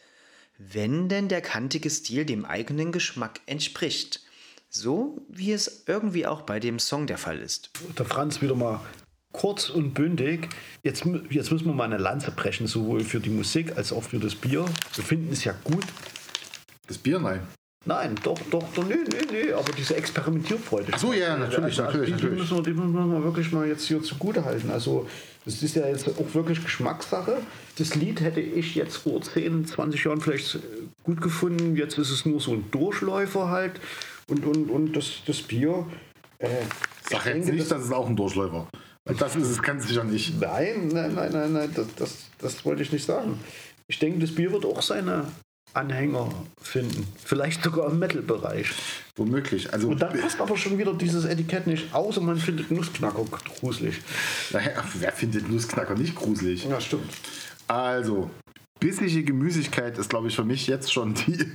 [0.58, 4.24] Wenn denn der kantige Stil dem eigenen Geschmack entspricht.
[4.68, 7.70] So wie es irgendwie auch bei dem Song der Fall ist.
[7.96, 8.80] Der Franz wieder mal
[9.32, 10.48] kurz und bündig.
[10.82, 14.18] Jetzt, jetzt müssen wir mal eine Lanze brechen, sowohl für die Musik als auch für
[14.18, 14.64] das Bier.
[14.94, 15.84] Wir finden es ja gut.
[16.86, 17.40] Das Bier, nein.
[17.86, 20.88] Nein, doch, doch, doch, nee, nee, nee, aber diese Experimentierfreude.
[20.92, 22.34] Ach so, ja, natürlich, natürlich, die, natürlich.
[22.34, 24.70] Die müssen, wir, die müssen wir wirklich mal jetzt hier zugute halten.
[24.70, 25.08] Also,
[25.46, 27.38] das ist ja jetzt auch wirklich Geschmackssache.
[27.78, 30.58] Das Lied hätte ich jetzt vor 10, 20 Jahren vielleicht
[31.04, 31.74] gut gefunden.
[31.74, 33.80] Jetzt ist es nur so ein Durchläufer halt.
[34.28, 35.86] Und, und, und das, das Bier.
[36.38, 36.48] Äh,
[37.08, 38.68] Sag jetzt denke, nicht, das ist auch ein Durchläufer.
[39.04, 40.40] Das ist es ganz sicher nicht.
[40.40, 43.40] Nein, nein, nein, nein, nein, das, das, das wollte ich nicht sagen.
[43.88, 45.26] Ich denke, das Bier wird auch seine
[45.72, 47.06] Anhänger finden.
[47.24, 48.72] Vielleicht sogar im Metal-Bereich.
[49.16, 49.72] Womöglich.
[49.72, 53.24] Also, Und dann passt aber schon wieder dieses Etikett nicht, außer man findet Nussknacker
[53.60, 54.00] gruselig.
[54.52, 56.64] naja, wer findet Nussknacker nicht gruselig?
[56.64, 57.10] Ja, stimmt.
[57.68, 58.30] Also,
[58.80, 61.52] bissige Gemüsigkeit ist, glaube ich, für mich jetzt schon die,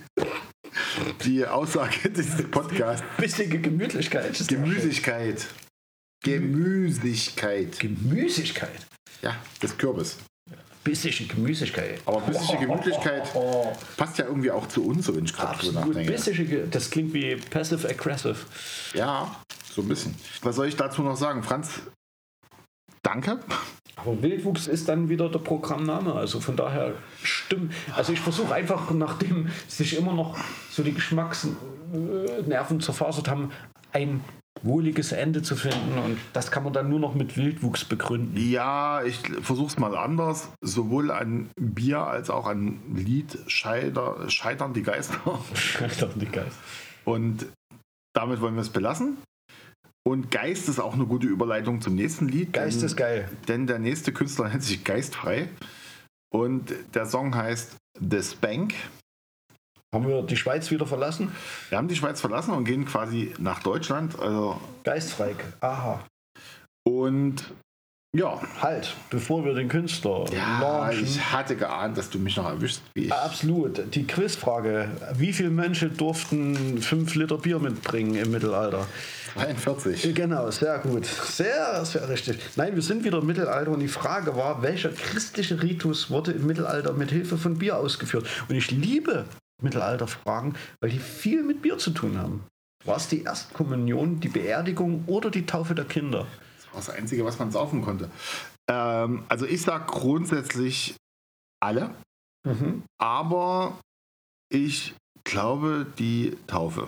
[1.26, 3.06] die Aussage dieses Podcasts.
[3.18, 4.48] Bissige Gemütlichkeit.
[4.48, 5.46] Gemüsigkeit.
[6.26, 7.80] Gemüsigkeit.
[7.80, 8.86] Gemüsigkeit.
[9.22, 10.18] Ja, des Kürbis.
[10.84, 12.00] Bissige Gemüsigkeit.
[12.06, 13.32] Aber bissige Gemütlichkeit
[13.98, 16.12] passt ja irgendwie auch zu uns, so wenn ich gerade drüber Absolut nachdenke.
[16.12, 16.46] bissige.
[16.46, 18.36] Ge- Das klingt wie passive-aggressive.
[18.94, 19.36] Ja,
[19.74, 20.14] so ein bisschen.
[20.44, 21.42] Was soll ich dazu noch sagen?
[21.42, 21.80] Franz,
[23.02, 23.40] danke.
[23.96, 26.14] Aber Wildwuchs ist dann wieder der Programmname.
[26.14, 26.94] Also von daher
[27.24, 27.74] stimmt.
[27.96, 30.38] Also ich versuche einfach, nachdem sich immer noch
[30.70, 33.52] so die Geschmacksnerven zerfasert haben,
[33.92, 34.24] ein
[34.62, 35.98] wohliges Ende zu finden.
[35.98, 38.38] Und das kann man dann nur noch mit Wildwuchs begründen.
[38.38, 40.50] Ja, ich versuche es mal anders.
[40.62, 45.20] Sowohl an Bier als auch an Lied scheiter, scheitern die Geister.
[46.16, 46.58] Die Geist.
[47.04, 47.46] Und
[48.14, 49.18] damit wollen wir es belassen.
[50.08, 52.54] Und Geist ist auch eine gute Überleitung zum nächsten Lied.
[52.54, 53.30] Geist denn, ist geil.
[53.48, 55.50] Denn der nächste Künstler nennt sich Geistfrei.
[56.32, 58.74] Und der Song heißt The Spank.
[59.96, 61.32] Haben wir die Schweiz wieder verlassen?
[61.70, 64.20] Wir haben die Schweiz verlassen und gehen quasi nach Deutschland.
[64.20, 65.36] Also, Geistfrei.
[65.62, 66.04] Aha.
[66.88, 67.46] und
[68.14, 71.04] ja, Halt, bevor wir den Künstler ja launchen.
[71.04, 72.82] ich hatte geahnt, dass du mich noch erwischst.
[72.94, 73.14] Wie ich.
[73.14, 73.94] Absolut.
[73.94, 74.90] Die Quizfrage.
[75.16, 78.88] Wie viele Mönche durften 5 Liter Bier mitbringen im Mittelalter?
[79.34, 80.16] 42.
[80.16, 81.06] Genau, sehr gut.
[81.06, 82.40] Sehr, sehr richtig.
[82.56, 86.46] Nein, wir sind wieder im Mittelalter und die Frage war, welcher christliche Ritus wurde im
[86.48, 88.26] Mittelalter mit Hilfe von Bier ausgeführt?
[88.48, 89.26] Und ich liebe
[89.62, 92.44] Mittelalterfragen, weil die viel mit Bier zu tun haben.
[92.84, 96.28] War es die Erstkommunion, die Beerdigung oder die Taufe der Kinder?
[96.58, 98.10] Das war das Einzige, was man saufen konnte.
[98.70, 100.96] Ähm, also ich sag grundsätzlich
[101.60, 101.96] alle,
[103.00, 103.80] aber
[104.50, 106.88] ich glaube die Taufe.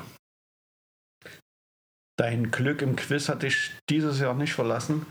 [2.19, 5.05] Dein Glück im Quiz hat dich dieses Jahr nicht verlassen.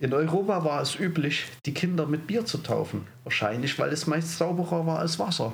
[0.00, 3.06] In Europa war es üblich, die Kinder mit Bier zu taufen.
[3.24, 5.52] Wahrscheinlich, weil es meist sauberer war als Wasser.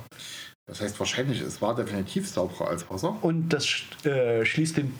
[0.66, 3.16] Das heißt wahrscheinlich, es war definitiv sauberer als Wasser.
[3.22, 4.98] Und das äh, schließt den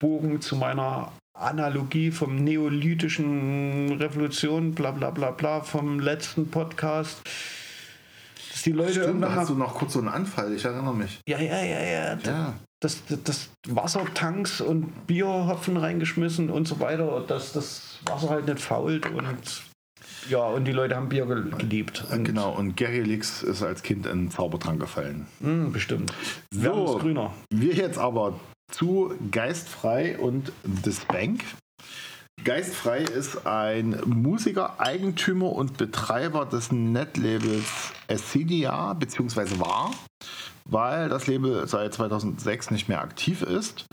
[0.00, 7.20] Bogen zu meiner Analogie vom neolithischen Revolution, bla bla bla bla, vom letzten Podcast.
[8.50, 11.20] Dass die Leute Stimmt, da hast du noch kurz so einen Anfall, ich erinnere mich.
[11.28, 17.22] ja, ja, ja, ja, Ja, das, das, das Wassertanks und Bierhopfen reingeschmissen und so weiter,
[17.26, 19.26] dass das Wasser halt nicht fault und
[20.28, 22.04] ja, und die Leute haben Bier gel- geliebt.
[22.10, 22.52] Und, genau.
[22.52, 25.26] Und Gary Lix ist als Kind in den Zaubertrank gefallen.
[25.40, 26.12] Mh, bestimmt.
[26.50, 26.98] So.
[27.00, 27.32] Grüner.
[27.50, 28.38] Wir jetzt aber
[28.70, 31.44] zu Geistfrei und This Bank.
[32.44, 39.90] Geistfrei ist ein Musiker, Eigentümer und Betreiber des Netlabels Acidia, beziehungsweise war,
[40.64, 43.86] weil das Label seit 2006 nicht mehr aktiv ist.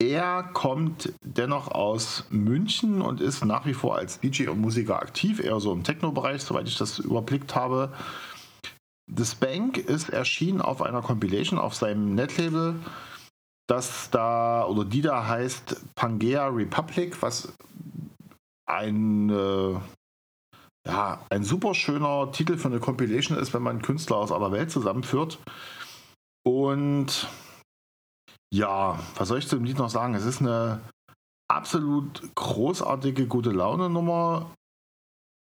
[0.00, 5.40] Er kommt dennoch aus München und ist nach wie vor als DJ und Musiker aktiv,
[5.40, 7.92] eher so im Techno-Bereich, soweit ich das überblickt habe.
[9.14, 12.76] The Spank ist erschienen auf einer Compilation auf seinem Netlabel,
[13.66, 17.52] das da oder die da heißt Pangea Republic, was
[18.66, 19.74] ein, äh,
[20.88, 24.70] ja, ein super schöner Titel für eine Compilation ist, wenn man Künstler aus aller Welt
[24.70, 25.38] zusammenführt.
[26.42, 27.28] Und
[28.52, 30.14] ja, was soll ich zu dem Lied noch sagen?
[30.14, 30.80] Es ist eine
[31.48, 34.50] absolut großartige, gute Laune-Nummer.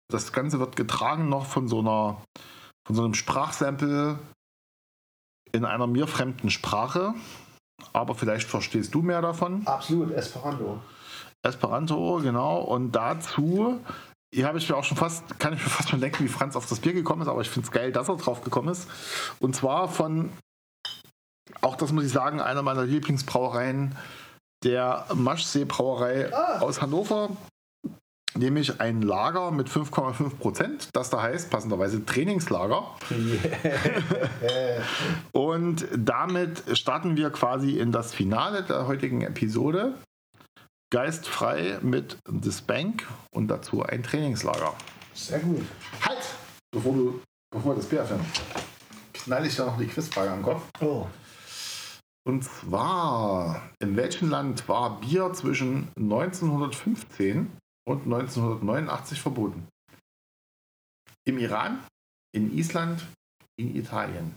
[0.09, 2.23] Das Ganze wird getragen noch von so einer
[2.87, 4.19] von so einem Sprachsample
[5.53, 7.15] in einer mir fremden Sprache.
[7.93, 9.67] Aber vielleicht verstehst du mehr davon.
[9.67, 10.81] Absolut, Esperanto.
[11.43, 12.61] Esperanto, genau.
[12.61, 13.81] Und dazu,
[14.33, 16.57] hier habe ich mir auch schon fast, kann ich mir fast schon denken, wie Franz
[16.57, 18.89] auf das Bier gekommen ist, aber ich finde es geil, dass er drauf gekommen ist.
[19.41, 20.31] Und zwar von,
[21.61, 23.97] auch das muss ich sagen, einer meiner Lieblingsbrauereien,
[24.65, 27.31] der Maschsee Brauerei aus Hannover.
[28.35, 32.85] Nämlich ein Lager mit 5,5 Prozent, das da heißt passenderweise Trainingslager.
[35.33, 39.95] Und damit starten wir quasi in das Finale der heutigen Episode.
[40.93, 44.73] Geistfrei mit The Spank und dazu ein Trainingslager.
[45.15, 45.65] Sehr gut.
[46.01, 46.23] Halt!
[46.71, 47.21] Bevor, du,
[47.51, 48.21] bevor wir das Bier öffnen,
[49.13, 50.63] knall ich da noch die Quizfrage am Kopf.
[50.81, 51.07] Oh,
[52.27, 57.57] Und zwar, in welchem Land war Bier zwischen 1915
[57.89, 59.69] und 1989 verboten?
[61.25, 61.87] Im Iran,
[62.35, 63.07] in Island,
[63.57, 64.35] in Italien.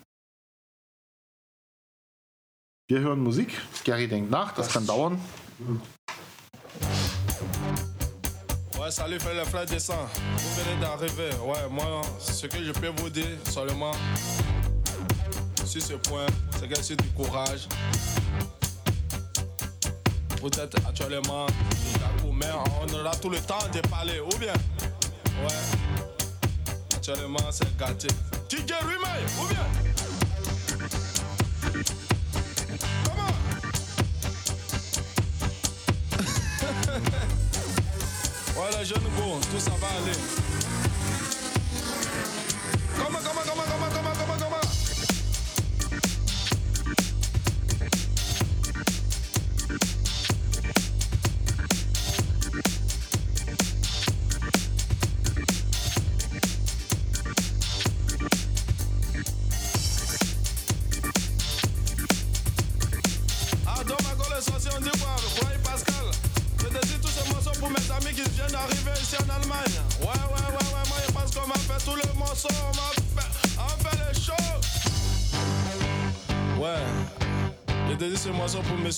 [2.87, 3.59] Wir hören Musik.
[3.83, 5.19] Gary denkt nach, das kann dauern.
[8.77, 10.07] Ouais, salut, frère, le frère descend.
[10.37, 11.31] Vous venez d'arriver.
[11.43, 13.93] Ouais, moi, ce que je peux vous dire seulement
[15.69, 16.25] sur ce point,
[16.59, 17.67] c'est que c'est du courage.
[20.43, 21.45] Êtes actuellement
[22.81, 24.53] on aura tout le temps de parler, ou bien?
[25.43, 25.53] Ouais.
[26.95, 28.07] Actuellement, c'est gâté.
[28.47, 29.67] Tigger Rumay, ou bien?
[38.79, 40.17] Les jeunes go, tout ça va aller.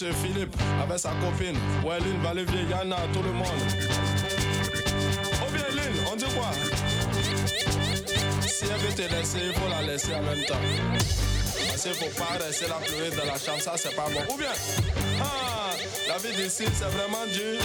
[0.10, 1.58] Philippe avec sa copine.
[1.86, 3.48] Ouais, Lynn, Valivier, Yana, tout le monde.
[5.48, 6.52] Ou bien Lynn, on dit quoi?
[8.48, 10.56] Si elle veut te laisser, il faut la laisser en même temps.
[11.68, 14.34] Parce qu'il faut pas rester la pleurer dans la chambre, ça c'est pas bon.
[14.34, 14.52] Ou bien,
[15.22, 15.72] ah,
[16.08, 17.60] la vie d'ici c'est vraiment dur.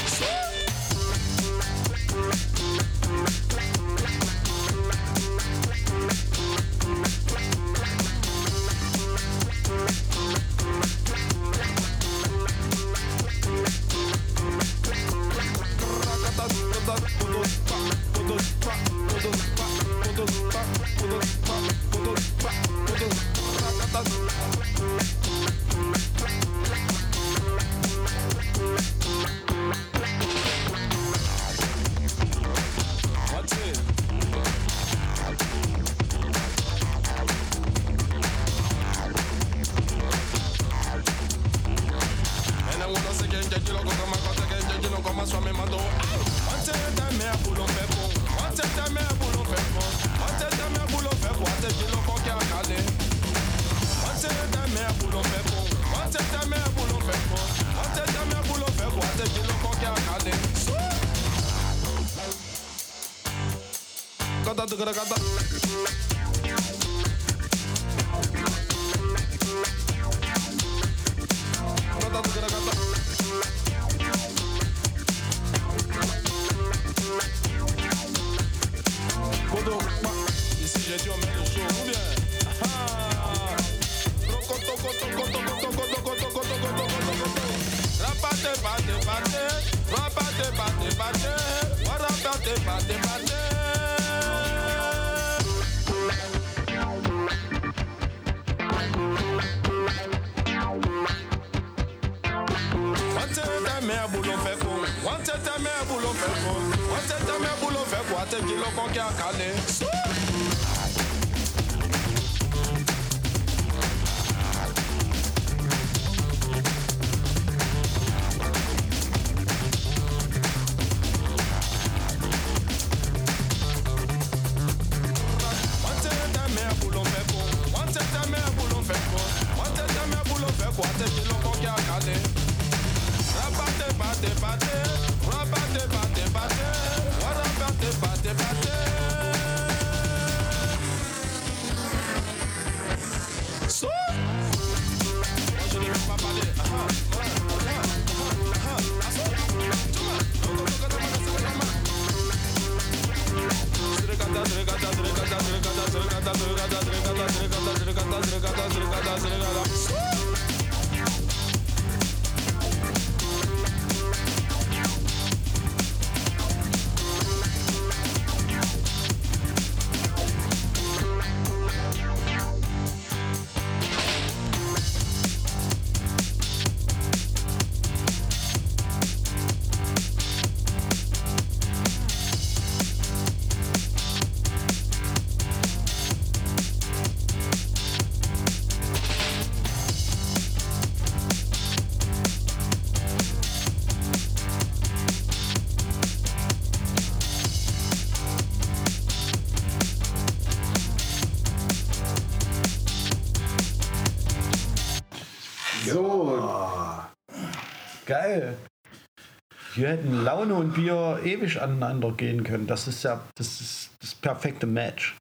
[209.77, 212.67] Hier hätten Laune und Bier ewig aneinander gehen können.
[212.67, 215.15] Das ist ja das, ist das perfekte Match.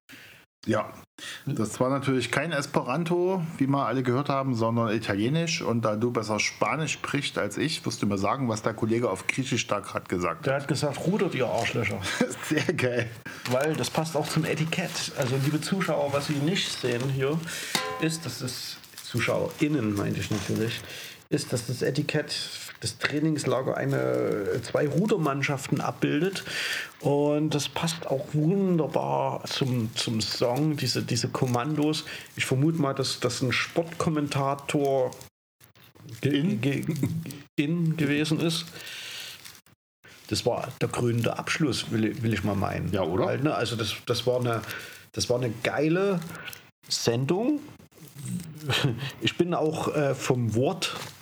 [0.65, 0.91] ja.
[1.45, 5.61] Das war natürlich kein Esperanto, wie wir alle gehört haben, sondern Italienisch.
[5.61, 9.09] Und da du besser Spanisch sprichst als ich, wirst du mir sagen, was der Kollege
[9.09, 10.45] auf Griechisch da gerade gesagt hat.
[10.45, 11.99] Der hat gesagt, rudert ihr Arschlöcher.
[12.49, 13.09] Sehr geil.
[13.49, 15.13] Weil das passt auch zum Etikett.
[15.17, 17.39] Also liebe Zuschauer, was Sie nicht sehen hier,
[18.01, 20.81] ist, dass das ZuschauerInnen meinte ich natürlich,
[21.29, 22.33] ist, dass das Etikett
[22.85, 26.43] das Trainingslager eine zwei Rudermannschaften abbildet
[26.99, 32.05] und das passt auch wunderbar zum, zum Song, diese, diese Kommandos.
[32.35, 35.11] Ich vermute mal, dass das ein Sportkommentator
[36.21, 36.61] In?
[37.55, 38.65] in gewesen ist.
[40.27, 42.91] Das war der krönende Abschluss, will, ich- will ich mal meinen.
[42.91, 43.25] Ja, oder?
[43.25, 43.55] Halt, ne?
[43.55, 44.61] Also das, das, war eine,
[45.13, 46.19] das war eine geile
[46.87, 47.59] Sendung.
[49.21, 50.53] Ich bin auch äh, vom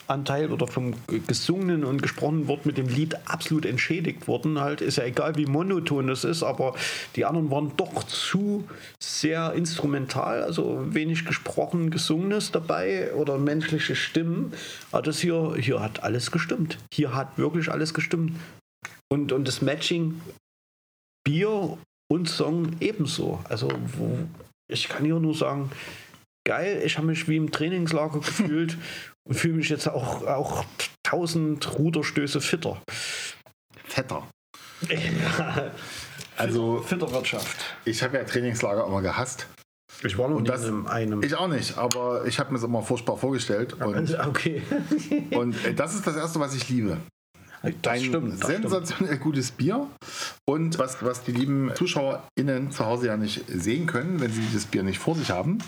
[0.07, 0.93] Wortanteil oder vom
[1.27, 4.59] gesungenen und gesprochenen Wort mit dem Lied absolut entschädigt worden.
[4.59, 6.75] Halt ist ja egal, wie monoton das ist, aber
[7.15, 8.67] die anderen waren doch zu
[9.01, 14.53] sehr instrumental, also wenig gesprochen, gesungenes dabei oder menschliche Stimmen.
[14.91, 16.77] Aber das hier, hier hat alles gestimmt.
[16.93, 18.33] Hier hat wirklich alles gestimmt.
[19.09, 20.21] Und, und das Matching
[21.23, 21.77] Bier
[22.11, 23.39] und Song ebenso.
[23.47, 24.17] Also wo,
[24.67, 25.71] ich kann hier nur sagen,
[26.45, 28.77] geil, ich habe mich wie im Trainingslager gefühlt
[29.27, 30.65] und fühle mich jetzt auch, auch
[31.03, 32.81] tausend Ruderstöße fitter.
[33.85, 34.27] Fetter.
[36.35, 37.57] Also, Fitterwirtschaft.
[37.85, 39.45] ich habe ja Trainingslager immer gehasst.
[40.03, 41.21] Ich war noch Und das- in einem.
[41.21, 43.73] Ich auch nicht, aber ich habe mir es immer furchtbar vorgestellt.
[43.73, 44.63] Und, okay.
[45.31, 46.97] und äh, das ist das Erste, was ich liebe.
[47.81, 48.33] Das ein stimmt.
[48.33, 48.69] Das stimmt.
[48.69, 49.87] sensationell gutes Bier.
[50.45, 54.65] Und was, was die lieben ZuschauerInnen zu Hause ja nicht sehen können, wenn sie das
[54.65, 55.59] Bier nicht vor sich haben.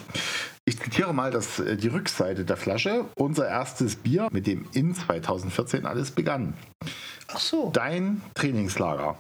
[0.65, 3.05] Ich zitiere mal das, äh, die Rückseite der Flasche.
[3.15, 6.55] Unser erstes Bier, mit dem in 2014 alles begann.
[7.27, 7.71] Ach so.
[7.71, 9.17] Dein Trainingslager.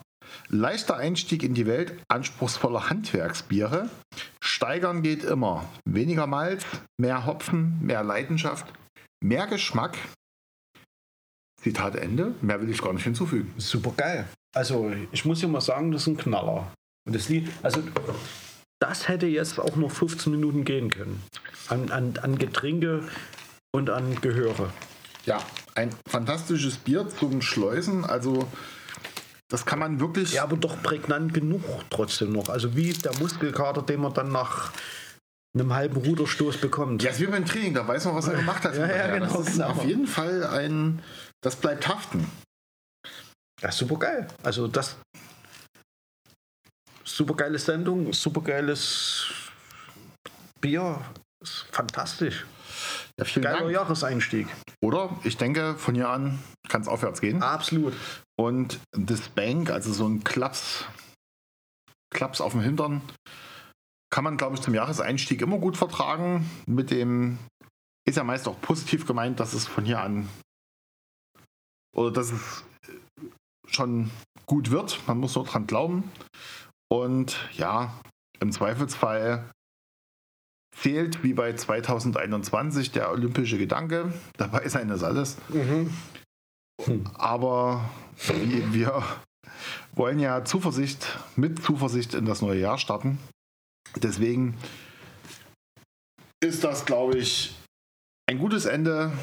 [0.49, 3.89] Leichter Einstieg in die Welt anspruchsvoller Handwerksbiere.
[4.41, 5.65] Steigern geht immer.
[5.85, 6.65] Weniger Malz,
[6.97, 8.65] mehr Hopfen, mehr Leidenschaft,
[9.21, 9.97] mehr Geschmack.
[11.65, 12.35] Zitat Ende.
[12.41, 13.51] Mehr will ich gar nicht hinzufügen.
[13.57, 14.25] Super geil.
[14.53, 16.71] Also, ich muss ja mal sagen, das ist ein Knaller.
[17.07, 17.81] Und das Lied, also,
[18.79, 21.23] das hätte jetzt auch noch 15 Minuten gehen können.
[21.67, 23.01] An, an, an Getränke
[23.71, 24.71] und an Gehöre.
[25.25, 25.39] Ja,
[25.73, 28.05] ein fantastisches Bier zum Schleusen.
[28.05, 28.47] Also,
[29.49, 30.33] Das kann man wirklich.
[30.33, 32.49] Ja, aber doch prägnant genug trotzdem noch.
[32.49, 34.71] Also wie der Muskelkater, den man dann nach
[35.55, 37.01] einem halben Ruderstoß bekommt.
[37.01, 38.75] Ja, ist wie beim Training, da weiß man, was er gemacht hat.
[38.75, 39.69] Ja, ja, genau, Das ist genau.
[39.69, 41.01] auf jeden Fall ein.
[41.45, 42.27] Das bleibt haften.
[43.61, 44.27] Ja, super geil.
[44.41, 44.97] Also das
[47.03, 49.27] super geile Sendung, super geiles
[50.59, 50.99] Bier.
[51.43, 52.47] Ist fantastisch.
[53.19, 53.71] Ja, vielen Geiler Dank.
[53.71, 54.47] Jahreseinstieg.
[54.81, 55.19] Oder?
[55.23, 57.43] Ich denke, von hier an kann es aufwärts gehen.
[57.43, 57.93] Absolut.
[58.39, 60.85] Und das Bank, also so ein Klaps,
[62.09, 63.03] Klaps auf dem Hintern,
[64.09, 66.49] kann man, glaube ich, zum Jahreseinstieg immer gut vertragen.
[66.65, 67.37] Mit dem
[68.07, 70.27] ist ja meist auch positiv gemeint, dass es von hier an
[71.95, 72.63] oder dass es
[73.67, 74.11] schon
[74.45, 74.99] gut wird.
[75.07, 76.11] Man muss nur dran glauben.
[76.87, 77.99] Und ja,
[78.39, 79.49] im Zweifelsfall
[80.75, 84.13] zählt wie bei 2021 der olympische Gedanke.
[84.37, 85.37] Dabei sein ist alles.
[87.15, 87.89] Aber
[88.27, 89.03] wir, wir
[89.93, 93.17] wollen ja Zuversicht, mit Zuversicht in das neue Jahr starten.
[93.95, 94.57] Deswegen
[96.43, 97.55] ist das, glaube ich,
[98.27, 99.13] ein gutes Ende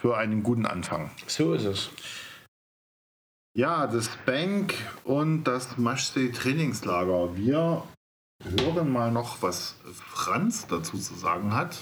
[0.00, 1.10] für einen guten Anfang.
[1.26, 1.90] So ist es.
[3.54, 7.36] Ja, das Bank und das Maschsee Trainingslager.
[7.36, 7.82] Wir
[8.44, 11.76] hören mal noch, was Franz dazu zu sagen hat.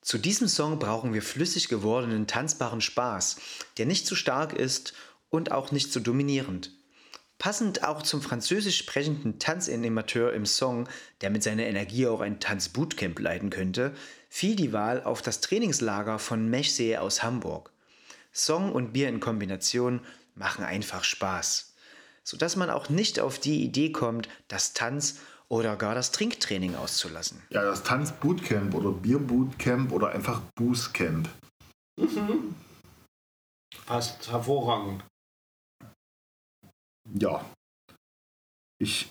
[0.00, 3.36] Zu diesem Song brauchen wir flüssig gewordenen, tanzbaren Spaß,
[3.76, 4.94] der nicht zu stark ist
[5.28, 6.72] und auch nicht zu dominierend.
[7.38, 10.88] Passend auch zum französisch sprechenden Tanzanimateur im Song,
[11.20, 13.94] der mit seiner Energie auch ein Tanzbootcamp leiten könnte,
[14.32, 17.70] fiel die Wahl auf das Trainingslager von Mechsee aus Hamburg.
[18.32, 20.00] Song und Bier in Kombination
[20.34, 21.74] machen einfach Spaß,
[22.24, 27.42] sodass man auch nicht auf die Idee kommt, das Tanz- oder gar das Trinktraining auszulassen.
[27.50, 31.28] Ja, das Tanzbootcamp oder Bierbootcamp oder einfach Boostcamp.
[33.84, 35.04] Passt hervorragend.
[37.20, 37.44] Ja.
[38.80, 39.10] Ich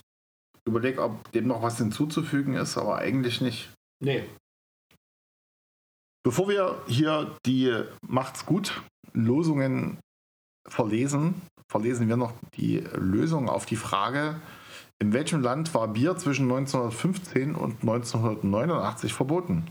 [0.65, 3.69] überlege, ob dem noch was hinzuzufügen ist, aber eigentlich nicht.
[4.03, 4.27] Nee.
[6.23, 7.73] Bevor wir hier die
[8.07, 8.81] Macht's gut
[9.13, 9.99] Losungen
[10.67, 14.39] verlesen, verlesen wir noch die Lösung auf die Frage,
[14.99, 19.65] in welchem Land war Bier zwischen 1915 und 1989 verboten?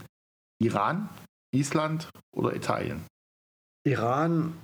[0.61, 1.09] Iran,
[1.55, 3.05] Island oder Italien?
[3.87, 4.61] Iran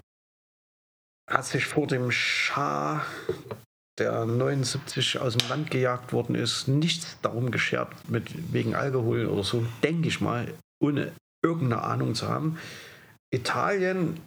[1.30, 3.06] hat sich vor dem Schah,
[3.98, 9.44] der 79 aus dem Land gejagt worden ist, nichts darum geschert, mit, wegen Alkohol oder
[9.44, 12.58] so, denke ich mal, ohne irgendeine Ahnung zu haben.
[13.34, 14.22] Italien,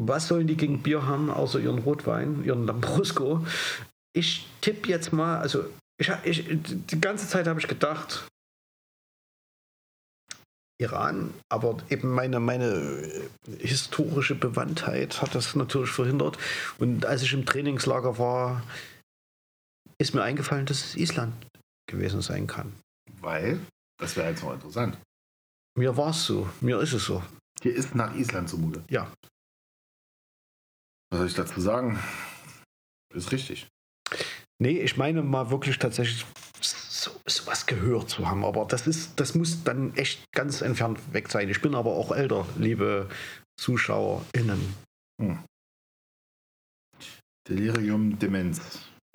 [0.00, 3.46] was sollen die gegen Bier haben, außer ihren Rotwein, ihren Lambrusco?
[4.12, 5.64] Ich tippe jetzt mal, also
[6.00, 8.26] ich, ich, die ganze Zeit habe ich gedacht,
[10.80, 13.28] Iran, aber eben meine, meine äh,
[13.58, 16.38] historische Bewandtheit hat das natürlich verhindert.
[16.78, 18.62] Und als ich im Trainingslager war,
[19.98, 21.34] ist mir eingefallen, dass es Island
[21.86, 22.72] gewesen sein kann.
[23.20, 23.60] Weil,
[24.00, 24.96] das wäre jetzt noch interessant,
[25.80, 27.22] Mir war es so, mir ist es so.
[27.62, 28.84] hier ist nach Island zumute.
[28.90, 29.10] Ja.
[31.08, 31.98] Was soll ich dazu sagen?
[33.14, 33.66] Ist richtig.
[34.58, 36.26] Nee, ich meine mal wirklich tatsächlich
[36.60, 41.30] so, sowas gehört zu haben, aber das ist, das muss dann echt ganz entfernt weg
[41.30, 41.48] sein.
[41.48, 43.08] Ich bin aber auch älter, liebe
[43.58, 44.60] ZuschauerInnen.
[47.48, 48.60] Delirium Demenz.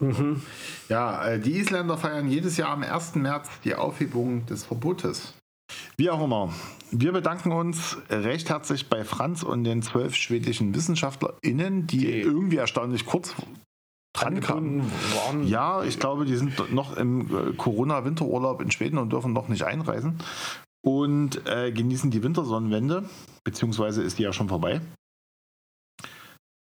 [0.02, 0.42] Mhm.
[0.90, 3.14] Ja, äh, die Isländer feiern jedes Jahr am 1.
[3.14, 5.36] März die Aufhebung des Verbotes.
[5.98, 6.54] Wie auch immer,
[6.92, 12.58] wir bedanken uns recht herzlich bei Franz und den zwölf schwedischen WissenschaftlerInnen, die Die- irgendwie
[12.58, 13.34] erstaunlich kurz
[14.14, 14.92] dran kamen.
[15.46, 19.64] Ja, ich glaube, die sind noch im äh, Corona-Winterurlaub in Schweden und dürfen noch nicht
[19.64, 20.20] einreisen
[20.86, 23.10] und äh, genießen die Wintersonnenwende,
[23.44, 24.82] beziehungsweise ist die ja schon vorbei.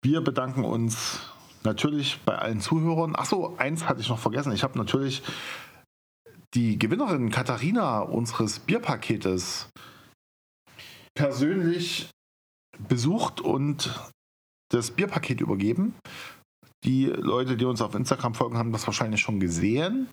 [0.04, 1.20] Wir bedanken uns
[1.64, 3.16] natürlich bei allen Zuhörern.
[3.16, 4.52] Achso, eins hatte ich noch vergessen.
[4.54, 5.22] Ich habe natürlich
[6.54, 9.70] die Gewinnerin Katharina unseres Bierpaketes
[11.16, 12.10] persönlich
[12.88, 14.12] besucht und
[14.70, 15.96] das Bierpaket übergeben.
[16.84, 20.08] Die Leute, die uns auf Instagram folgen, haben das wahrscheinlich schon gesehen.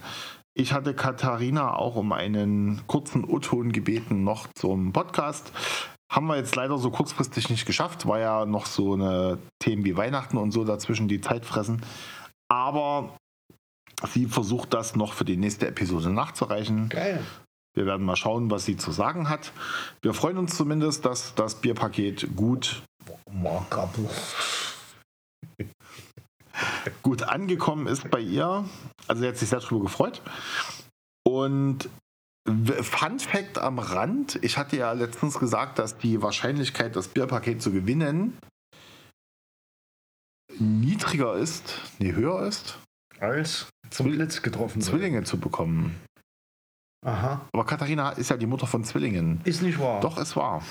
[0.56, 5.52] Ich hatte Katharina auch um einen kurzen O-Ton gebeten noch zum Podcast.
[6.11, 9.97] Haben wir jetzt leider so kurzfristig nicht geschafft, weil ja noch so eine Themen wie
[9.97, 11.82] Weihnachten und so dazwischen die Zeit fressen.
[12.48, 13.16] Aber
[14.06, 16.88] sie versucht das noch für die nächste Episode nachzureichen.
[16.88, 17.24] Geil.
[17.74, 19.52] Wir werden mal schauen, was sie zu sagen hat.
[20.00, 22.82] Wir freuen uns zumindest, dass das Bierpaket gut
[27.02, 28.64] gut angekommen ist bei ihr.
[29.08, 30.22] Also sie hat sich sehr darüber gefreut.
[31.24, 31.88] Und
[32.46, 37.72] Fun Fact am Rand, ich hatte ja letztens gesagt, dass die Wahrscheinlichkeit, das Bierpaket zu
[37.72, 38.38] gewinnen,
[40.58, 42.78] niedrig niedriger ist, nee, höher ist,
[43.18, 44.84] Als zum Blitz getroffen wird.
[44.84, 45.94] Zwillinge zu bekommen.
[47.04, 47.40] Aha.
[47.52, 49.40] Aber Katharina ist ja die Mutter von Zwillingen.
[49.44, 50.00] Ist nicht wahr.
[50.00, 50.62] Doch, es war.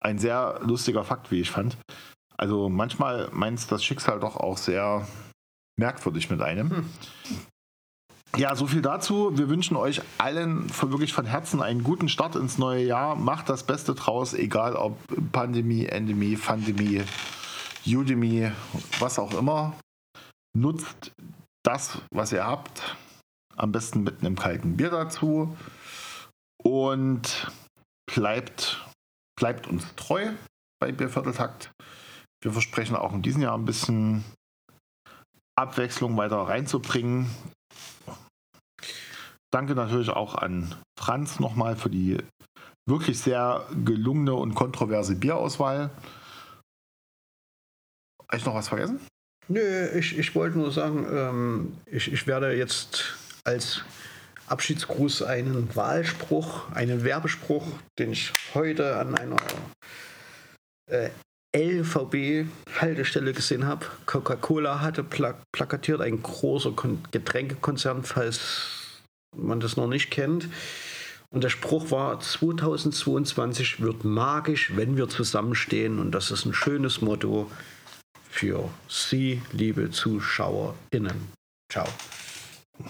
[0.00, 1.78] Ein sehr lustiger Fakt, wie ich fand.
[2.36, 5.06] Also manchmal meint das Schicksal doch auch sehr
[5.76, 6.90] merkwürdig mit einem.
[8.36, 9.38] Ja, so viel dazu.
[9.38, 13.14] Wir wünschen euch allen von, wirklich von Herzen einen guten Start ins neue Jahr.
[13.14, 14.98] Macht das Beste draus, egal ob
[15.30, 17.02] Pandemie, Endemie, Pandemie,
[17.86, 18.50] Udemy,
[18.98, 19.74] was auch immer.
[20.56, 21.12] Nutzt
[21.64, 22.96] das, was ihr habt.
[23.56, 25.56] Am besten mit einem kalten Bier dazu.
[26.62, 27.50] Und
[28.12, 28.84] bleibt,
[29.38, 30.32] bleibt uns treu
[30.80, 31.72] bei Biervierteltakt.
[32.42, 34.24] Wir versprechen auch in diesem Jahr ein bisschen
[35.56, 37.30] Abwechslung weiter reinzubringen.
[39.52, 42.18] Danke natürlich auch an Franz nochmal für die
[42.88, 45.90] wirklich sehr gelungene und kontroverse Bierauswahl.
[48.20, 49.00] Habe ich noch was vergessen?
[49.48, 53.14] Nö, ich, ich wollte nur sagen, ähm, ich, ich werde jetzt
[53.44, 53.82] als
[54.46, 57.66] Abschiedsgruß einen Wahlspruch, einen Werbespruch,
[57.98, 59.36] den ich heute an einer
[60.90, 61.10] äh,
[61.54, 63.86] LVB-Haltestelle gesehen habe.
[64.06, 69.00] Coca-Cola hatte pla plakatiert, ein großer Kon Getränkekonzern, falls
[69.36, 70.48] man das noch nicht kennt.
[71.30, 75.98] Und der Spruch war, 2022 wird magisch, wenn wir zusammenstehen.
[75.98, 77.50] Und das ist ein schönes Motto
[78.34, 81.32] für Sie, liebe ZuschauerInnen.
[81.70, 81.86] Ciao.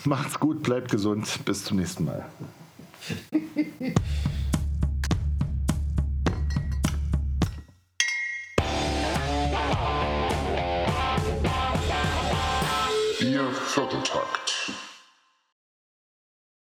[0.04, 1.28] Macht's gut, bleibt gesund.
[1.44, 2.24] Bis zum nächsten Mal.
[13.20, 14.43] Ihr Vierteltakt.